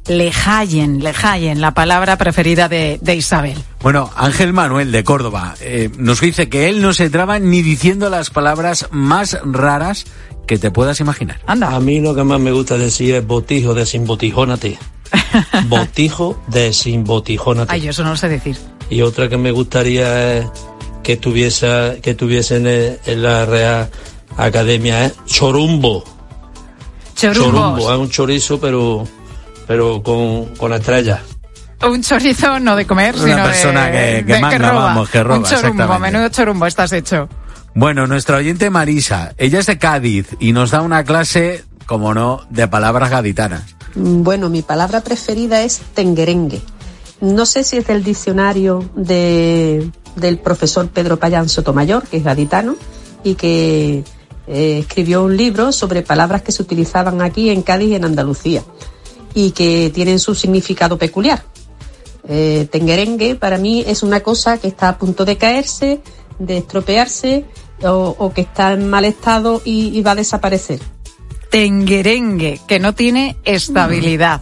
Lejayen, 0.08 1.04
lejayen, 1.04 1.62
la 1.62 1.74
palabra 1.74 2.18
preferida 2.18 2.68
de, 2.68 3.00
de 3.02 3.16
Isabel. 3.16 3.58
Bueno, 3.82 4.10
Ángel 4.16 4.52
Manuel 4.52 4.92
de 4.92 5.04
Córdoba 5.04 5.56
eh, 5.62 5.90
nos 5.98 6.22
dice 6.22 6.50
que 6.50 6.70
él 6.70 6.82
no 6.82 6.94
se 6.94 7.10
traba 7.10 7.40
ni 7.40 7.62
diciendo 7.62 8.10
las 8.10 8.30
palabras 8.30 8.88
más 8.92 9.40
raras 9.44 10.06
que 10.48 10.58
te 10.58 10.72
puedas 10.72 11.00
imaginar. 11.00 11.40
Anda. 11.46 11.76
A 11.76 11.80
mí 11.80 12.02
lo 12.02 12.14
que 12.14 12.24
más 12.24 12.40
me 12.40 12.52
gusta 12.52 12.78
decir 12.78 13.16
es 13.16 13.26
botijo, 13.26 13.74
desimbotijónate. 13.74 14.78
botijo, 15.68 16.42
desimbotijónate. 16.48 17.72
Ay, 17.72 17.82
yo 17.82 17.92
eso 17.92 18.04
no 18.04 18.12
lo 18.12 18.18
sé 18.18 18.28
decir. 18.28 18.58
Y 18.90 19.02
otra 19.02 19.30
que 19.30 19.38
me 19.38 19.52
gustaría 19.52 20.38
es 20.38 20.48
que 21.04 21.18
tuviese, 21.18 22.00
que 22.02 22.14
tuviesen 22.16 22.68
en, 22.68 22.98
en 23.06 23.22
la 23.24 23.46
Real 23.46 23.90
Academia 24.38 25.06
es 25.06 25.14
chorumbo. 25.26 26.04
Chorumbos. 27.16 27.80
es 27.84 27.98
un 28.00 28.10
chorizo, 28.10 28.60
pero, 28.60 29.08
pero 29.68 30.02
con, 30.02 30.48
con 30.56 30.74
estrellas. 30.74 31.20
Un 31.88 32.02
chorizo 32.04 32.60
no 32.60 32.76
de 32.76 32.86
comer, 32.86 33.16
Una 33.16 33.24
sino 33.26 33.44
persona 33.44 33.86
de, 33.88 33.92
que- 34.20 34.26
que 34.26 34.34
de- 34.34 34.40
manda, 34.40 34.72
vamos, 34.72 35.10
que 35.10 35.24
roba, 35.24 35.38
Un 35.40 35.44
chorumbo, 35.44 36.00
menudo 36.00 36.30
chorumbo 36.30 36.66
estás 36.68 36.92
hecho. 36.94 37.28
Bueno, 37.74 38.06
nuestra 38.08 38.38
oyente 38.38 38.70
Marisa, 38.70 39.34
ella 39.38 39.60
es 39.60 39.66
de 39.66 39.78
Cádiz 39.78 40.28
y 40.40 40.52
nos 40.52 40.72
da 40.72 40.82
una 40.82 41.04
clase, 41.04 41.64
como 41.86 42.14
no, 42.14 42.42
de 42.50 42.68
palabras 42.68 43.10
gaditanas. 43.10 43.64
Bueno, 43.96 44.50
mi 44.50 44.62
palabra 44.62 45.02
preferida 45.02 45.62
es 45.64 45.80
tenguerengue. 45.94 46.62
No 47.22 47.46
sé 47.46 47.64
si 47.64 47.78
es 47.78 47.88
del 47.88 48.04
diccionario 48.04 48.90
de, 48.96 49.90
del 50.16 50.38
profesor 50.38 50.88
Pedro 50.90 51.18
Payán 51.18 51.50
Sotomayor, 51.50 52.04
que 52.08 52.18
es 52.18 52.24
gaditano, 52.24 52.76
y 53.24 53.36
que 53.36 54.04
eh, 54.48 54.80
escribió 54.80 55.24
un 55.24 55.38
libro 55.38 55.72
sobre 55.72 56.02
palabras 56.02 56.42
que 56.42 56.52
se 56.52 56.62
utilizaban 56.62 57.22
aquí 57.22 57.50
en 57.50 57.62
Cádiz 57.62 57.90
y 57.90 57.96
en 57.96 58.06
Andalucía, 58.06 58.64
y 59.34 59.52
que 59.52 59.92
tienen 59.94 60.20
su 60.20 60.36
significado 60.36 60.98
peculiar. 60.98 61.44
Eh, 62.28 62.68
tenguerengue 62.72 63.36
para 63.36 63.58
mí 63.58 63.84
es 63.88 64.04
una 64.04 64.20
cosa 64.20 64.58
que 64.58 64.68
está 64.68 64.90
a 64.90 64.98
punto 64.98 65.26
de 65.26 65.38
caerse, 65.38 66.02
de 66.40 66.58
estropearse, 66.58 67.46
o, 67.84 68.32
que 68.36 68.42
está 68.42 68.74
en 68.74 68.88
mal 68.90 69.06
estado 69.06 69.62
y- 69.66 69.98
y 69.98 70.02
va 70.04 70.12
a 70.12 70.16
desaparecer. 70.16 70.80
Tenguerengue, 71.50 72.60
que 72.68 72.80
no 72.80 72.94
tiene 72.94 73.38
estabilidad. 73.44 74.42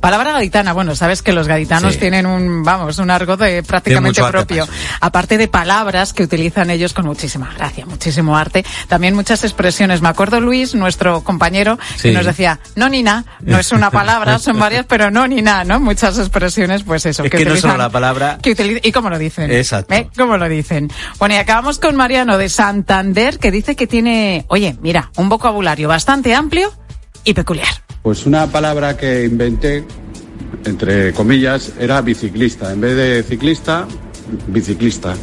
Palabra 0.00 0.32
gaditana, 0.32 0.72
bueno, 0.72 0.94
sabes 0.94 1.22
que 1.22 1.32
los 1.32 1.48
gaditanos 1.48 1.94
Sí. 1.94 1.98
tienen 2.00 2.26
un, 2.26 2.62
vamos, 2.62 2.98
un 2.98 3.10
argot 3.10 3.40
de 3.40 3.62
prácticamente 3.62 4.20
arte 4.20 4.30
propio. 4.32 4.68
Aparte 5.00 5.36
de 5.38 5.48
palabras 5.48 6.12
que 6.12 6.22
utilizan 6.22 6.70
ellos 6.70 6.92
con 6.92 7.06
muchísima 7.06 7.50
gracia, 7.56 7.84
muchísimo 7.86 8.36
arte, 8.36 8.64
también 8.88 9.14
muchas 9.14 9.42
expresiones. 9.44 10.02
Me 10.02 10.08
acuerdo 10.08 10.40
Luis, 10.40 10.74
nuestro 10.74 11.22
compañero, 11.22 11.78
que 12.00 12.12
nos 12.12 12.24
decía, 12.26 12.60
no 12.76 12.88
ni 12.88 13.02
na, 13.02 13.24
no 13.40 13.58
es 13.58 13.72
una 13.72 13.90
palabra, 13.90 14.38
son 14.38 14.58
varias, 14.58 14.86
pero 14.86 15.10
no 15.10 15.26
ni 15.26 15.42
na, 15.42 15.64
¿no? 15.64 15.80
Muchas 15.80 16.18
expresiones, 16.18 16.82
pues 16.84 17.06
eso. 17.06 17.24
Es 17.24 17.30
que 17.30 17.44
no 17.44 17.56
solo 17.56 17.76
la 17.76 17.90
palabra. 17.90 18.38
que 18.42 18.52
utiliza- 18.52 18.80
¿Y 18.86 18.92
cómo 18.92 19.10
lo 19.10 19.18
dicen? 19.18 19.50
Exacto. 19.50 19.94
¿Eh? 19.94 20.08
¿Cómo 20.16 20.36
lo 20.36 20.48
dicen? 20.48 20.90
Bueno, 21.18 21.34
y 21.34 21.38
acabamos 21.38 21.78
con 21.78 21.96
Mariano 21.96 22.38
de 22.38 22.48
Santander, 22.48 23.38
que 23.38 23.50
dice 23.50 23.76
que 23.76 23.86
tiene, 23.86 24.44
oye, 24.48 24.76
mira, 24.80 25.10
un 25.16 25.28
vocabulario 25.28 25.88
bastante 25.88 26.34
amplio 26.34 26.72
y 27.24 27.34
peculiar. 27.34 27.68
Pues 28.02 28.26
una 28.26 28.46
palabra 28.46 28.96
que 28.96 29.24
inventé, 29.24 29.84
entre 30.64 31.12
comillas, 31.12 31.72
era 31.78 32.00
biciclista. 32.00 32.72
En 32.72 32.80
vez 32.80 32.96
de 32.96 33.22
ciclista, 33.22 33.86
biciclista. 34.46 35.14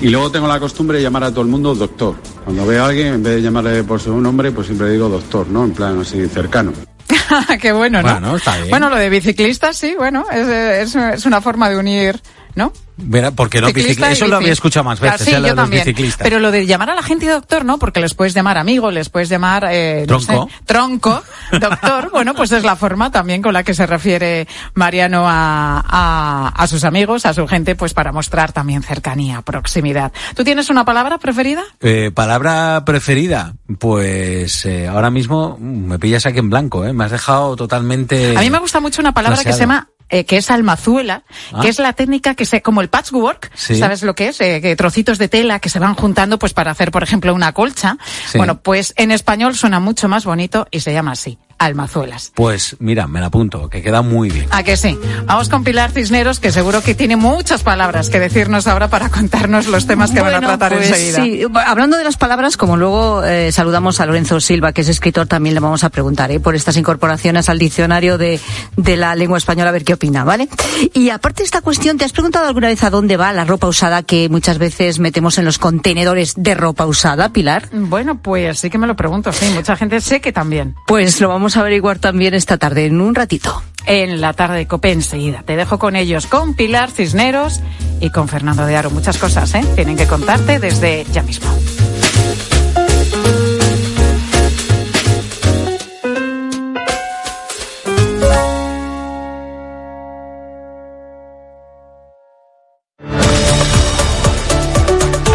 Y 0.00 0.08
luego 0.08 0.30
tengo 0.30 0.48
la 0.48 0.58
costumbre 0.58 0.98
de 0.98 1.04
llamar 1.04 1.24
a 1.24 1.30
todo 1.30 1.42
el 1.42 1.48
mundo 1.48 1.74
doctor. 1.74 2.16
Cuando 2.44 2.66
veo 2.66 2.84
a 2.84 2.88
alguien, 2.88 3.14
en 3.14 3.22
vez 3.22 3.36
de 3.36 3.42
llamarle 3.42 3.84
por 3.84 4.00
su 4.00 4.18
nombre, 4.20 4.50
pues 4.50 4.66
siempre 4.66 4.90
digo 4.90 5.08
doctor, 5.08 5.46
¿no? 5.48 5.64
En 5.64 5.72
plan 5.72 6.00
así 6.00 6.26
cercano. 6.26 6.72
Qué 7.60 7.72
bueno, 7.72 8.02
¿no? 8.02 8.10
Bueno, 8.10 8.36
está 8.36 8.56
bien. 8.56 8.70
Bueno, 8.70 8.90
lo 8.90 8.96
de 8.96 9.10
biciclistas, 9.10 9.76
sí, 9.76 9.94
bueno, 9.96 10.24
es, 10.32 10.48
es, 10.48 10.94
es 10.96 11.26
una 11.26 11.40
forma 11.40 11.68
de 11.68 11.76
unir, 11.76 12.20
¿no? 12.54 12.72
Verá, 13.02 13.30
porque 13.30 13.62
no 13.62 13.68
Ciclista 13.68 14.10
Eso 14.10 14.26
lo 14.26 14.36
había 14.36 14.52
escuchado 14.52 14.84
más 14.84 15.00
veces, 15.00 15.22
sí, 15.22 15.30
ya 15.30 15.38
lo 15.38 15.46
yo 15.46 15.50
de 15.52 15.56
los 15.56 15.64
también. 15.64 15.84
biciclistas. 15.84 16.22
Pero 16.22 16.38
lo 16.38 16.50
de 16.50 16.66
llamar 16.66 16.90
a 16.90 16.94
la 16.94 17.02
gente 17.02 17.26
doctor, 17.26 17.64
¿no? 17.64 17.78
Porque 17.78 17.98
les 18.00 18.12
puedes 18.12 18.34
llamar 18.34 18.58
amigo, 18.58 18.90
les 18.90 19.08
puedes 19.08 19.30
llamar 19.30 19.66
eh, 19.70 20.04
no 20.06 20.18
Tronco. 20.18 20.48
sé, 20.50 20.54
tronco, 20.66 21.22
doctor. 21.60 22.10
bueno, 22.10 22.34
pues 22.34 22.52
es 22.52 22.62
la 22.62 22.76
forma 22.76 23.10
también 23.10 23.40
con 23.40 23.54
la 23.54 23.62
que 23.62 23.72
se 23.72 23.86
refiere 23.86 24.46
Mariano 24.74 25.24
a, 25.26 25.82
a, 25.86 26.48
a 26.48 26.66
sus 26.66 26.84
amigos, 26.84 27.24
a 27.24 27.32
su 27.32 27.46
gente, 27.48 27.74
pues 27.74 27.94
para 27.94 28.12
mostrar 28.12 28.52
también 28.52 28.82
cercanía, 28.82 29.40
proximidad. 29.40 30.12
¿Tú 30.34 30.44
tienes 30.44 30.68
una 30.68 30.84
palabra 30.84 31.16
preferida? 31.16 31.62
Eh, 31.80 32.10
palabra 32.14 32.84
preferida, 32.84 33.54
pues 33.78 34.66
eh, 34.66 34.86
ahora 34.88 35.08
mismo 35.10 35.56
me 35.58 35.98
pillas 35.98 36.26
aquí 36.26 36.38
en 36.38 36.50
blanco, 36.50 36.84
¿eh? 36.84 36.92
Me 36.92 37.04
has 37.04 37.12
dejado 37.12 37.56
totalmente. 37.56 38.36
A 38.36 38.40
mí 38.40 38.50
me 38.50 38.58
gusta 38.58 38.78
mucho 38.80 39.00
una 39.00 39.12
palabra 39.14 39.42
que 39.42 39.52
se 39.54 39.60
llama 39.60 39.88
eh, 40.10 40.24
que 40.24 40.36
es 40.36 40.50
almazuela, 40.50 41.22
Ah. 41.52 41.60
que 41.62 41.68
es 41.68 41.78
la 41.78 41.92
técnica 41.92 42.34
que 42.34 42.44
se, 42.44 42.62
como 42.62 42.80
el 42.80 42.88
patchwork, 42.88 43.50
Sí. 43.54 43.76
¿sabes 43.76 44.02
lo 44.02 44.14
que 44.14 44.28
es? 44.28 44.40
Eh, 44.40 44.60
que 44.60 44.76
trocitos 44.76 45.18
de 45.18 45.28
tela 45.28 45.58
que 45.60 45.68
se 45.68 45.78
van 45.78 45.94
juntando 45.94 46.38
pues 46.38 46.52
para 46.52 46.70
hacer, 46.70 46.90
por 46.90 47.02
ejemplo, 47.02 47.34
una 47.34 47.52
colcha. 47.52 47.96
Sí. 48.30 48.38
Bueno, 48.38 48.60
pues 48.60 48.92
en 48.96 49.10
español 49.10 49.54
suena 49.56 49.80
mucho 49.80 50.08
más 50.08 50.24
bonito 50.24 50.66
y 50.70 50.80
se 50.80 50.92
llama 50.92 51.12
así, 51.12 51.38
almazuelas. 51.60 52.32
Pues 52.34 52.74
mira, 52.80 53.06
me 53.06 53.20
la 53.20 53.26
apunto, 53.26 53.68
que 53.68 53.82
queda 53.82 54.00
muy 54.02 54.30
bien. 54.30 54.46
¿A 54.50 54.62
que 54.62 54.76
sí? 54.78 54.98
Vamos 55.26 55.50
con 55.50 55.62
Pilar 55.62 55.90
Cisneros, 55.92 56.40
que 56.40 56.50
seguro 56.50 56.80
que 56.80 56.94
tiene 56.94 57.16
muchas 57.16 57.62
palabras 57.62 58.08
que 58.08 58.18
decirnos 58.18 58.66
ahora 58.66 58.88
para 58.88 59.10
contarnos 59.10 59.66
los 59.66 59.86
temas 59.86 60.10
que 60.10 60.22
van 60.22 60.34
a 60.34 60.40
tratar 60.40 60.72
pues 60.72 60.88
enseguida. 60.88 61.22
Sí, 61.22 61.42
hablando 61.66 61.98
de 61.98 62.04
las 62.04 62.16
palabras, 62.16 62.56
como 62.56 62.78
luego 62.78 63.22
eh, 63.24 63.52
saludamos 63.52 64.00
a 64.00 64.06
Lorenzo 64.06 64.40
Silva, 64.40 64.72
que 64.72 64.80
es 64.80 64.88
escritor, 64.88 65.26
también 65.26 65.54
le 65.54 65.60
vamos 65.60 65.84
a 65.84 65.90
preguntar 65.90 66.30
¿eh? 66.30 66.40
por 66.40 66.56
estas 66.56 66.78
incorporaciones 66.78 67.50
al 67.50 67.58
diccionario 67.58 68.16
de, 68.16 68.40
de 68.76 68.96
la 68.96 69.14
lengua 69.14 69.36
española, 69.36 69.68
a 69.68 69.72
ver 69.72 69.84
qué 69.84 69.92
opina, 69.92 70.24
¿vale? 70.24 70.48
Y 70.94 71.10
aparte 71.10 71.42
de 71.42 71.44
esta 71.44 71.60
cuestión, 71.60 71.98
¿te 71.98 72.06
has 72.06 72.12
preguntado 72.12 72.46
alguna 72.46 72.68
vez 72.68 72.82
a 72.84 72.90
dónde 72.90 73.18
va 73.18 73.34
la 73.34 73.44
ropa 73.44 73.66
usada 73.66 74.02
que 74.02 74.30
muchas 74.30 74.56
veces 74.56 74.98
metemos 74.98 75.36
en 75.36 75.44
los 75.44 75.58
contenedores 75.58 76.32
de 76.38 76.54
ropa 76.54 76.86
usada, 76.86 77.34
Pilar? 77.34 77.68
Bueno, 77.70 78.18
pues 78.22 78.60
sí 78.60 78.70
que 78.70 78.78
me 78.78 78.86
lo 78.86 78.96
pregunto, 78.96 79.30
sí, 79.30 79.44
mucha 79.54 79.76
gente 79.76 80.00
sé 80.00 80.22
que 80.22 80.32
también. 80.32 80.74
Pues 80.86 81.20
lo 81.20 81.28
vamos 81.28 81.49
a 81.56 81.60
averiguar 81.60 81.98
también 81.98 82.34
esta 82.34 82.58
tarde, 82.58 82.86
en 82.86 83.00
un 83.00 83.14
ratito. 83.14 83.62
En 83.86 84.20
la 84.20 84.32
tarde 84.34 84.58
de 84.58 84.66
Cope 84.66 84.92
enseguida. 84.92 85.42
Te 85.42 85.56
dejo 85.56 85.78
con 85.78 85.96
ellos, 85.96 86.26
con 86.26 86.54
Pilar 86.54 86.90
Cisneros 86.90 87.60
y 88.00 88.10
con 88.10 88.28
Fernando 88.28 88.66
de 88.66 88.76
Aro. 88.76 88.90
Muchas 88.90 89.18
cosas, 89.18 89.54
¿eh? 89.54 89.64
Tienen 89.74 89.96
que 89.96 90.06
contarte 90.06 90.58
desde 90.58 91.06
ya 91.12 91.22
mismo. 91.22 91.50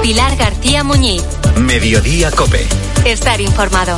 Pilar 0.01 0.35
García 0.37 0.83
Muñiz. 0.83 1.23
Mediodía 1.57 2.29
Cope. 2.31 2.67
Estar 3.05 3.41
informado. 3.41 3.95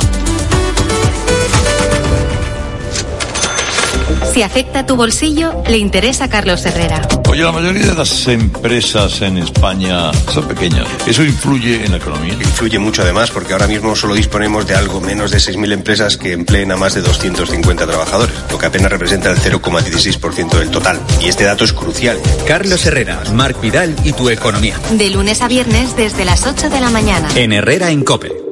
Si 4.32 4.42
afecta 4.42 4.86
tu 4.86 4.96
bolsillo, 4.96 5.62
le 5.68 5.78
interesa 5.78 6.24
a 6.24 6.28
Carlos 6.28 6.64
Herrera. 6.64 7.00
Oye, 7.28 7.42
la 7.42 7.52
mayoría 7.52 7.86
de 7.86 7.94
las 7.94 8.26
empresas 8.28 9.20
en 9.22 9.38
España 9.38 10.12
son 10.32 10.46
pequeñas. 10.46 10.86
¿Eso 11.06 11.24
influye 11.24 11.84
en 11.84 11.92
la 11.92 11.96
economía? 11.96 12.34
Influye 12.34 12.78
mucho 12.78 13.02
además 13.02 13.30
porque 13.30 13.52
ahora 13.52 13.66
mismo 13.66 13.96
solo 13.96 14.14
disponemos 14.14 14.66
de 14.66 14.74
algo 14.74 15.00
menos 15.00 15.30
de 15.30 15.38
6.000 15.38 15.72
empresas 15.72 16.16
que 16.16 16.32
empleen 16.32 16.72
a 16.72 16.76
más 16.76 16.94
de 16.94 17.02
250 17.02 17.86
trabajadores, 17.86 18.34
lo 18.50 18.58
que 18.58 18.66
apenas 18.66 18.90
representa 18.90 19.30
el 19.30 19.38
0,16% 19.38 20.58
del 20.58 20.70
total. 20.70 21.00
Y 21.20 21.28
este 21.28 21.44
dato 21.44 21.64
es 21.64 21.72
crucial. 21.72 22.18
Carlos 22.46 22.84
Herrera, 22.86 23.22
Marc 23.34 23.60
Vidal 23.60 23.94
y 24.04 24.12
tu 24.12 24.30
economía. 24.30 24.76
De 24.92 25.10
lunes 25.10 25.42
a 25.42 25.48
viernes 25.48 25.96
desde 25.96 26.24
las 26.24 26.46
8 26.46 26.70
de 26.70 26.80
la 26.80 26.90
mañana. 26.90 27.28
En 27.34 27.52
Herrera 27.52 27.90
en 27.90 28.04
Cope. 28.04 28.47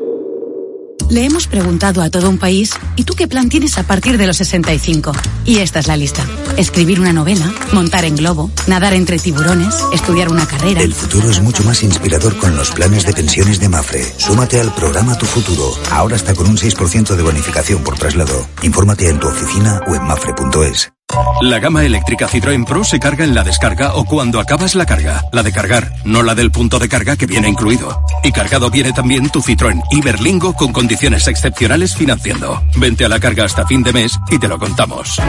Le 1.09 1.25
hemos 1.25 1.47
preguntado 1.47 2.03
a 2.03 2.11
todo 2.11 2.29
un 2.29 2.39
país, 2.39 2.73
¿y 2.97 3.05
tú 3.05 3.15
qué 3.15 3.29
plan 3.29 3.49
tienes 3.49 3.79
a 3.79 3.85
partir 3.85 4.19
de 4.19 4.27
los 4.27 4.39
65? 4.39 5.13
Y 5.45 5.59
esta 5.59 5.79
es 5.79 5.87
la 5.87 5.97
lista. 5.97 6.27
Escribir 6.57 7.01
una 7.01 7.13
novela, 7.13 7.53
montar 7.73 8.05
en 8.05 8.17
globo, 8.17 8.51
nadar 8.67 8.93
entre 8.93 9.19
tiburones, 9.19 9.75
estudiar 9.93 10.31
una 10.31 10.47
carrera. 10.47 10.83
El 10.83 10.95
futuro 10.95 11.31
es 11.31 11.41
mucho 11.41 11.63
más 11.63 11.83
inspirador 11.85 12.37
con 12.39 12.57
los 12.57 12.73
planes 12.73 13.07
de 13.07 13.13
pensiones 13.13 13.61
de 13.61 13.69
Mafre. 13.69 14.05
Súmate 14.17 14.61
al 14.61 14.75
programa 14.75 15.17
Tu 15.17 15.27
Futuro. 15.27 15.73
Ahora 15.93 16.17
está 16.17 16.35
con 16.35 16.49
un 16.49 16.57
6% 16.57 17.15
de 17.15 17.23
bonificación 17.23 17.85
por 17.85 17.97
traslado. 17.99 18.49
Infórmate 18.63 19.09
en 19.09 19.21
tu 19.21 19.29
oficina 19.29 19.81
o 19.87 19.95
en 19.95 20.03
mafre.es. 20.03 20.96
La 21.43 21.59
gama 21.59 21.85
eléctrica 21.85 22.29
Citroën 22.29 22.65
Pro 22.65 22.83
se 22.83 22.99
carga 22.99 23.25
en 23.25 23.35
la 23.35 23.45
descarga 23.45 23.95
o 23.95 24.05
cuando 24.05 24.41
acabas 24.41 24.75
la 24.75 24.87
carga. 24.87 25.23
La 25.33 25.43
de 25.43 25.53
cargar, 25.53 25.93
no 26.05 26.23
la 26.23 26.35
del 26.35 26.51
punto 26.51 26.79
de 26.79 26.89
carga 26.89 27.17
que 27.17 27.27
viene 27.27 27.49
incluido. 27.49 28.03
Y 28.25 28.33
cargado 28.33 28.71
viene 28.71 28.93
también 28.93 29.29
tu 29.31 29.41
Citroën 29.41 29.83
Iberlingo 29.91 30.55
con 30.55 30.73
condiciones 30.73 31.29
excepcionales 31.29 31.95
financiando. 31.95 32.63
Vente 32.77 33.05
a 33.05 33.09
la 33.09 33.21
carga 33.21 33.45
hasta 33.45 33.67
fin 33.67 33.83
de 33.83 33.93
mes 33.93 34.19
y 34.31 34.39
te 34.39 34.49
lo 34.49 34.59
contamos. 34.59 35.21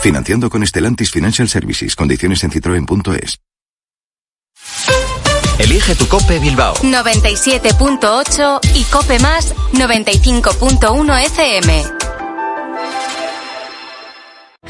Financiando 0.00 0.50
con 0.50 0.66
Stellantis 0.66 1.10
Financial 1.10 1.48
Services. 1.48 1.94
Condiciones 1.96 2.42
en 2.44 2.50
citroen.es. 2.50 3.38
Elige 5.58 5.94
tu 5.94 6.08
Cope 6.08 6.38
Bilbao. 6.40 6.74
97.8 6.74 8.60
y 8.74 8.84
Cope 8.84 9.18
Más 9.20 9.54
95.1 9.72 11.24
FM. 11.26 12.01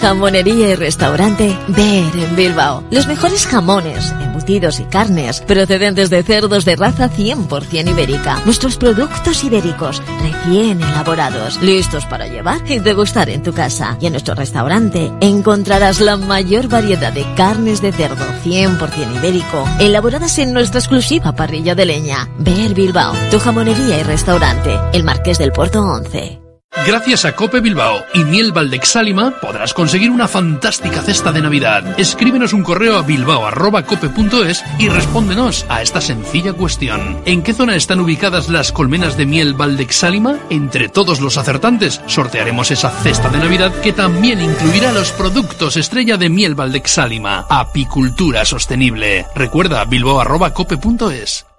Jamonería 0.02 0.70
y 0.70 0.74
restaurante 0.74 1.56
Ver 1.68 2.16
en 2.16 2.34
Bilbao. 2.34 2.82
Los 2.90 3.06
mejores 3.06 3.46
jamones, 3.46 4.12
embutidos 4.20 4.80
y 4.80 4.84
carnes 4.84 5.40
procedentes 5.42 6.10
de 6.10 6.24
cerdos 6.24 6.64
de 6.64 6.74
raza 6.74 7.08
100% 7.08 7.88
ibérica. 7.88 8.42
Nuestros 8.44 8.76
productos 8.76 9.44
ibéricos 9.44 10.02
recién 10.20 10.82
elaborados, 10.82 11.62
listos 11.62 12.04
para 12.06 12.26
llevar 12.26 12.68
y 12.68 12.80
degustar 12.80 13.30
en 13.30 13.44
tu 13.44 13.52
casa. 13.52 13.96
Y 14.00 14.06
en 14.06 14.14
nuestro 14.14 14.34
restaurante 14.34 15.12
encontrarás 15.20 16.00
la 16.00 16.16
mayor 16.16 16.66
variedad 16.66 17.12
de 17.12 17.24
carnes 17.36 17.80
de 17.80 17.92
cerdo 17.92 18.26
100% 18.44 19.16
ibérico, 19.18 19.64
elaboradas 19.78 20.36
en 20.40 20.52
nuestra 20.52 20.80
exclusiva 20.80 21.36
parrilla 21.36 21.76
de 21.76 21.86
leña. 21.86 22.28
Ver 22.40 22.74
Bilbao, 22.74 23.14
tu 23.30 23.38
jamonería 23.38 24.00
y 24.00 24.02
restaurante. 24.02 24.76
El 24.92 25.04
Marqués 25.04 25.38
del 25.38 25.52
Puerto 25.52 25.80
11. 25.80 26.41
Gracias 26.86 27.24
a 27.24 27.36
Cope 27.36 27.60
Bilbao 27.60 28.04
y 28.12 28.24
Miel 28.24 28.50
Valdexálima 28.50 29.38
podrás 29.40 29.72
conseguir 29.72 30.10
una 30.10 30.26
fantástica 30.26 31.00
cesta 31.00 31.30
de 31.30 31.40
Navidad. 31.40 31.98
Escríbenos 31.98 32.52
un 32.52 32.64
correo 32.64 32.96
a 32.96 33.02
bilbao.cope.es 33.02 34.64
y 34.78 34.88
respóndenos 34.88 35.64
a 35.68 35.80
esta 35.80 36.00
sencilla 36.00 36.52
cuestión. 36.52 37.20
¿En 37.24 37.42
qué 37.42 37.54
zona 37.54 37.76
están 37.76 38.00
ubicadas 38.00 38.48
las 38.48 38.72
colmenas 38.72 39.16
de 39.16 39.26
miel 39.26 39.54
Valdexálima? 39.54 40.38
Entre 40.50 40.88
todos 40.88 41.20
los 41.20 41.38
acertantes 41.38 42.00
sortearemos 42.06 42.72
esa 42.72 42.90
cesta 42.90 43.28
de 43.28 43.38
Navidad 43.38 43.72
que 43.82 43.92
también 43.92 44.40
incluirá 44.40 44.90
los 44.92 45.12
productos 45.12 45.76
estrella 45.76 46.16
de 46.16 46.30
Miel 46.30 46.56
Valdexálima. 46.56 47.46
Apicultura 47.48 48.44
sostenible. 48.44 49.26
Recuerda 49.36 49.84
bilbao.cope.es. 49.84 51.51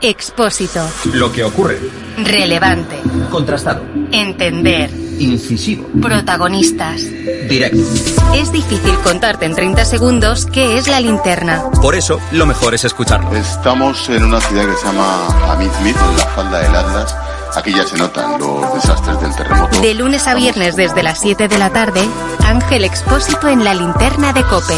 Expósito. 0.00 0.86
Lo 1.14 1.32
que 1.32 1.42
ocurre. 1.42 1.78
Relevante. 2.18 3.00
Contrastado. 3.30 3.82
Entender. 4.12 4.90
Incisivo. 5.18 5.88
Protagonistas. 6.00 7.00
Directo. 7.48 7.78
Es 8.34 8.52
difícil 8.52 8.94
contarte 9.02 9.46
en 9.46 9.54
30 9.54 9.84
segundos 9.86 10.46
qué 10.52 10.76
es 10.76 10.88
la 10.88 11.00
linterna. 11.00 11.70
Por 11.80 11.94
eso, 11.94 12.20
lo 12.32 12.44
mejor 12.44 12.74
es 12.74 12.84
escucharlo. 12.84 13.34
Estamos 13.34 14.08
en 14.10 14.24
una 14.24 14.40
ciudad 14.40 14.66
que 14.66 14.76
se 14.76 14.84
llama 14.84 15.52
Amizmit, 15.52 15.96
en 15.96 16.16
la 16.18 16.26
falda 16.26 16.58
del 16.58 16.76
Atlas. 16.76 17.16
Aquí 17.54 17.72
ya 17.72 17.84
se 17.84 17.96
notan 17.96 18.38
los 18.38 18.74
desastres 18.74 19.18
del 19.20 19.34
terremoto. 19.34 19.80
De 19.80 19.94
lunes 19.94 20.26
a 20.26 20.34
viernes 20.34 20.76
desde 20.76 21.02
las 21.02 21.20
7 21.20 21.48
de 21.48 21.56
la 21.58 21.70
tarde, 21.70 22.02
Ángel 22.44 22.84
Expósito 22.84 23.48
en 23.48 23.64
la 23.64 23.72
linterna 23.72 24.34
de 24.34 24.42
Cope. 24.42 24.76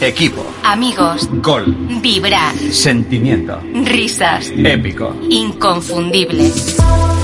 Equipo. 0.00 0.44
Amigos, 0.64 1.28
Gol. 1.42 1.74
vibrar, 2.00 2.54
Sentimiento. 2.70 3.58
risas, 3.84 4.46
Épico. 4.56 5.14
inconfundible. 5.28 6.52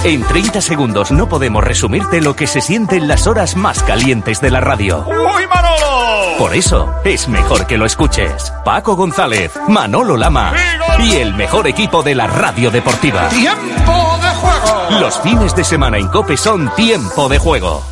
En 0.02 0.22
30 0.22 0.60
segundos 0.60 1.10
no 1.12 1.28
podemos 1.28 1.62
resumirte 1.64 2.20
lo 2.20 2.34
que 2.36 2.46
se 2.46 2.60
siente 2.60 2.96
en 2.96 3.08
las 3.08 3.26
horas 3.26 3.56
más 3.56 3.82
calientes 3.84 4.40
de 4.40 4.50
la 4.50 4.60
radio. 4.60 5.06
¡Uy, 5.06 5.46
Manolo! 5.46 6.36
Por 6.38 6.54
eso 6.54 6.92
es 7.04 7.28
mejor 7.28 7.66
que 7.66 7.78
lo 7.78 7.86
escuches. 7.86 8.52
Paco 8.64 8.96
González, 8.96 9.52
Manolo 9.68 10.16
Lama 10.16 10.52
y 10.98 11.14
el 11.16 11.32
mejor 11.34 11.66
equipo 11.68 12.02
de 12.02 12.14
la 12.16 12.26
radio 12.26 12.70
deportiva. 12.70 13.28
¡Tiempo 13.28 14.18
de 14.20 14.28
juego! 14.40 15.00
Los 15.00 15.18
fines 15.20 15.54
de 15.54 15.64
semana 15.64 15.96
en 15.98 16.08
Cope 16.08 16.36
son 16.36 16.70
tiempo 16.74 17.28
de 17.28 17.38
juego. 17.38 17.82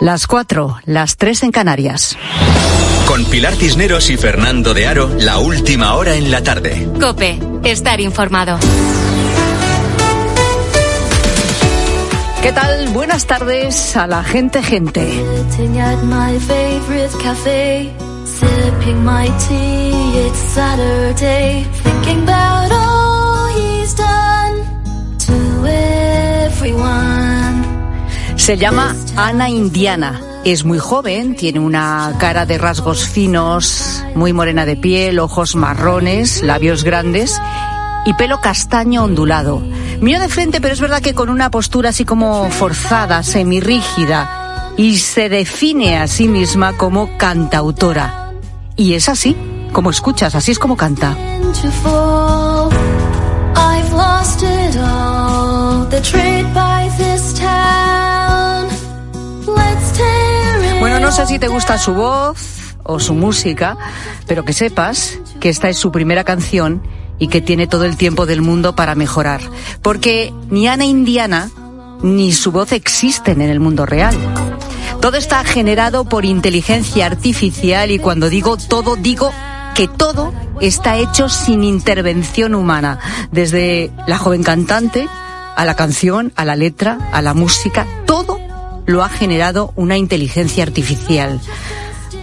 Las 0.00 0.28
cuatro, 0.28 0.78
las 0.84 1.16
tres 1.16 1.42
en 1.42 1.50
Canarias. 1.50 2.16
Con 3.04 3.24
Pilar 3.24 3.56
Cisneros 3.56 4.10
y 4.10 4.16
Fernando 4.16 4.72
de 4.72 4.86
Aro, 4.86 5.10
la 5.18 5.38
última 5.38 5.94
hora 5.94 6.14
en 6.14 6.30
la 6.30 6.40
tarde. 6.40 6.88
Cope, 7.00 7.40
estar 7.64 8.00
informado. 8.00 8.60
¿Qué 12.42 12.52
tal? 12.52 12.90
Buenas 12.90 13.26
tardes 13.26 13.96
a 13.96 14.06
la 14.06 14.22
gente 14.22 14.62
gente. 14.62 15.02
Everyone. 26.60 27.07
Se 28.48 28.56
llama 28.56 28.96
Ana 29.14 29.50
Indiana. 29.50 30.22
Es 30.42 30.64
muy 30.64 30.78
joven, 30.78 31.36
tiene 31.36 31.60
una 31.60 32.14
cara 32.18 32.46
de 32.46 32.56
rasgos 32.56 33.06
finos, 33.06 34.02
muy 34.14 34.32
morena 34.32 34.64
de 34.64 34.74
piel, 34.74 35.18
ojos 35.18 35.54
marrones, 35.54 36.42
labios 36.42 36.82
grandes 36.82 37.38
y 38.06 38.14
pelo 38.14 38.40
castaño 38.40 39.04
ondulado. 39.04 39.60
Mío 40.00 40.18
de 40.18 40.30
frente, 40.30 40.62
pero 40.62 40.72
es 40.72 40.80
verdad 40.80 41.02
que 41.02 41.12
con 41.12 41.28
una 41.28 41.50
postura 41.50 41.90
así 41.90 42.06
como 42.06 42.48
forzada, 42.48 43.22
semirrígida, 43.22 44.72
y 44.78 44.96
se 44.96 45.28
define 45.28 45.98
a 45.98 46.06
sí 46.06 46.26
misma 46.26 46.72
como 46.72 47.18
cantautora. 47.18 48.32
Y 48.76 48.94
es 48.94 49.10
así, 49.10 49.36
como 49.74 49.90
escuchas, 49.90 50.34
así 50.34 50.52
es 50.52 50.58
como 50.58 50.74
canta. 50.74 51.14
No 61.08 61.14
sé 61.14 61.26
si 61.26 61.38
te 61.38 61.48
gusta 61.48 61.78
su 61.78 61.94
voz 61.94 62.36
o 62.82 63.00
su 63.00 63.14
música, 63.14 63.78
pero 64.26 64.44
que 64.44 64.52
sepas 64.52 65.18
que 65.40 65.48
esta 65.48 65.70
es 65.70 65.78
su 65.78 65.90
primera 65.90 66.22
canción 66.22 66.82
y 67.18 67.28
que 67.28 67.40
tiene 67.40 67.66
todo 67.66 67.86
el 67.86 67.96
tiempo 67.96 68.26
del 68.26 68.42
mundo 68.42 68.76
para 68.76 68.94
mejorar. 68.94 69.40
Porque 69.80 70.34
ni 70.50 70.68
Ana 70.68 70.84
Indiana 70.84 71.48
ni 72.02 72.34
su 72.34 72.52
voz 72.52 72.72
existen 72.72 73.40
en 73.40 73.48
el 73.48 73.58
mundo 73.58 73.86
real. 73.86 74.14
Todo 75.00 75.16
está 75.16 75.42
generado 75.44 76.04
por 76.04 76.26
inteligencia 76.26 77.06
artificial 77.06 77.90
y 77.90 77.98
cuando 77.98 78.28
digo 78.28 78.58
todo, 78.58 78.94
digo 78.94 79.32
que 79.74 79.88
todo 79.88 80.34
está 80.60 80.98
hecho 80.98 81.30
sin 81.30 81.64
intervención 81.64 82.54
humana. 82.54 82.98
Desde 83.32 83.90
la 84.06 84.18
joven 84.18 84.42
cantante 84.42 85.08
a 85.56 85.64
la 85.64 85.74
canción, 85.74 86.34
a 86.36 86.44
la 86.44 86.54
letra, 86.54 86.98
a 87.14 87.22
la 87.22 87.32
música, 87.32 87.86
todo 88.04 88.37
lo 88.88 89.04
ha 89.04 89.10
generado 89.10 89.72
una 89.76 89.98
inteligencia 89.98 90.64
artificial. 90.64 91.38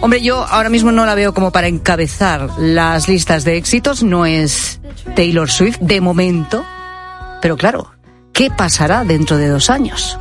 Hombre, 0.00 0.20
yo 0.20 0.44
ahora 0.44 0.68
mismo 0.68 0.90
no 0.90 1.06
la 1.06 1.14
veo 1.14 1.32
como 1.32 1.52
para 1.52 1.68
encabezar 1.68 2.50
las 2.58 3.08
listas 3.08 3.44
de 3.44 3.56
éxitos, 3.56 4.02
no 4.02 4.26
es 4.26 4.80
Taylor 5.14 5.48
Swift 5.48 5.78
de 5.78 6.00
momento, 6.00 6.64
pero 7.40 7.56
claro, 7.56 7.92
¿qué 8.32 8.50
pasará 8.50 9.04
dentro 9.04 9.38
de 9.38 9.46
dos 9.46 9.70
años? 9.70 10.18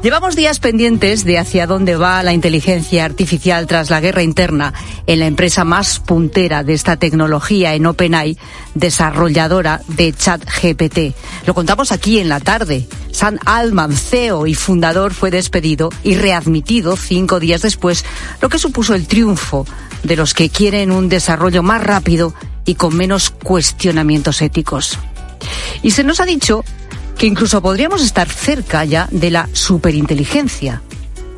Llevamos 0.00 0.36
días 0.36 0.60
pendientes 0.60 1.24
de 1.24 1.38
hacia 1.38 1.66
dónde 1.66 1.96
va 1.96 2.22
la 2.22 2.32
inteligencia 2.32 3.04
artificial 3.04 3.66
tras 3.66 3.90
la 3.90 4.00
guerra 4.00 4.22
interna 4.22 4.72
en 5.08 5.18
la 5.18 5.26
empresa 5.26 5.64
más 5.64 5.98
puntera 5.98 6.62
de 6.62 6.74
esta 6.74 6.96
tecnología 6.96 7.74
en 7.74 7.84
OpenAI, 7.84 8.38
desarrolladora 8.74 9.80
de 9.88 10.12
ChatGPT. 10.12 11.16
Lo 11.46 11.54
contamos 11.54 11.90
aquí 11.90 12.20
en 12.20 12.28
la 12.28 12.38
tarde. 12.38 12.86
Sam 13.10 13.38
Altman, 13.44 13.92
CEO 13.92 14.46
y 14.46 14.54
fundador, 14.54 15.14
fue 15.14 15.32
despedido 15.32 15.90
y 16.04 16.14
readmitido 16.14 16.96
cinco 16.96 17.40
días 17.40 17.62
después, 17.62 18.04
lo 18.40 18.48
que 18.48 18.60
supuso 18.60 18.94
el 18.94 19.08
triunfo 19.08 19.66
de 20.04 20.14
los 20.14 20.32
que 20.32 20.48
quieren 20.48 20.92
un 20.92 21.08
desarrollo 21.08 21.64
más 21.64 21.82
rápido 21.82 22.34
y 22.64 22.76
con 22.76 22.96
menos 22.96 23.30
cuestionamientos 23.30 24.42
éticos. 24.42 24.96
Y 25.82 25.90
se 25.90 26.04
nos 26.04 26.20
ha 26.20 26.24
dicho 26.24 26.64
que 27.18 27.26
incluso 27.26 27.60
podríamos 27.60 28.02
estar 28.02 28.28
cerca 28.28 28.84
ya 28.84 29.08
de 29.10 29.32
la 29.32 29.48
superinteligencia, 29.52 30.82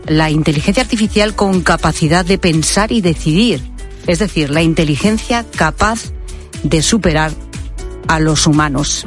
la 0.07 0.31
inteligencia 0.31 0.83
artificial 0.83 1.35
con 1.35 1.63
capacidad 1.63 2.25
de 2.25 2.39
pensar 2.39 2.93
y 2.93 3.01
decidir, 3.01 3.63
es 4.07 4.19
decir, 4.19 4.51
la 4.51 4.63
inteligencia 4.63 5.45
capaz 5.57 6.13
de 6.63 6.83
superar 6.83 7.33
a 8.09 8.21
los 8.21 8.47
humanos. 8.47 9.07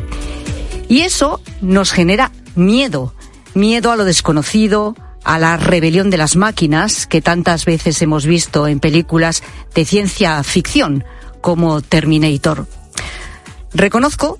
Y 0.89 1.01
eso 1.01 1.41
nos 1.61 1.91
genera 1.91 2.31
miedo, 2.55 3.13
miedo 3.53 3.91
a 3.91 3.95
lo 3.95 4.03
desconocido, 4.03 4.95
a 5.23 5.37
la 5.37 5.57
rebelión 5.57 6.09
de 6.09 6.17
las 6.17 6.35
máquinas 6.35 7.05
que 7.05 7.21
tantas 7.21 7.65
veces 7.65 8.01
hemos 8.01 8.25
visto 8.25 8.67
en 8.67 8.79
películas 8.79 9.43
de 9.75 9.85
ciencia 9.85 10.41
ficción 10.43 11.03
como 11.39 11.81
Terminator. 11.81 12.67
Reconozco 13.73 14.39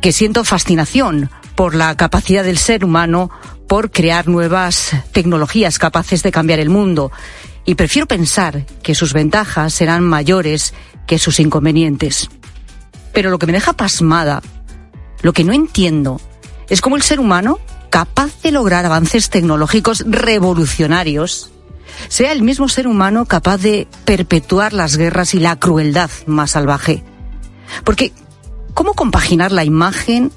que 0.00 0.12
siento 0.12 0.44
fascinación 0.44 1.30
por 1.60 1.74
la 1.74 1.94
capacidad 1.94 2.42
del 2.42 2.56
ser 2.56 2.86
humano 2.86 3.30
por 3.68 3.90
crear 3.90 4.26
nuevas 4.26 4.92
tecnologías 5.12 5.78
capaces 5.78 6.22
de 6.22 6.32
cambiar 6.32 6.58
el 6.58 6.70
mundo. 6.70 7.12
Y 7.66 7.74
prefiero 7.74 8.08
pensar 8.08 8.64
que 8.82 8.94
sus 8.94 9.12
ventajas 9.12 9.74
serán 9.74 10.02
mayores 10.02 10.72
que 11.06 11.18
sus 11.18 11.38
inconvenientes. 11.38 12.30
Pero 13.12 13.28
lo 13.28 13.38
que 13.38 13.44
me 13.44 13.52
deja 13.52 13.74
pasmada, 13.74 14.40
lo 15.20 15.34
que 15.34 15.44
no 15.44 15.52
entiendo, 15.52 16.18
es 16.70 16.80
cómo 16.80 16.96
el 16.96 17.02
ser 17.02 17.20
humano, 17.20 17.58
capaz 17.90 18.40
de 18.40 18.52
lograr 18.52 18.86
avances 18.86 19.28
tecnológicos 19.28 20.02
revolucionarios, 20.06 21.52
sea 22.08 22.32
el 22.32 22.40
mismo 22.40 22.70
ser 22.70 22.86
humano 22.86 23.26
capaz 23.26 23.58
de 23.58 23.86
perpetuar 24.06 24.72
las 24.72 24.96
guerras 24.96 25.34
y 25.34 25.40
la 25.40 25.56
crueldad 25.56 26.10
más 26.24 26.52
salvaje. 26.52 27.04
Porque, 27.84 28.14
¿cómo 28.72 28.94
compaginar 28.94 29.52
la 29.52 29.64
imagen 29.64 30.32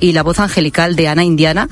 y 0.00 0.12
la 0.12 0.22
voz 0.22 0.40
angelical 0.40 0.96
de 0.96 1.08
Ana 1.08 1.24
Indiana 1.24 1.68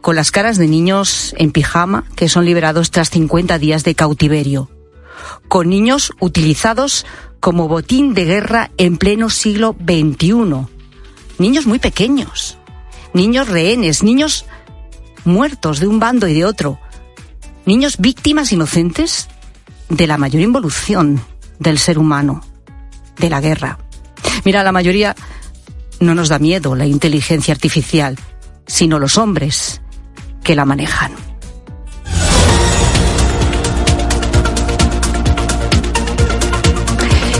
con 0.00 0.16
las 0.16 0.30
caras 0.30 0.58
de 0.58 0.68
niños 0.68 1.34
en 1.38 1.50
pijama 1.50 2.04
que 2.14 2.28
son 2.28 2.44
liberados 2.44 2.90
tras 2.90 3.10
50 3.10 3.58
días 3.58 3.84
de 3.84 3.94
cautiverio, 3.94 4.70
con 5.48 5.68
niños 5.68 6.12
utilizados 6.20 7.04
como 7.40 7.68
botín 7.68 8.14
de 8.14 8.24
guerra 8.24 8.70
en 8.76 8.96
pleno 8.96 9.30
siglo 9.30 9.74
XXI, 9.78 10.66
niños 11.38 11.66
muy 11.66 11.78
pequeños, 11.78 12.58
niños 13.12 13.48
rehenes, 13.48 14.02
niños 14.02 14.46
muertos 15.24 15.80
de 15.80 15.86
un 15.86 15.98
bando 16.00 16.28
y 16.28 16.34
de 16.34 16.44
otro, 16.44 16.78
niños 17.66 17.96
víctimas 17.98 18.52
inocentes 18.52 19.28
de 19.88 20.06
la 20.06 20.18
mayor 20.18 20.42
involución 20.42 21.20
del 21.58 21.78
ser 21.78 21.98
humano, 21.98 22.42
de 23.18 23.30
la 23.30 23.40
guerra. 23.40 23.78
Mira, 24.44 24.62
la 24.62 24.72
mayoría 24.72 25.14
no 26.00 26.14
nos 26.14 26.28
da 26.28 26.38
miedo 26.38 26.74
la 26.74 26.86
inteligencia 26.86 27.52
artificial, 27.52 28.16
sino 28.66 28.98
los 28.98 29.18
hombres 29.18 29.80
que 30.42 30.54
la 30.54 30.64
manejan. 30.64 31.12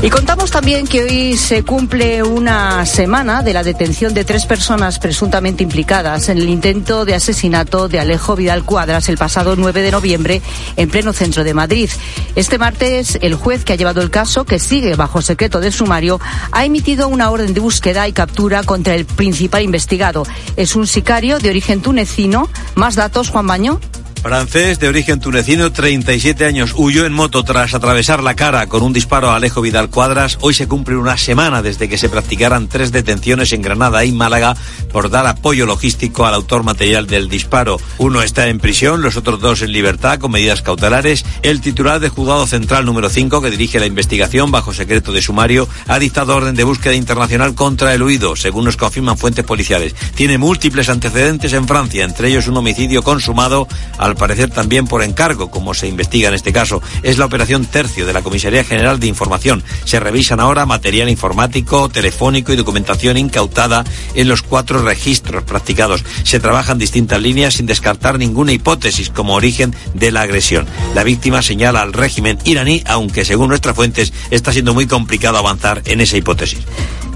Y 0.05 0.11
contamos 0.11 0.51
también 0.51 0.87
que 0.87 1.03
hoy 1.03 1.39
se 1.39 1.63
cumple 1.63 2.23
una 2.23 2.85
semana 2.85 3.43
de 3.43 3.55
la 3.55 3.63
detención 3.63 4.13
de 4.13 4.27
tres 4.27 4.45
personas 4.45 4.99
presuntamente 4.99 5.63
implicadas 5.63 6.29
en 6.29 6.37
el 6.37 6.51
intento 6.51 7.07
de 7.07 7.15
asesinato 7.15 7.89
de 7.89 8.01
Alejo 8.01 8.37
Vidal 8.37 8.65
Cuadras 8.65 9.09
el 9.09 9.17
pasado 9.17 9.57
9 9.57 9.81
de 9.81 9.91
noviembre 9.91 10.43
en 10.77 10.91
pleno 10.91 11.15
centro 11.15 11.43
de 11.43 11.55
Madrid. 11.55 11.89
Este 12.37 12.59
martes, 12.59 13.19
el 13.23 13.35
juez 13.35 13.65
que 13.65 13.73
ha 13.73 13.77
llevado 13.77 14.03
el 14.03 14.11
caso, 14.11 14.45
que 14.45 14.59
sigue 14.59 14.95
bajo 14.95 15.23
secreto 15.23 15.59
de 15.61 15.73
sumario, 15.73 16.21
ha 16.53 16.67
emitido 16.67 17.09
una 17.09 17.31
orden 17.31 17.55
de 17.55 17.61
búsqueda 17.61 18.07
y 18.07 18.13
captura 18.13 18.63
contra 18.63 18.95
el 18.95 19.07
principal 19.07 19.63
investigado. 19.63 20.27
Es 20.57 20.77
un 20.77 20.87
sicario 20.87 21.39
de 21.39 21.49
origen 21.49 21.81
tunecino. 21.81 22.51
Más 22.75 22.95
datos, 22.95 23.31
Juan 23.31 23.47
Baño. 23.47 23.81
Francés 24.25 24.79
de 24.79 24.89
origen 24.89 25.21
tunecino, 25.21 25.71
37 25.71 26.47
años, 26.47 26.73
huyó 26.75 27.05
en 27.05 27.13
moto 27.13 27.45
tras 27.45 27.75
atravesar 27.75 28.23
la 28.23 28.35
cara 28.35 28.67
con 28.69 28.83
un 28.83 28.95
disparo 28.95 29.29
a 29.29 29.37
Alejo 29.37 29.61
Vidal 29.61 29.91
Cuadras. 29.91 30.39
Hoy 30.41 30.55
se 30.55 30.67
cumple 30.67 30.97
una 30.97 31.19
semana 31.19 31.61
desde 31.61 31.91
que 31.91 31.99
se 31.99 32.09
practicaran 32.09 32.67
tres 32.67 32.91
detenciones 32.91 33.53
en 33.53 33.61
Granada 33.61 34.03
y 34.03 34.13
Málaga 34.13 34.57
por 34.91 35.11
dar 35.11 35.27
apoyo 35.27 35.67
logístico 35.67 36.25
al 36.25 36.33
autor 36.33 36.63
material 36.63 37.07
del 37.07 37.29
disparo. 37.29 37.79
Uno 37.99 38.23
está 38.23 38.49
en 38.49 38.61
prisión, 38.61 39.03
los 39.03 39.19
otros 39.19 39.41
dos 39.41 39.61
en 39.61 39.73
libertad 39.73 40.19
con 40.19 40.31
medidas 40.31 40.63
cautelares. 40.63 41.27
El 41.43 41.61
titular 41.61 42.01
del 42.01 42.09
juzgado 42.09 42.47
central 42.47 42.87
número 42.87 43.11
5, 43.11 43.43
que 43.43 43.51
dirige 43.51 43.79
la 43.79 43.85
investigación 43.85 44.51
bajo 44.51 44.73
secreto 44.73 45.13
de 45.13 45.21
sumario, 45.21 45.69
ha 45.87 45.99
dictado 45.99 46.35
orden 46.35 46.55
de 46.55 46.65
búsqueda 46.65 46.95
internacional 46.95 47.55
contra 47.55 47.93
el 47.93 48.03
huido, 48.03 48.37
según 48.37 48.65
nos 48.65 48.79
confirman 48.79 49.19
fuentes 49.19 49.45
policiales. 49.45 49.95
Tiene 50.15 50.39
múltiples 50.39 50.89
antecedentes 50.89 51.53
en 51.53 51.69
Francia, 51.69 52.05
entre 52.05 52.29
ellos 52.29 52.49
un 52.49 52.57
homicidio 52.57 53.03
consumado 53.03 53.69
al 53.99 54.14
al 54.15 54.19
parecer 54.19 54.49
también 54.51 54.87
por 54.87 55.03
encargo, 55.03 55.51
como 55.51 55.75
se 55.75 55.89
investiga 55.89 56.29
en 56.29 56.35
este 56.35 56.53
caso. 56.53 56.81
Es 57.03 57.19
la 57.19 57.25
operación 57.25 57.67
Tercio 57.67 58.07
de 58.07 58.13
la 58.13 58.23
Comisaría 58.23 58.63
General 58.63 59.01
de 59.01 59.09
Información. 59.09 59.65
Se 59.85 59.99
revisan 59.99 60.39
ahora 60.39 60.67
material 60.67 61.09
informático, 61.09 61.89
telefónico 61.89 62.53
y 62.53 62.57
documentación 62.57 63.17
incautada 63.17 63.83
en 64.15 64.29
los 64.29 64.43
cuatro 64.43 64.83
registros 64.83 65.43
practicados. 65.43 66.05
Se 66.23 66.39
trabajan 66.39 66.79
distintas 66.79 67.21
líneas 67.21 67.55
sin 67.55 67.67
descartar 67.67 68.17
ninguna 68.17 68.53
hipótesis 68.53 69.11
como 69.11 69.35
origen 69.35 69.75
de 69.95 70.13
la 70.13 70.23
agresión. 70.23 70.67
La 70.95 71.03
víctima 71.03 71.43
señala 71.43 71.83
al 71.83 71.93
régimen 71.93 72.39
iraní, 72.45 72.85
aunque 72.87 73.25
según 73.25 73.49
nuestras 73.49 73.75
fuentes 73.75 74.13
está 74.31 74.53
siendo 74.53 74.75
muy 74.75 74.87
complicado 74.87 75.39
avanzar 75.39 75.83
en 75.87 76.01
esa 76.01 76.17
hipótesis. 76.17 76.61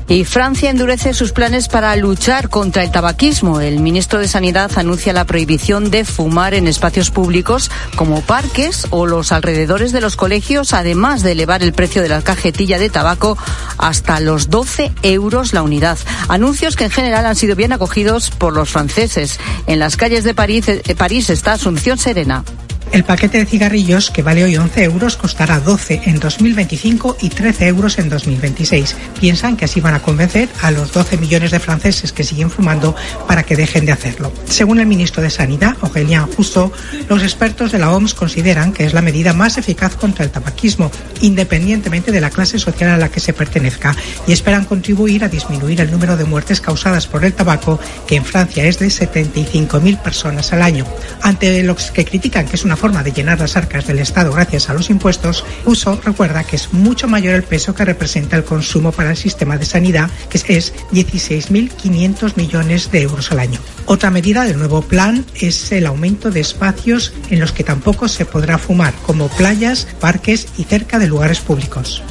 Y 0.09 0.25
Francia 0.25 0.71
endurece 0.71 1.13
sus 1.13 1.33
planes 1.33 1.69
para 1.69 1.95
luchar 1.97 2.49
contra 2.49 2.83
el 2.83 2.91
tabaquismo. 2.91 3.61
El 3.61 3.81
ministro 3.81 4.19
de 4.19 4.27
Sanidad 4.27 4.71
anuncia 4.77 5.13
la 5.13 5.27
prohibición 5.27 5.91
de 5.91 6.07
fumar 6.07 6.55
en 6.55 6.67
espacios 6.67 7.11
públicos 7.11 7.71
como 7.95 8.23
parques 8.23 8.87
o 8.89 9.05
los 9.05 9.33
alrededores 9.33 9.93
de 9.93 10.01
los 10.01 10.17
colegios, 10.17 10.73
además 10.73 11.23
de 11.23 11.33
elevar 11.33 11.63
el 11.63 11.75
precio 11.75 12.01
de 12.01 12.09
la 12.09 12.23
cajetilla 12.23 12.79
de 12.79 12.89
tabaco 12.89 13.37
hasta 13.77 14.19
los 14.21 14.49
12 14.49 14.93
euros 15.03 15.53
la 15.53 15.63
unidad. 15.63 15.99
Anuncios 16.29 16.75
que 16.75 16.85
en 16.85 16.91
general 16.91 17.27
han 17.27 17.37
sido 17.37 17.55
bien 17.55 17.75
acogidos 17.75 18.31
por 18.31 18.55
los 18.55 18.71
franceses. 18.71 19.39
En 19.67 19.79
las 19.79 19.99
calles 19.99 20.25
de 20.25 20.33
París, 20.33 20.69
eh, 20.69 20.83
París 20.97 21.29
está 21.29 21.53
Asunción 21.53 21.99
Serena. 21.99 22.45
El 22.91 23.05
paquete 23.05 23.39
de 23.39 23.47
cigarrillos, 23.47 24.11
que 24.11 24.23
vale 24.23 24.45
hoy 24.45 24.57
11 24.57 24.85
euros, 24.85 25.17
costará 25.17 25.61
12 25.61 26.03
en 26.07 26.19
2025 26.19 27.19
y 27.21 27.29
13 27.29 27.67
euros 27.67 27.99
en 27.99 28.09
2026. 28.09 28.97
Piensan 29.21 29.57
que 29.57 29.67
así 29.67 29.81
van 29.81 29.95
a 29.95 30.01
convencer 30.01 30.49
a 30.63 30.71
los 30.71 30.93
12 30.93 31.19
millones 31.19 31.51
de 31.51 31.61
franceses 31.61 32.13
que 32.13 32.25
siguen 32.25 32.51
fumando 32.51 32.97
para 33.27 33.43
que 33.43 33.57
dejen 33.57 33.85
de 33.85 33.93
hacerlo. 33.93 34.33
Según 34.47 34.81
el 34.81 34.87
ministro 34.87 35.23
de 35.23 35.29
Sanidad, 35.29 35.77
Aurélien 35.83 36.27
Justo, 36.33 36.73
los 37.09 37.23
expertos 37.23 37.73
de 37.73 37.79
la 37.79 37.93
OMS 37.93 38.15
consideran 38.15 38.73
que 38.73 38.87
es 38.87 38.95
la 38.95 39.03
medida 39.03 39.35
más 39.35 39.59
eficaz 39.59 39.95
contra 39.95 40.25
el 40.25 40.31
tabaquismo, 40.31 40.91
independientemente 41.21 42.11
de 42.11 42.21
la 42.23 42.31
clase 42.31 42.59
social 42.59 42.91
a 42.91 42.97
la 42.97 43.11
que 43.11 43.21
se 43.21 43.35
pertenezca, 43.35 43.95
y 44.27 44.33
esperan 44.33 44.65
contribuir 44.65 45.25
a 45.25 45.29
disminuir 45.29 45.83
el 45.83 45.91
número 45.91 46.17
de 46.17 46.25
muertes 46.25 46.61
causadas 46.63 47.07
por 47.07 47.25
el 47.25 47.35
tabaco, 47.35 47.79
que 48.07 48.17
en 48.17 48.25
Francia 48.25 48.65
es 48.65 48.79
de 48.79 48.87
75.000 48.87 49.99
personas 49.99 50.53
al 50.55 50.63
año. 50.63 50.87
Ante 51.23 51.63
los 51.63 51.91
que 51.91 52.07
critican 52.07 52.47
que 52.47 52.57
es 52.57 52.65
una 52.65 52.78
forma 52.79 53.03
de 53.03 53.13
llenar 53.13 53.41
las 53.41 53.57
arcas 53.57 53.87
del 53.87 53.99
Estado 53.99 54.33
gracias 54.33 54.71
a 54.71 54.75
los 54.75 54.89
impuestos, 54.89 55.45
Uso 55.67 56.01
recuerda 56.03 56.45
que 56.45 56.57
es 56.57 56.73
mucho 56.73 57.09
mayor 57.09 57.35
el 57.35 57.43
peso 57.43 57.75
que 57.75 57.85
representa 57.85 58.37
el 58.37 58.45
consumo 58.45 58.93
para 58.93 59.11
el 59.11 59.17
sistema 59.17 59.59
de 59.59 59.67
sanidad, 59.67 60.09
que 60.31 60.39
es 60.39 60.73
16.500 60.93 62.37
millones 62.37 62.91
de 62.91 63.03
euros 63.03 63.33
al 63.33 63.41
año. 63.41 63.61
Otra 63.87 64.11
medida 64.11 64.45
del 64.45 64.59
nuevo 64.59 64.83
plan 64.83 65.27
es 65.35 65.73
el 65.73 65.87
aumento 65.87 66.31
de 66.31 66.41
espacios 66.41 67.13
en 67.31 67.41
los 67.41 67.53
que 67.53 67.65
tampoco 67.65 68.09
se 68.09 68.25
podrá 68.25 68.59
fumar, 68.59 68.95
como 69.05 69.29
playas, 69.29 69.89
parques 70.01 70.47
y 70.57 70.65
cerca 70.65 70.99
de 70.99 71.09
lugares 71.09 71.41
públicos. 71.41 72.03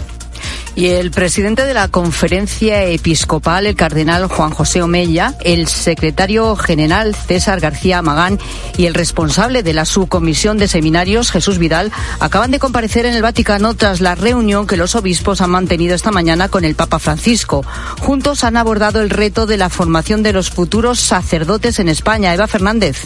Y 0.78 0.90
el 0.90 1.10
presidente 1.10 1.66
de 1.66 1.74
la 1.74 1.88
conferencia 1.88 2.84
episcopal, 2.84 3.66
el 3.66 3.76
cardenal 3.76 4.28
Juan 4.28 4.52
José 4.52 4.84
Omella, 4.84 5.34
el 5.44 5.68
secretario 5.68 6.56
general 6.56 7.16
César 7.16 7.60
García 7.60 8.04
Magán 8.04 8.38
y 8.78 8.86
el 8.86 8.94
responsable 8.94 9.64
de 9.64 9.74
la 9.74 9.86
subcomisión 9.86 10.60
de 10.60 10.68
seminarios, 10.68 11.32
Jesús 11.32 11.58
Vidal, 11.58 11.92
acaban 12.20 12.52
de 12.52 12.60
comparecer 12.60 13.08
en 13.08 13.16
el 13.16 13.24
Vaticano 13.24 13.74
tras 13.74 14.02
la 14.02 14.14
reunión 14.14 14.68
que 14.68 14.78
los 14.78 14.94
obispos 14.94 15.42
han 15.42 15.50
mantenido 15.50 15.96
esta 15.96 16.12
mañana 16.12 16.48
con 16.48 16.64
el 16.64 16.76
Papa 16.76 17.00
Francisco. 17.00 17.66
Juntos 18.00 18.44
han 18.44 18.56
abordado 18.56 19.02
el 19.02 19.10
reto 19.10 19.48
de 19.48 19.58
la 19.58 19.70
formación 19.70 20.22
de 20.22 20.34
los 20.34 20.52
futuros 20.52 21.00
sacerdotes 21.00 21.80
en 21.80 21.90
España. 21.90 22.36
Eva 22.36 22.46
Fernández. 22.46 23.02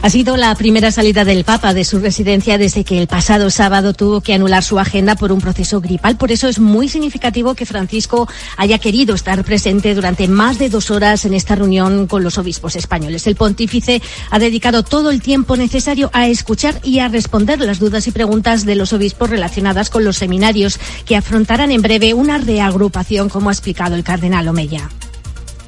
Ha 0.00 0.08
sido 0.08 0.38
la 0.38 0.54
primera 0.54 0.90
salida 0.90 1.26
del 1.26 1.44
Papa 1.44 1.74
de 1.74 1.84
su 1.84 1.98
residencia 1.98 2.56
desde 2.56 2.84
que 2.84 2.98
el 2.98 3.06
pasado 3.06 3.50
sábado 3.50 3.92
tuvo 3.92 4.22
que 4.22 4.32
anular 4.32 4.64
su 4.64 4.78
agenda 4.78 5.14
por 5.14 5.30
un 5.30 5.42
proceso 5.42 5.82
gripal. 5.82 6.16
Por 6.16 6.32
eso 6.32 6.48
es 6.48 6.58
muy 6.58 6.88
significativo 6.88 7.01
que 7.10 7.66
Francisco 7.66 8.28
haya 8.56 8.78
querido 8.78 9.14
estar 9.14 9.42
presente 9.44 9.94
durante 9.94 10.28
más 10.28 10.58
de 10.58 10.68
dos 10.68 10.90
horas 10.90 11.24
en 11.24 11.34
esta 11.34 11.54
reunión 11.54 12.06
con 12.06 12.22
los 12.22 12.38
obispos 12.38 12.76
españoles. 12.76 13.26
El 13.26 13.34
pontífice 13.34 14.00
ha 14.30 14.38
dedicado 14.38 14.82
todo 14.84 15.10
el 15.10 15.20
tiempo 15.20 15.56
necesario 15.56 16.10
a 16.12 16.28
escuchar 16.28 16.80
y 16.84 17.00
a 17.00 17.08
responder 17.08 17.60
las 17.60 17.80
dudas 17.80 18.06
y 18.06 18.12
preguntas 18.12 18.64
de 18.64 18.76
los 18.76 18.92
obispos 18.92 19.30
relacionadas 19.30 19.90
con 19.90 20.04
los 20.04 20.18
seminarios 20.18 20.78
que 21.04 21.16
afrontarán 21.16 21.72
en 21.72 21.82
breve 21.82 22.14
una 22.14 22.38
reagrupación, 22.38 23.28
como 23.28 23.48
ha 23.48 23.52
explicado 23.52 23.96
el 23.96 24.04
cardenal 24.04 24.46
Omeya. 24.48 24.88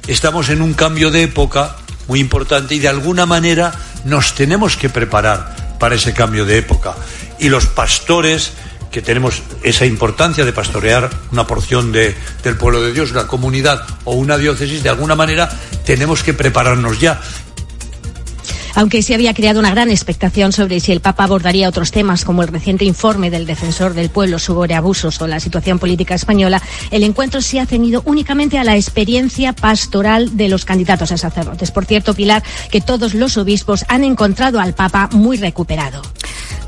Estamos 0.07 0.49
en 0.49 0.61
un 0.61 0.73
cambio 0.73 1.11
de 1.11 1.23
época 1.23 1.77
muy 2.07 2.19
importante 2.19 2.75
y 2.75 2.79
de 2.79 2.87
alguna 2.87 3.25
manera 3.25 3.73
nos 4.05 4.35
tenemos 4.35 4.77
que 4.77 4.89
preparar 4.89 5.77
para 5.79 5.95
ese 5.95 6.13
cambio 6.13 6.45
de 6.45 6.59
época. 6.59 6.95
Y 7.39 7.49
los 7.49 7.65
pastores, 7.65 8.53
que 8.95 9.01
tenemos 9.01 9.43
esa 9.61 9.85
importancia 9.85 10.45
de 10.45 10.53
pastorear 10.53 11.09
una 11.33 11.45
porción 11.45 11.91
de, 11.91 12.15
del 12.45 12.55
pueblo 12.55 12.81
de 12.81 12.93
Dios, 12.93 13.11
una 13.11 13.27
comunidad 13.27 13.85
o 14.05 14.13
una 14.13 14.37
diócesis, 14.37 14.83
de 14.83 14.87
alguna 14.87 15.15
manera 15.15 15.49
tenemos 15.83 16.23
que 16.23 16.33
prepararnos 16.33 16.97
ya 16.97 17.19
aunque 18.75 19.01
se 19.01 19.13
había 19.13 19.33
creado 19.33 19.59
una 19.59 19.71
gran 19.71 19.89
expectación 19.89 20.51
sobre 20.51 20.81
si 20.81 20.91
el 20.91 20.99
Papa 20.99 21.23
abordaría 21.23 21.69
otros 21.69 21.91
temas 21.91 22.25
como 22.25 22.41
el 22.41 22.49
reciente 22.49 22.83
informe 22.83 23.29
del 23.29 23.45
defensor 23.45 23.93
del 23.93 24.09
pueblo 24.09 24.37
sobre 24.37 24.75
abusos 24.75 25.21
o 25.21 25.27
la 25.27 25.39
situación 25.39 25.79
política 25.79 26.13
española, 26.13 26.61
el 26.91 27.03
encuentro 27.03 27.41
se 27.41 27.59
ha 27.59 27.65
ceñido 27.65 28.01
únicamente 28.05 28.57
a 28.57 28.65
la 28.65 28.75
experiencia 28.75 29.53
pastoral 29.53 30.35
de 30.35 30.49
los 30.49 30.65
candidatos 30.65 31.13
a 31.13 31.17
sacerdotes. 31.17 31.71
Por 31.71 31.85
cierto, 31.85 32.13
Pilar, 32.13 32.43
que 32.69 32.81
todos 32.81 33.13
los 33.13 33.37
obispos 33.37 33.85
han 33.87 34.03
encontrado 34.03 34.59
al 34.59 34.73
Papa 34.73 35.09
muy 35.13 35.37
recuperado. 35.37 36.01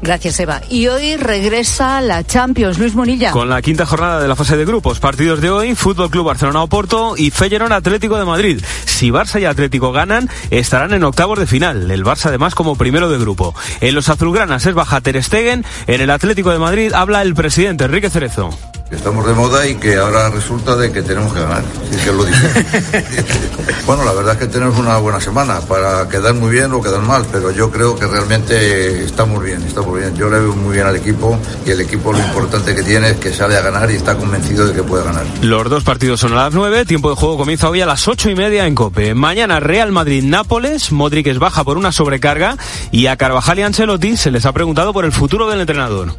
Gracias, 0.02 0.40
Eva. 0.40 0.62
Y 0.70 0.88
hoy 0.88 1.18
regresa 1.18 2.02
la 2.02 2.24
Champions, 2.24 2.78
Luis 2.78 2.96
Monilla. 2.96 3.32
Con 3.32 3.50
la 3.50 3.62
quinta 3.62 3.86
jornada 3.86 4.22
de 4.22 4.28
la 4.28 4.36
fase 4.36 4.56
de 4.56 4.66
grupos, 4.66 5.00
partidos 5.00 5.42
de 5.42 5.50
hoy, 5.50 5.76
Fútbol 5.76 6.10
Club 6.10 6.26
Barcelona 6.26 6.62
Oporto 6.62 7.16
y 7.18 7.32
Feyenoord 7.32 7.74
Atlético 7.74 8.18
de 8.18 8.26
Madrid. 8.26 8.62
Si 8.86 9.10
Barça 9.10 9.42
y 9.42 9.46
Atlético 9.46 9.92
ganan, 9.92 10.30
estarán 10.50 10.94
en 10.94 11.04
octavos 11.04 11.40
de 11.40 11.48
final. 11.48 11.90
El 11.92 12.04
Barça 12.04 12.28
además 12.28 12.56
como 12.56 12.76
primero 12.76 13.10
de 13.10 13.18
grupo. 13.18 13.56
En 13.82 13.96
los 13.96 14.10
azulgranas 14.10 14.66
es 14.66 14.74
baja 14.74 15.02
Ter 15.02 15.22
Stegen, 15.24 15.66
en 15.88 16.02
el 16.02 16.10
Atlético 16.10 16.52
de 16.52 16.60
Madrid 16.60 16.94
habla 16.94 17.22
el 17.22 17.36
presidente 17.36 17.86
Enrique 17.86 18.10
Cerezo. 18.10 18.50
Estamos 18.90 19.28
de 19.28 19.34
moda 19.34 19.68
y 19.68 19.76
que 19.76 19.98
ahora 19.98 20.30
resulta 20.30 20.78
de 20.78 20.92
que 20.92 21.02
tenemos 21.02 21.34
que 21.34 21.42
ganar. 21.42 21.62
Sí 21.92 21.98
que 21.98 22.12
lo 22.12 22.24
dice. 22.24 22.66
bueno, 23.86 24.06
la 24.06 24.14
verdad 24.14 24.34
es 24.34 24.40
que 24.40 24.48
tenemos 24.48 24.78
una 24.80 24.98
buena 24.98 25.20
semana 25.20 25.60
para 25.60 26.08
quedar 26.08 26.34
muy 26.36 26.52
bien 26.52 26.72
o 26.72 26.82
quedar 26.82 27.02
mal, 27.02 27.26
pero 27.30 27.52
yo 27.52 27.70
creo 27.70 27.98
que 27.98 28.08
realmente 28.08 29.04
estamos 29.04 29.44
bien, 29.44 29.62
estamos 29.64 29.94
bien. 29.94 30.16
Yo 30.16 30.30
le 30.30 30.40
veo 30.40 30.56
muy 30.56 30.76
bien 30.76 30.88
al 30.88 30.96
equipo 30.96 31.38
y 31.66 31.72
el 31.72 31.82
equipo 31.82 32.14
lo 32.14 32.20
importante 32.20 32.74
que 32.74 32.82
tiene 32.82 33.10
es 33.10 33.18
que 33.18 33.34
sale 33.34 33.58
a 33.58 33.62
ganar 33.62 33.92
y 33.92 33.96
está 33.96 34.16
convencido 34.16 34.66
de 34.66 34.74
que 34.74 34.84
puede 34.84 35.04
ganar. 35.04 35.26
Los 35.42 35.70
dos 35.70 35.84
partidos 35.84 36.22
son 36.22 36.32
a 36.34 36.44
las 36.44 36.54
9, 36.54 36.86
tiempo 36.86 37.10
de 37.10 37.18
juego 37.18 37.38
comienza 37.38 37.70
hoy 37.70 37.82
a 37.82 37.86
las 37.86 38.08
ocho 38.08 38.30
y 38.30 38.36
media 38.36 38.68
en 38.68 38.76
Cope. 38.76 39.14
Mañana 39.14 39.60
Real 39.60 39.92
Madrid-Nápoles, 39.92 40.94
Modric 40.94 41.28
es 41.28 41.40
baja 41.40 41.66
por 41.66 41.78
una 41.78 41.92
sobrecarga 41.92 42.56
y 42.92 43.08
a 43.08 43.18
Carvajal 43.18 43.60
y 43.60 43.64
Ancelotti 43.64 44.16
se 44.16 44.32
les 44.32 44.46
ha 44.46 44.54
preguntado 44.54 44.94
por 44.94 45.04
el 45.04 45.12
futuro 45.12 45.50
del 45.50 45.60
entrenador. 45.60 46.16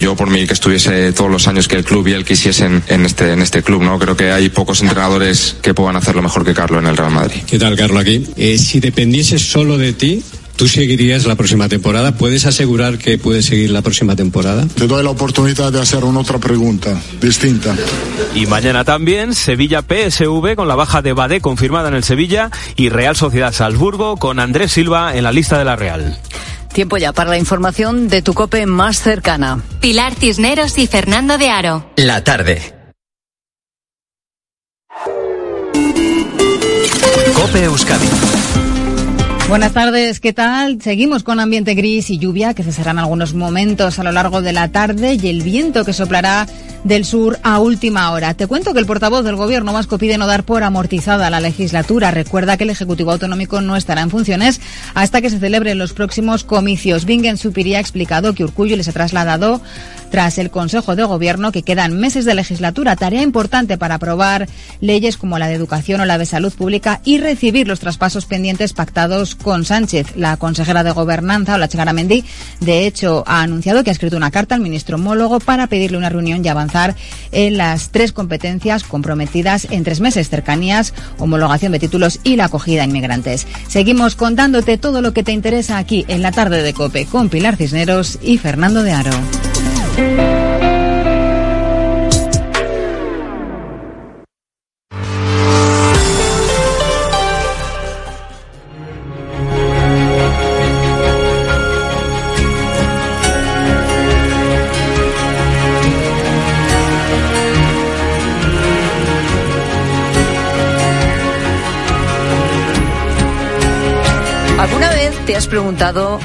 Yo 0.00 0.16
por 0.16 0.30
mí 0.30 0.46
que 0.46 0.52
estuviese 0.52 1.12
todos 1.12 1.30
los 1.30 1.48
años 1.48 1.68
que 1.68 1.76
el 1.76 1.84
club 1.84 2.06
y 2.08 2.12
él 2.12 2.24
quisiesen 2.24 2.82
en 2.88 3.06
este, 3.06 3.32
en 3.32 3.42
este 3.42 3.62
club, 3.62 3.82
¿no? 3.82 3.98
Creo 3.98 4.16
que 4.16 4.30
hay 4.30 4.48
pocos 4.48 4.82
entrenadores 4.82 5.56
que 5.62 5.74
puedan 5.74 5.96
hacerlo 5.96 6.22
mejor 6.22 6.44
que 6.44 6.54
Carlos 6.54 6.82
en 6.82 6.88
el 6.88 6.96
Real 6.96 7.12
Madrid. 7.12 7.42
¿Qué 7.46 7.58
tal, 7.58 7.76
Carlos, 7.76 8.02
aquí? 8.02 8.26
Eh, 8.36 8.58
si 8.58 8.80
dependiese 8.80 9.38
solo 9.38 9.78
de 9.78 9.92
ti, 9.92 10.22
¿Tú 10.56 10.68
seguirías 10.68 11.26
la 11.26 11.34
próxima 11.34 11.68
temporada? 11.68 12.12
¿Puedes 12.12 12.46
asegurar 12.46 12.96
que 12.98 13.18
puedes 13.18 13.44
seguir 13.44 13.70
la 13.70 13.82
próxima 13.82 14.14
temporada? 14.14 14.64
Te 14.72 14.86
doy 14.86 15.02
la 15.02 15.10
oportunidad 15.10 15.72
de 15.72 15.80
hacer 15.80 16.04
una 16.04 16.20
otra 16.20 16.38
pregunta 16.38 16.96
distinta. 17.20 17.74
Y 18.36 18.46
mañana 18.46 18.84
también 18.84 19.34
Sevilla 19.34 19.82
PSV 19.82 20.54
con 20.54 20.68
la 20.68 20.76
baja 20.76 21.02
de 21.02 21.12
Badé 21.12 21.40
confirmada 21.40 21.88
en 21.88 21.94
el 21.94 22.04
Sevilla 22.04 22.50
y 22.76 22.88
Real 22.88 23.16
Sociedad 23.16 23.52
Salzburgo 23.52 24.16
con 24.16 24.38
Andrés 24.38 24.70
Silva 24.70 25.16
en 25.16 25.24
la 25.24 25.32
lista 25.32 25.58
de 25.58 25.64
la 25.64 25.74
Real. 25.74 26.20
Tiempo 26.74 26.96
ya 26.96 27.12
para 27.12 27.30
la 27.30 27.38
información 27.38 28.08
de 28.08 28.20
tu 28.20 28.34
cope 28.34 28.66
más 28.66 28.98
cercana. 29.00 29.62
Pilar 29.80 30.16
Cisneros 30.16 30.76
y 30.76 30.88
Fernando 30.88 31.38
de 31.38 31.48
Aro. 31.48 31.88
La 31.94 32.24
tarde. 32.24 32.74
Cope 37.36 37.62
Euskadi. 37.62 38.33
Buenas 39.48 39.74
tardes, 39.74 40.20
¿qué 40.20 40.32
tal? 40.32 40.80
Seguimos 40.80 41.22
con 41.22 41.38
ambiente 41.38 41.74
gris 41.74 42.08
y 42.08 42.18
lluvia 42.18 42.54
que 42.54 42.62
cesarán 42.62 42.98
algunos 42.98 43.34
momentos 43.34 43.98
a 43.98 44.02
lo 44.02 44.10
largo 44.10 44.40
de 44.40 44.54
la 44.54 44.68
tarde 44.68 45.18
y 45.20 45.28
el 45.28 45.42
viento 45.42 45.84
que 45.84 45.92
soplará 45.92 46.46
del 46.82 47.04
Sur 47.04 47.38
a 47.42 47.58
última 47.58 48.10
hora. 48.12 48.32
Te 48.34 48.46
cuento 48.46 48.72
que 48.72 48.80
el 48.80 48.86
portavoz 48.86 49.22
del 49.22 49.36
Gobierno 49.36 49.72
vasco 49.72 49.98
pide 49.98 50.16
no 50.16 50.26
dar 50.26 50.44
por 50.44 50.62
amortizada 50.62 51.28
la 51.28 51.40
legislatura. 51.40 52.10
Recuerda 52.10 52.56
que 52.56 52.64
el 52.64 52.70
Ejecutivo 52.70 53.12
Autonómico 53.12 53.60
no 53.60 53.76
estará 53.76 54.00
en 54.00 54.10
funciones 54.10 54.60
hasta 54.94 55.20
que 55.20 55.30
se 55.30 55.38
celebren 55.38 55.78
los 55.78 55.92
próximos 55.92 56.42
comicios. 56.42 57.04
Bingen 57.04 57.36
Supiría 57.36 57.78
ha 57.78 57.80
explicado 57.80 58.34
que 58.34 58.44
Urcullo 58.44 58.76
les 58.76 58.88
ha 58.88 58.92
trasladado 58.92 59.60
tras 60.14 60.38
el 60.38 60.52
Consejo 60.52 60.94
de 60.94 61.02
Gobierno 61.02 61.50
que 61.50 61.64
quedan 61.64 61.98
meses 61.98 62.24
de 62.24 62.36
legislatura, 62.36 62.94
tarea 62.94 63.20
importante 63.20 63.76
para 63.78 63.96
aprobar 63.96 64.48
leyes 64.80 65.16
como 65.16 65.40
la 65.40 65.48
de 65.48 65.54
educación 65.54 66.00
o 66.00 66.04
la 66.04 66.18
de 66.18 66.24
salud 66.24 66.52
pública 66.52 67.00
y 67.02 67.18
recibir 67.18 67.66
los 67.66 67.80
traspasos 67.80 68.24
pendientes 68.24 68.74
pactados 68.74 69.34
con 69.34 69.64
Sánchez. 69.64 70.14
La 70.14 70.36
consejera 70.36 70.84
de 70.84 70.92
Gobernanza, 70.92 71.56
Ola 71.56 71.92
Mendy, 71.92 72.22
de 72.60 72.86
hecho, 72.86 73.24
ha 73.26 73.42
anunciado 73.42 73.82
que 73.82 73.90
ha 73.90 73.92
escrito 73.92 74.16
una 74.16 74.30
carta 74.30 74.54
al 74.54 74.60
ministro 74.60 74.98
homólogo 74.98 75.40
para 75.40 75.66
pedirle 75.66 75.98
una 75.98 76.10
reunión 76.10 76.44
y 76.44 76.48
avanzar 76.48 76.94
en 77.32 77.56
las 77.56 77.88
tres 77.88 78.12
competencias 78.12 78.84
comprometidas 78.84 79.66
en 79.68 79.82
tres 79.82 79.98
meses, 79.98 80.30
cercanías, 80.30 80.94
homologación 81.18 81.72
de 81.72 81.80
títulos 81.80 82.20
y 82.22 82.36
la 82.36 82.44
acogida 82.44 82.82
a 82.82 82.84
inmigrantes. 82.84 83.48
Seguimos 83.66 84.14
contándote 84.14 84.78
todo 84.78 85.02
lo 85.02 85.12
que 85.12 85.24
te 85.24 85.32
interesa 85.32 85.76
aquí 85.76 86.04
en 86.06 86.22
la 86.22 86.30
tarde 86.30 86.62
de 86.62 86.72
COPE 86.72 87.06
con 87.06 87.30
Pilar 87.30 87.56
Cisneros 87.56 88.20
y 88.22 88.38
Fernando 88.38 88.84
de 88.84 88.92
Aro. 88.92 89.10
¿Alguna 89.96 90.10
vez 114.90 115.14
te 115.24 115.36
has 115.36 115.46
preguntado 115.46 116.18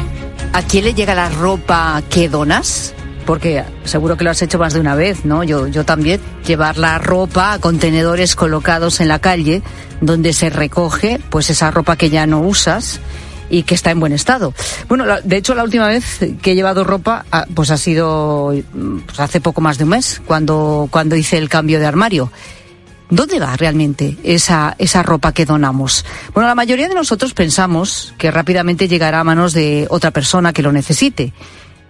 a 0.53 0.63
quién 0.63 0.86
le 0.86 0.95
llega 0.95 1.13
la 1.13 1.30
ropa 1.30 2.01
que 2.09 2.30
donas? 2.30 2.95
Porque 3.26 3.63
seguro 3.84 4.17
que 4.17 4.24
lo 4.24 4.32
has 4.32 4.41
hecho 4.41 4.57
más 4.57 4.74
de 4.74 4.80
una 4.80 4.95
vez, 4.95 5.26
¿no? 5.26 5.43
Yo, 5.43 5.67
yo 5.67 5.86
también. 5.86 6.20
Llevar 6.45 6.78
la 6.78 6.97
ropa 6.97 7.53
a 7.53 7.59
contenedores 7.59 8.36
colocados 8.36 9.01
en 9.01 9.07
la 9.07 9.20
calle 9.20 9.61
donde 10.01 10.34
se 10.34 10.49
recoge 10.49 11.20
pues 11.30 11.49
esa 11.49 11.70
ropa 11.72 11.95
que 11.95 12.09
ya 12.09 12.26
no 12.26 12.41
usas 12.41 12.99
y 13.49 13.63
que 13.63 13.76
está 13.76 13.91
en 13.91 13.99
buen 13.99 14.13
estado. 14.13 14.53
Bueno, 14.88 15.05
de 15.24 15.38
hecho 15.38 15.55
la 15.55 15.63
última 15.63 15.88
vez 15.88 16.20
que 16.41 16.51
he 16.51 16.55
llevado 16.55 16.84
ropa 16.84 17.26
ah, 17.32 17.45
pues 17.53 17.72
ha 17.72 17.78
sido 17.78 18.53
pues, 19.05 19.20
hace 19.20 19.41
poco 19.41 19.61
más 19.61 19.78
de 19.78 19.84
un 19.84 19.91
mes 19.91 20.22
cuando 20.26 20.88
cuando 20.91 21.15
hice 21.15 21.38
el 21.38 21.49
cambio 21.49 21.80
de 21.80 21.86
armario. 21.86 22.32
¿Dónde 23.11 23.39
va 23.39 23.57
realmente 23.57 24.17
esa, 24.24 24.76
esa 24.78 25.01
ropa 25.01 25.32
que 25.32 25.45
donamos? 25.45 26.05
Bueno, 26.36 26.47
la 26.47 26.53
mayoría 26.53 26.88
de 26.88 26.93
nosotros 26.93 27.34
pensamos 27.34 28.13
que 28.20 28.30
rápidamente 28.30 28.88
llegará 28.88 29.20
a 29.20 29.24
manos 29.24 29.53
de 29.53 29.88
otra 29.89 30.11
persona 30.11 30.53
que 30.53 30.61
lo 30.61 30.72
necesite. 30.72 31.34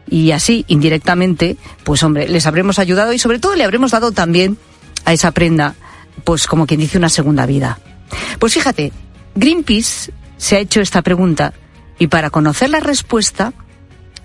Y 0.10 0.32
así, 0.32 0.66
indirectamente, 0.68 1.58
pues 1.84 2.04
hombre, 2.04 2.28
les 2.28 2.46
habremos 2.48 2.80
ayudado 2.80 3.14
y 3.14 3.20
sobre 3.20 3.40
todo 3.40 3.56
le 3.56 3.64
habremos 3.64 3.92
dado 3.92 4.12
también 4.12 4.58
a 5.06 5.14
esa 5.14 5.32
prenda, 5.32 5.76
pues 6.24 6.48
como 6.48 6.66
quien 6.66 6.80
dice, 6.80 6.98
una 6.98 7.10
segunda 7.10 7.46
vida. 7.46 7.80
Pues 8.40 8.54
fíjate, 8.54 8.92
Greenpeace 9.36 10.12
se 10.38 10.56
ha 10.56 10.60
hecho 10.60 10.82
esta 10.82 11.02
pregunta 11.02 11.54
y 11.98 12.08
para 12.08 12.30
conocer 12.30 12.70
la 12.70 12.80
respuesta 12.80 13.54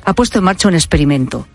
ha 0.04 0.14
puesto 0.14 0.38
en 0.38 0.44
marcha 0.44 0.68
un 0.68 0.74
experimento 0.74 1.46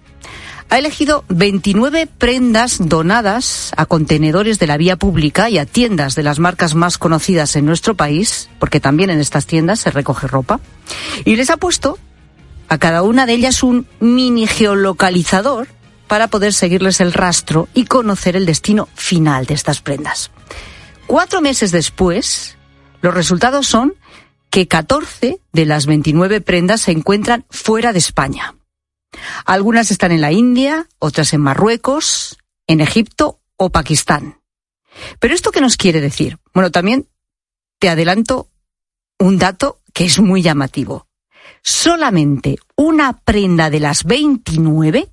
ha 0.69 0.77
elegido 0.77 1.25
29 1.30 2.07
prendas 2.07 2.77
donadas 2.80 3.71
a 3.75 3.86
contenedores 3.86 4.59
de 4.59 4.67
la 4.67 4.77
vía 4.77 4.97
pública 4.97 5.49
y 5.49 5.57
a 5.57 5.65
tiendas 5.65 6.15
de 6.15 6.23
las 6.23 6.39
marcas 6.39 6.75
más 6.75 6.97
conocidas 6.97 7.55
en 7.55 7.65
nuestro 7.65 7.95
país, 7.95 8.49
porque 8.59 8.80
también 8.80 9.09
en 9.09 9.19
estas 9.19 9.47
tiendas 9.47 9.80
se 9.80 9.91
recoge 9.91 10.27
ropa, 10.27 10.59
y 11.25 11.36
les 11.36 11.49
ha 11.49 11.57
puesto 11.57 11.97
a 12.70 12.78
cada 12.78 13.03
una 13.03 13.26
de 13.26 13.34
ellas 13.34 13.63
un 13.63 13.88
mini 13.99 14.47
geolocalizador 14.47 15.67
para 16.07 16.28
poder 16.28 16.53
seguirles 16.53 17.01
el 17.01 17.13
rastro 17.13 17.67
y 17.74 17.86
conocer 17.86 18.36
el 18.36 18.45
destino 18.45 18.88
final 18.95 19.45
de 19.45 19.55
estas 19.55 19.82
prendas. 19.82 20.32
Cuatro 21.07 21.41
meses 21.41 21.72
después, 21.72 22.57
los 23.01 23.13
resultados 23.13 23.67
son 23.67 23.95
que 24.49 24.67
14 24.67 25.41
de 25.51 25.65
las 25.65 25.86
29 25.86 26.41
prendas 26.41 26.82
se 26.82 26.91
encuentran 26.91 27.45
fuera 27.49 27.93
de 27.93 27.99
España. 27.99 28.55
Algunas 29.45 29.91
están 29.91 30.11
en 30.11 30.22
la 30.22 30.32
India, 30.32 30.88
otras 30.99 31.34
en 31.34 31.41
Marruecos, 31.41 32.38
en 32.67 32.82
Egipto 32.82 33.39
o 33.57 33.70
Pakistán. 33.72 34.39
Pero 35.20 35.34
¿esto 35.34 35.51
qué 35.51 35.61
nos 35.61 35.78
quiere 35.78 36.01
decir? 36.01 36.38
Bueno, 36.53 36.72
también 36.72 37.07
te 37.80 37.89
adelanto 37.89 38.49
un 39.17 39.38
dato 39.38 39.80
que 39.93 40.05
es 40.05 40.20
muy 40.20 40.41
llamativo. 40.41 41.09
Solamente 41.61 42.57
una 42.75 43.13
prenda 43.13 43.69
de 43.69 43.79
las 43.79 44.03
29 44.03 45.11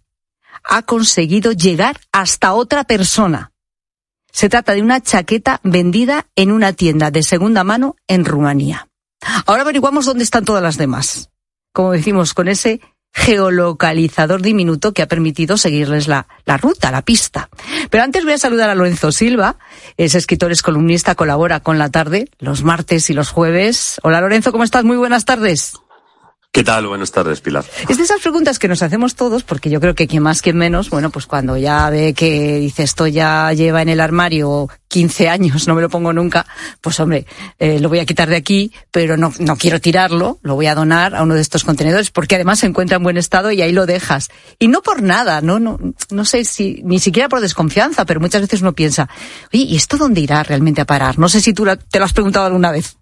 ha 0.65 0.83
conseguido 0.83 1.53
llegar 1.53 2.01
hasta 2.13 2.55
otra 2.55 2.85
persona. 2.85 3.53
Se 4.33 4.49
trata 4.49 4.75
de 4.75 4.83
una 4.83 5.01
chaqueta 5.01 5.61
vendida 5.63 6.27
en 6.37 6.53
una 6.53 6.73
tienda 6.73 7.11
de 7.11 7.23
segunda 7.23 7.65
mano 7.65 7.97
en 8.07 8.25
Rumanía. 8.25 8.89
Ahora 9.47 9.63
averiguamos 9.63 10.05
dónde 10.05 10.25
están 10.25 10.45
todas 10.45 10.63
las 10.63 10.77
demás. 10.77 11.31
Como 11.73 11.93
decimos, 11.93 12.35
con 12.35 12.49
ese 12.49 12.81
geolocalizador 13.17 14.43
diminuto 14.43 14.93
que 14.93 15.01
ha 15.01 15.09
permitido 15.09 15.57
seguirles 15.57 16.07
la, 16.07 16.29
la 16.45 16.59
ruta, 16.59 16.91
la 16.91 17.01
pista. 17.01 17.49
Pero 17.89 18.05
antes 18.05 18.25
voy 18.25 18.35
a 18.35 18.39
saludar 18.39 18.69
a 18.69 18.75
Lorenzo 18.75 19.11
Silva, 19.11 19.57
es 19.97 20.15
escritor, 20.15 20.53
es 20.53 20.63
columnista, 20.63 21.15
colabora 21.15 21.61
con 21.61 21.79
la 21.79 21.91
tarde 21.91 22.29
los 22.39 22.63
martes 22.63 23.09
y 23.09 23.15
los 23.15 23.31
jueves. 23.31 23.99
Hola 24.03 24.21
Lorenzo, 24.21 24.53
¿cómo 24.53 24.65
estás? 24.65 24.85
Muy 24.85 24.99
buenas 24.99 25.25
tardes. 25.25 25.73
¿Qué 26.53 26.65
tal? 26.65 26.87
Buenas 26.87 27.13
tardes, 27.13 27.43
Pilar. 27.43 27.67
Es 27.87 27.99
de 27.99 28.05
esas 28.05 28.23
preguntas 28.23 28.59
que 28.59 28.67
nos 28.67 28.83
hacemos 28.83 29.15
todos, 29.15 29.43
porque 29.43 29.69
yo 29.69 29.79
creo 29.79 29.95
que 29.95 30.07
quien 30.07 30.23
más, 30.23 30.41
quien 30.41 30.57
menos, 30.57 30.89
bueno, 30.89 31.11
pues 31.11 31.27
cuando 31.27 31.59
ya 31.59 31.91
ve 31.91 32.15
que 32.15 32.59
dice 32.59 32.83
esto 32.83 33.07
ya 33.07 33.53
lleva 33.53 33.83
en 33.83 33.91
el 33.91 34.01
armario 34.01 34.69
15 34.89 35.29
años, 35.29 35.69
no 35.69 35.75
me 35.75 35.83
lo 35.83 35.91
pongo 35.91 36.15
nunca, 36.15 36.47
pues 36.81 36.99
hombre, 36.99 37.27
eh, 37.59 37.79
lo 37.79 37.91
voy 37.91 37.99
a 37.99 38.07
quitar 38.07 38.31
de 38.31 38.37
aquí, 38.37 38.73
pero 38.91 39.19
no, 39.19 39.35
no 39.39 39.57
quiero 39.57 39.83
tirarlo, 39.83 40.39
lo 40.41 40.55
voy 40.55 40.67
a 40.67 40.75
donar 40.75 41.15
a 41.15 41.23
uno 41.23 41.35
de 41.35 41.43
estos 41.43 41.63
contenedores, 41.63 42.11
porque 42.11 42.37
además 42.37 42.61
se 42.61 42.67
encuentra 42.67 42.97
en 42.97 43.03
buen 43.03 43.19
estado 43.19 43.53
y 43.53 43.61
ahí 43.61 43.73
lo 43.73 43.85
dejas. 43.85 44.31
Y 44.59 44.69
no 44.69 44.81
por 44.81 45.03
nada, 45.03 45.43
no, 45.43 45.59
no, 45.59 45.79
no 46.09 46.25
sé 46.25 46.47
si, 46.47 46.81
ni 46.85 47.01
siquiera 47.01 47.29
por 47.29 47.41
desconfianza, 47.41 48.07
pero 48.07 48.19
muchas 48.19 48.41
veces 48.41 48.63
uno 48.63 48.73
piensa, 48.73 49.11
oye, 49.53 49.65
¿y 49.65 49.77
esto 49.77 49.99
dónde 49.99 50.23
irá 50.23 50.43
realmente 50.43 50.81
a 50.81 50.87
parar? 50.87 51.19
No 51.19 51.29
sé 51.29 51.43
si 51.43 51.53
tú 51.53 51.67
te 51.91 51.99
lo 51.99 52.05
has 52.07 52.15
preguntado 52.15 52.47
alguna 52.47 52.71
vez. 52.71 52.97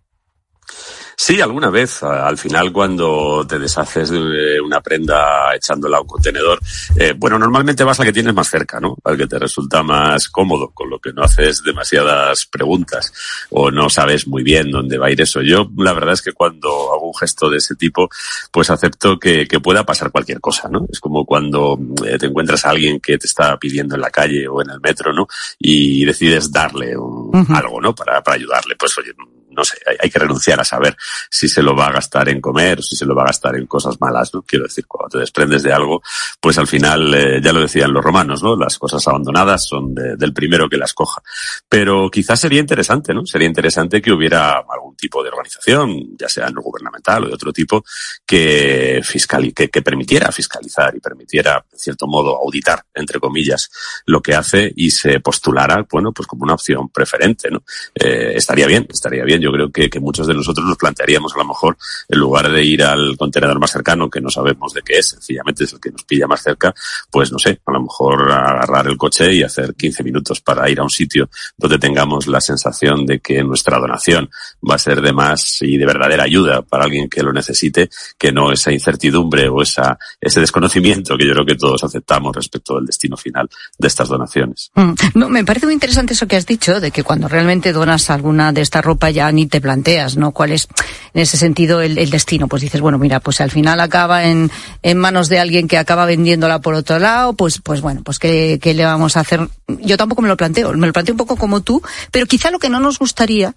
Sí, 1.16 1.40
alguna 1.40 1.70
vez. 1.70 2.02
Al 2.02 2.36
final, 2.36 2.72
cuando 2.72 3.46
te 3.46 3.58
deshaces 3.58 4.10
de 4.10 4.60
una 4.60 4.80
prenda 4.80 5.54
echándola 5.54 5.98
a 5.98 6.00
un 6.00 6.06
contenedor, 6.06 6.58
eh, 6.96 7.14
bueno, 7.16 7.38
normalmente 7.38 7.84
vas 7.84 7.98
al 8.00 8.06
que 8.06 8.12
tienes 8.12 8.34
más 8.34 8.48
cerca, 8.48 8.80
¿no? 8.80 8.96
Al 9.04 9.16
que 9.16 9.26
te 9.26 9.38
resulta 9.38 9.82
más 9.82 10.28
cómodo, 10.28 10.70
con 10.72 10.90
lo 10.90 10.98
que 10.98 11.12
no 11.12 11.22
haces 11.22 11.62
demasiadas 11.62 12.46
preguntas 12.46 13.12
o 13.50 13.70
no 13.70 13.88
sabes 13.88 14.26
muy 14.26 14.42
bien 14.42 14.70
dónde 14.70 14.98
va 14.98 15.06
a 15.06 15.10
ir 15.10 15.20
eso. 15.20 15.40
Yo, 15.40 15.70
la 15.78 15.92
verdad 15.92 16.14
es 16.14 16.22
que 16.22 16.32
cuando 16.32 16.68
hago 16.92 17.08
un 17.08 17.16
gesto 17.16 17.48
de 17.48 17.58
ese 17.58 17.74
tipo, 17.76 18.08
pues 18.50 18.70
acepto 18.70 19.18
que, 19.18 19.46
que 19.46 19.60
pueda 19.60 19.84
pasar 19.84 20.10
cualquier 20.10 20.40
cosa, 20.40 20.68
¿no? 20.68 20.86
Es 20.92 21.00
como 21.00 21.24
cuando 21.24 21.78
eh, 22.06 22.18
te 22.18 22.26
encuentras 22.26 22.64
a 22.66 22.70
alguien 22.70 23.00
que 23.00 23.18
te 23.18 23.26
está 23.26 23.56
pidiendo 23.58 23.94
en 23.94 24.00
la 24.00 24.10
calle 24.10 24.46
o 24.48 24.60
en 24.62 24.70
el 24.70 24.80
metro, 24.80 25.12
¿no? 25.12 25.26
Y 25.58 26.04
decides 26.04 26.50
darle 26.50 26.96
un- 26.96 27.30
algo, 27.54 27.80
¿no? 27.80 27.94
Para, 27.94 28.22
para 28.22 28.36
ayudarle. 28.36 28.74
Pues 28.76 28.96
oye, 28.98 29.12
no 29.54 29.64
sé, 29.64 29.76
hay, 30.00 30.10
que 30.10 30.18
renunciar 30.18 30.60
a 30.60 30.64
saber 30.64 30.96
si 31.30 31.48
se 31.48 31.62
lo 31.62 31.74
va 31.74 31.86
a 31.86 31.92
gastar 31.92 32.28
en 32.28 32.40
comer 32.40 32.82
si 32.82 32.96
se 32.96 33.06
lo 33.06 33.14
va 33.14 33.22
a 33.22 33.26
gastar 33.26 33.56
en 33.56 33.66
cosas 33.66 34.00
malas, 34.00 34.32
¿no? 34.34 34.42
Quiero 34.42 34.64
decir, 34.64 34.86
cuando 34.86 35.10
te 35.10 35.18
desprendes 35.18 35.62
de 35.62 35.72
algo, 35.72 36.02
pues 36.40 36.58
al 36.58 36.66
final, 36.66 37.14
eh, 37.14 37.40
ya 37.42 37.52
lo 37.52 37.60
decían 37.60 37.92
los 37.92 38.04
romanos, 38.04 38.42
¿no? 38.42 38.56
Las 38.56 38.78
cosas 38.78 39.06
abandonadas 39.08 39.66
son 39.66 39.94
de- 39.94 40.16
del 40.16 40.32
primero 40.32 40.68
que 40.68 40.76
las 40.76 40.92
coja. 40.94 41.22
Pero 41.68 42.10
quizás 42.10 42.40
sería 42.40 42.60
interesante, 42.60 43.14
¿no? 43.14 43.24
Sería 43.26 43.46
interesante 43.48 44.00
que 44.02 44.12
hubiera 44.12 44.64
algún 44.68 44.96
tipo 44.96 45.22
de 45.22 45.28
organización, 45.30 46.16
ya 46.18 46.28
sea 46.28 46.48
no 46.50 46.60
gubernamental 46.62 47.24
o 47.24 47.28
de 47.28 47.34
otro 47.34 47.52
tipo, 47.52 47.84
que 48.26 49.00
fiscal 49.02 49.52
que 49.54 49.68
permitiera 49.82 50.32
fiscalizar 50.32 50.94
y 50.96 51.00
permitiera, 51.00 51.64
en 51.72 51.78
cierto 51.78 52.06
modo, 52.06 52.36
auditar, 52.36 52.84
entre 52.94 53.20
comillas, 53.20 53.70
lo 54.06 54.20
que 54.22 54.34
hace 54.34 54.72
y 54.74 54.90
se 54.90 55.20
postulara, 55.20 55.86
bueno, 55.90 56.12
pues 56.12 56.26
como 56.26 56.44
una 56.44 56.54
opción 56.54 56.88
preferente, 56.88 57.50
¿no? 57.50 57.62
Eh, 57.94 58.32
estaría 58.34 58.66
bien, 58.66 58.86
estaría 58.90 59.24
bien. 59.24 59.40
Yo 59.44 59.52
creo 59.52 59.70
que, 59.70 59.90
que 59.90 60.00
muchos 60.00 60.26
de 60.26 60.34
nosotros 60.34 60.66
nos 60.66 60.76
plantearíamos 60.76 61.34
a 61.34 61.38
lo 61.38 61.44
mejor, 61.44 61.76
en 62.08 62.18
lugar 62.18 62.50
de 62.50 62.64
ir 62.64 62.82
al 62.82 63.16
contenedor 63.16 63.58
más 63.58 63.70
cercano, 63.70 64.08
que 64.08 64.20
no 64.20 64.30
sabemos 64.30 64.72
de 64.72 64.82
qué 64.82 64.98
es, 64.98 65.08
sencillamente 65.10 65.64
es 65.64 65.72
el 65.72 65.80
que 65.80 65.90
nos 65.90 66.04
pilla 66.04 66.26
más 66.26 66.42
cerca, 66.42 66.74
pues 67.10 67.30
no 67.30 67.38
sé, 67.38 67.60
a 67.64 67.72
lo 67.72 67.82
mejor 67.82 68.32
agarrar 68.32 68.86
el 68.86 68.96
coche 68.96 69.34
y 69.34 69.42
hacer 69.42 69.74
15 69.74 70.02
minutos 70.02 70.40
para 70.40 70.68
ir 70.70 70.80
a 70.80 70.82
un 70.82 70.90
sitio 70.90 71.28
donde 71.56 71.78
tengamos 71.78 72.26
la 72.26 72.40
sensación 72.40 73.06
de 73.06 73.20
que 73.20 73.42
nuestra 73.42 73.78
donación 73.78 74.30
va 74.68 74.76
a 74.76 74.78
ser 74.78 75.00
de 75.00 75.12
más 75.12 75.60
y 75.62 75.76
de 75.76 75.86
verdadera 75.86 76.24
ayuda 76.24 76.62
para 76.62 76.84
alguien 76.84 77.08
que 77.08 77.22
lo 77.22 77.32
necesite, 77.32 77.90
que 78.18 78.32
no 78.32 78.50
esa 78.52 78.72
incertidumbre 78.72 79.48
o 79.48 79.62
esa, 79.62 79.98
ese 80.20 80.40
desconocimiento 80.40 81.16
que 81.16 81.26
yo 81.26 81.32
creo 81.32 81.46
que 81.46 81.56
todos 81.56 81.84
aceptamos 81.84 82.34
respecto 82.34 82.76
del 82.76 82.86
destino 82.86 83.16
final 83.16 83.48
de 83.78 83.88
estas 83.88 84.08
donaciones. 84.08 84.70
Mm. 84.74 84.92
No, 85.14 85.28
me 85.28 85.44
parece 85.44 85.66
muy 85.66 85.74
interesante 85.74 86.14
eso 86.14 86.26
que 86.26 86.36
has 86.36 86.46
dicho, 86.46 86.80
de 86.80 86.90
que 86.90 87.02
cuando 87.02 87.28
realmente 87.28 87.72
donas 87.72 88.10
alguna 88.10 88.52
de 88.52 88.62
esta 88.62 88.82
ropa 88.82 89.10
ya 89.10 89.26
ni 89.34 89.46
te 89.46 89.60
planteas, 89.60 90.16
¿no? 90.16 90.32
¿Cuál 90.32 90.52
es, 90.52 90.68
en 91.12 91.22
ese 91.22 91.36
sentido, 91.36 91.80
el, 91.80 92.10
destino? 92.10 92.48
Pues 92.48 92.62
dices, 92.62 92.80
bueno, 92.80 92.98
mira, 92.98 93.20
pues 93.20 93.40
al 93.40 93.50
final 93.50 93.80
acaba 93.80 94.24
en, 94.24 94.50
en 94.82 94.98
manos 94.98 95.28
de 95.28 95.38
alguien 95.38 95.68
que 95.68 95.78
acaba 95.78 96.06
vendiéndola 96.06 96.60
por 96.60 96.74
otro 96.74 96.98
lado, 96.98 97.34
pues, 97.34 97.60
pues 97.62 97.80
bueno, 97.80 98.02
pues 98.04 98.18
¿qué, 98.18 98.58
le 98.62 98.84
vamos 98.84 99.16
a 99.16 99.20
hacer? 99.20 99.48
Yo 99.80 99.96
tampoco 99.96 100.22
me 100.22 100.28
lo 100.28 100.36
planteo, 100.36 100.72
me 100.72 100.86
lo 100.86 100.92
planteo 100.92 101.12
un 101.12 101.18
poco 101.18 101.36
como 101.36 101.60
tú, 101.60 101.82
pero 102.10 102.26
quizá 102.26 102.50
lo 102.50 102.58
que 102.58 102.68
no 102.68 102.80
nos 102.80 102.98
gustaría 102.98 103.54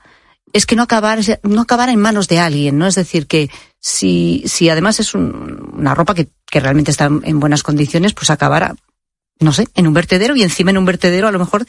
es 0.53 0.65
que 0.65 0.75
no 0.75 0.83
acabara, 0.83 1.21
no 1.43 1.65
en 1.69 1.99
manos 1.99 2.27
de 2.27 2.39
alguien, 2.39 2.77
¿no? 2.77 2.87
Es 2.87 2.95
decir, 2.95 3.27
que 3.27 3.49
si, 3.79 4.43
si 4.45 4.69
además 4.69 4.99
es 4.99 5.13
un, 5.13 5.73
una 5.73 5.93
ropa 5.93 6.15
que 6.15 6.59
realmente 6.59 6.91
está 6.91 7.05
en 7.05 7.39
buenas 7.39 7.63
condiciones, 7.63 8.13
pues 8.13 8.29
acabara, 8.29 8.75
no 9.39 9.53
sé, 9.53 9.67
en 9.75 9.87
un 9.87 9.93
vertedero 9.93 10.35
y 10.35 10.43
encima 10.43 10.71
en 10.71 10.77
un 10.77 10.85
vertedero 10.85 11.27
a 11.27 11.31
lo 11.31 11.39
mejor 11.39 11.65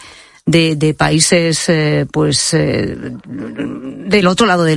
de, 0.48 0.76
de 0.76 0.94
países, 0.94 1.68
eh, 1.68 2.06
pues, 2.10 2.54
eh, 2.54 2.96
del 3.26 4.26
otro 4.26 4.46
lado 4.46 4.64
del 4.64 4.76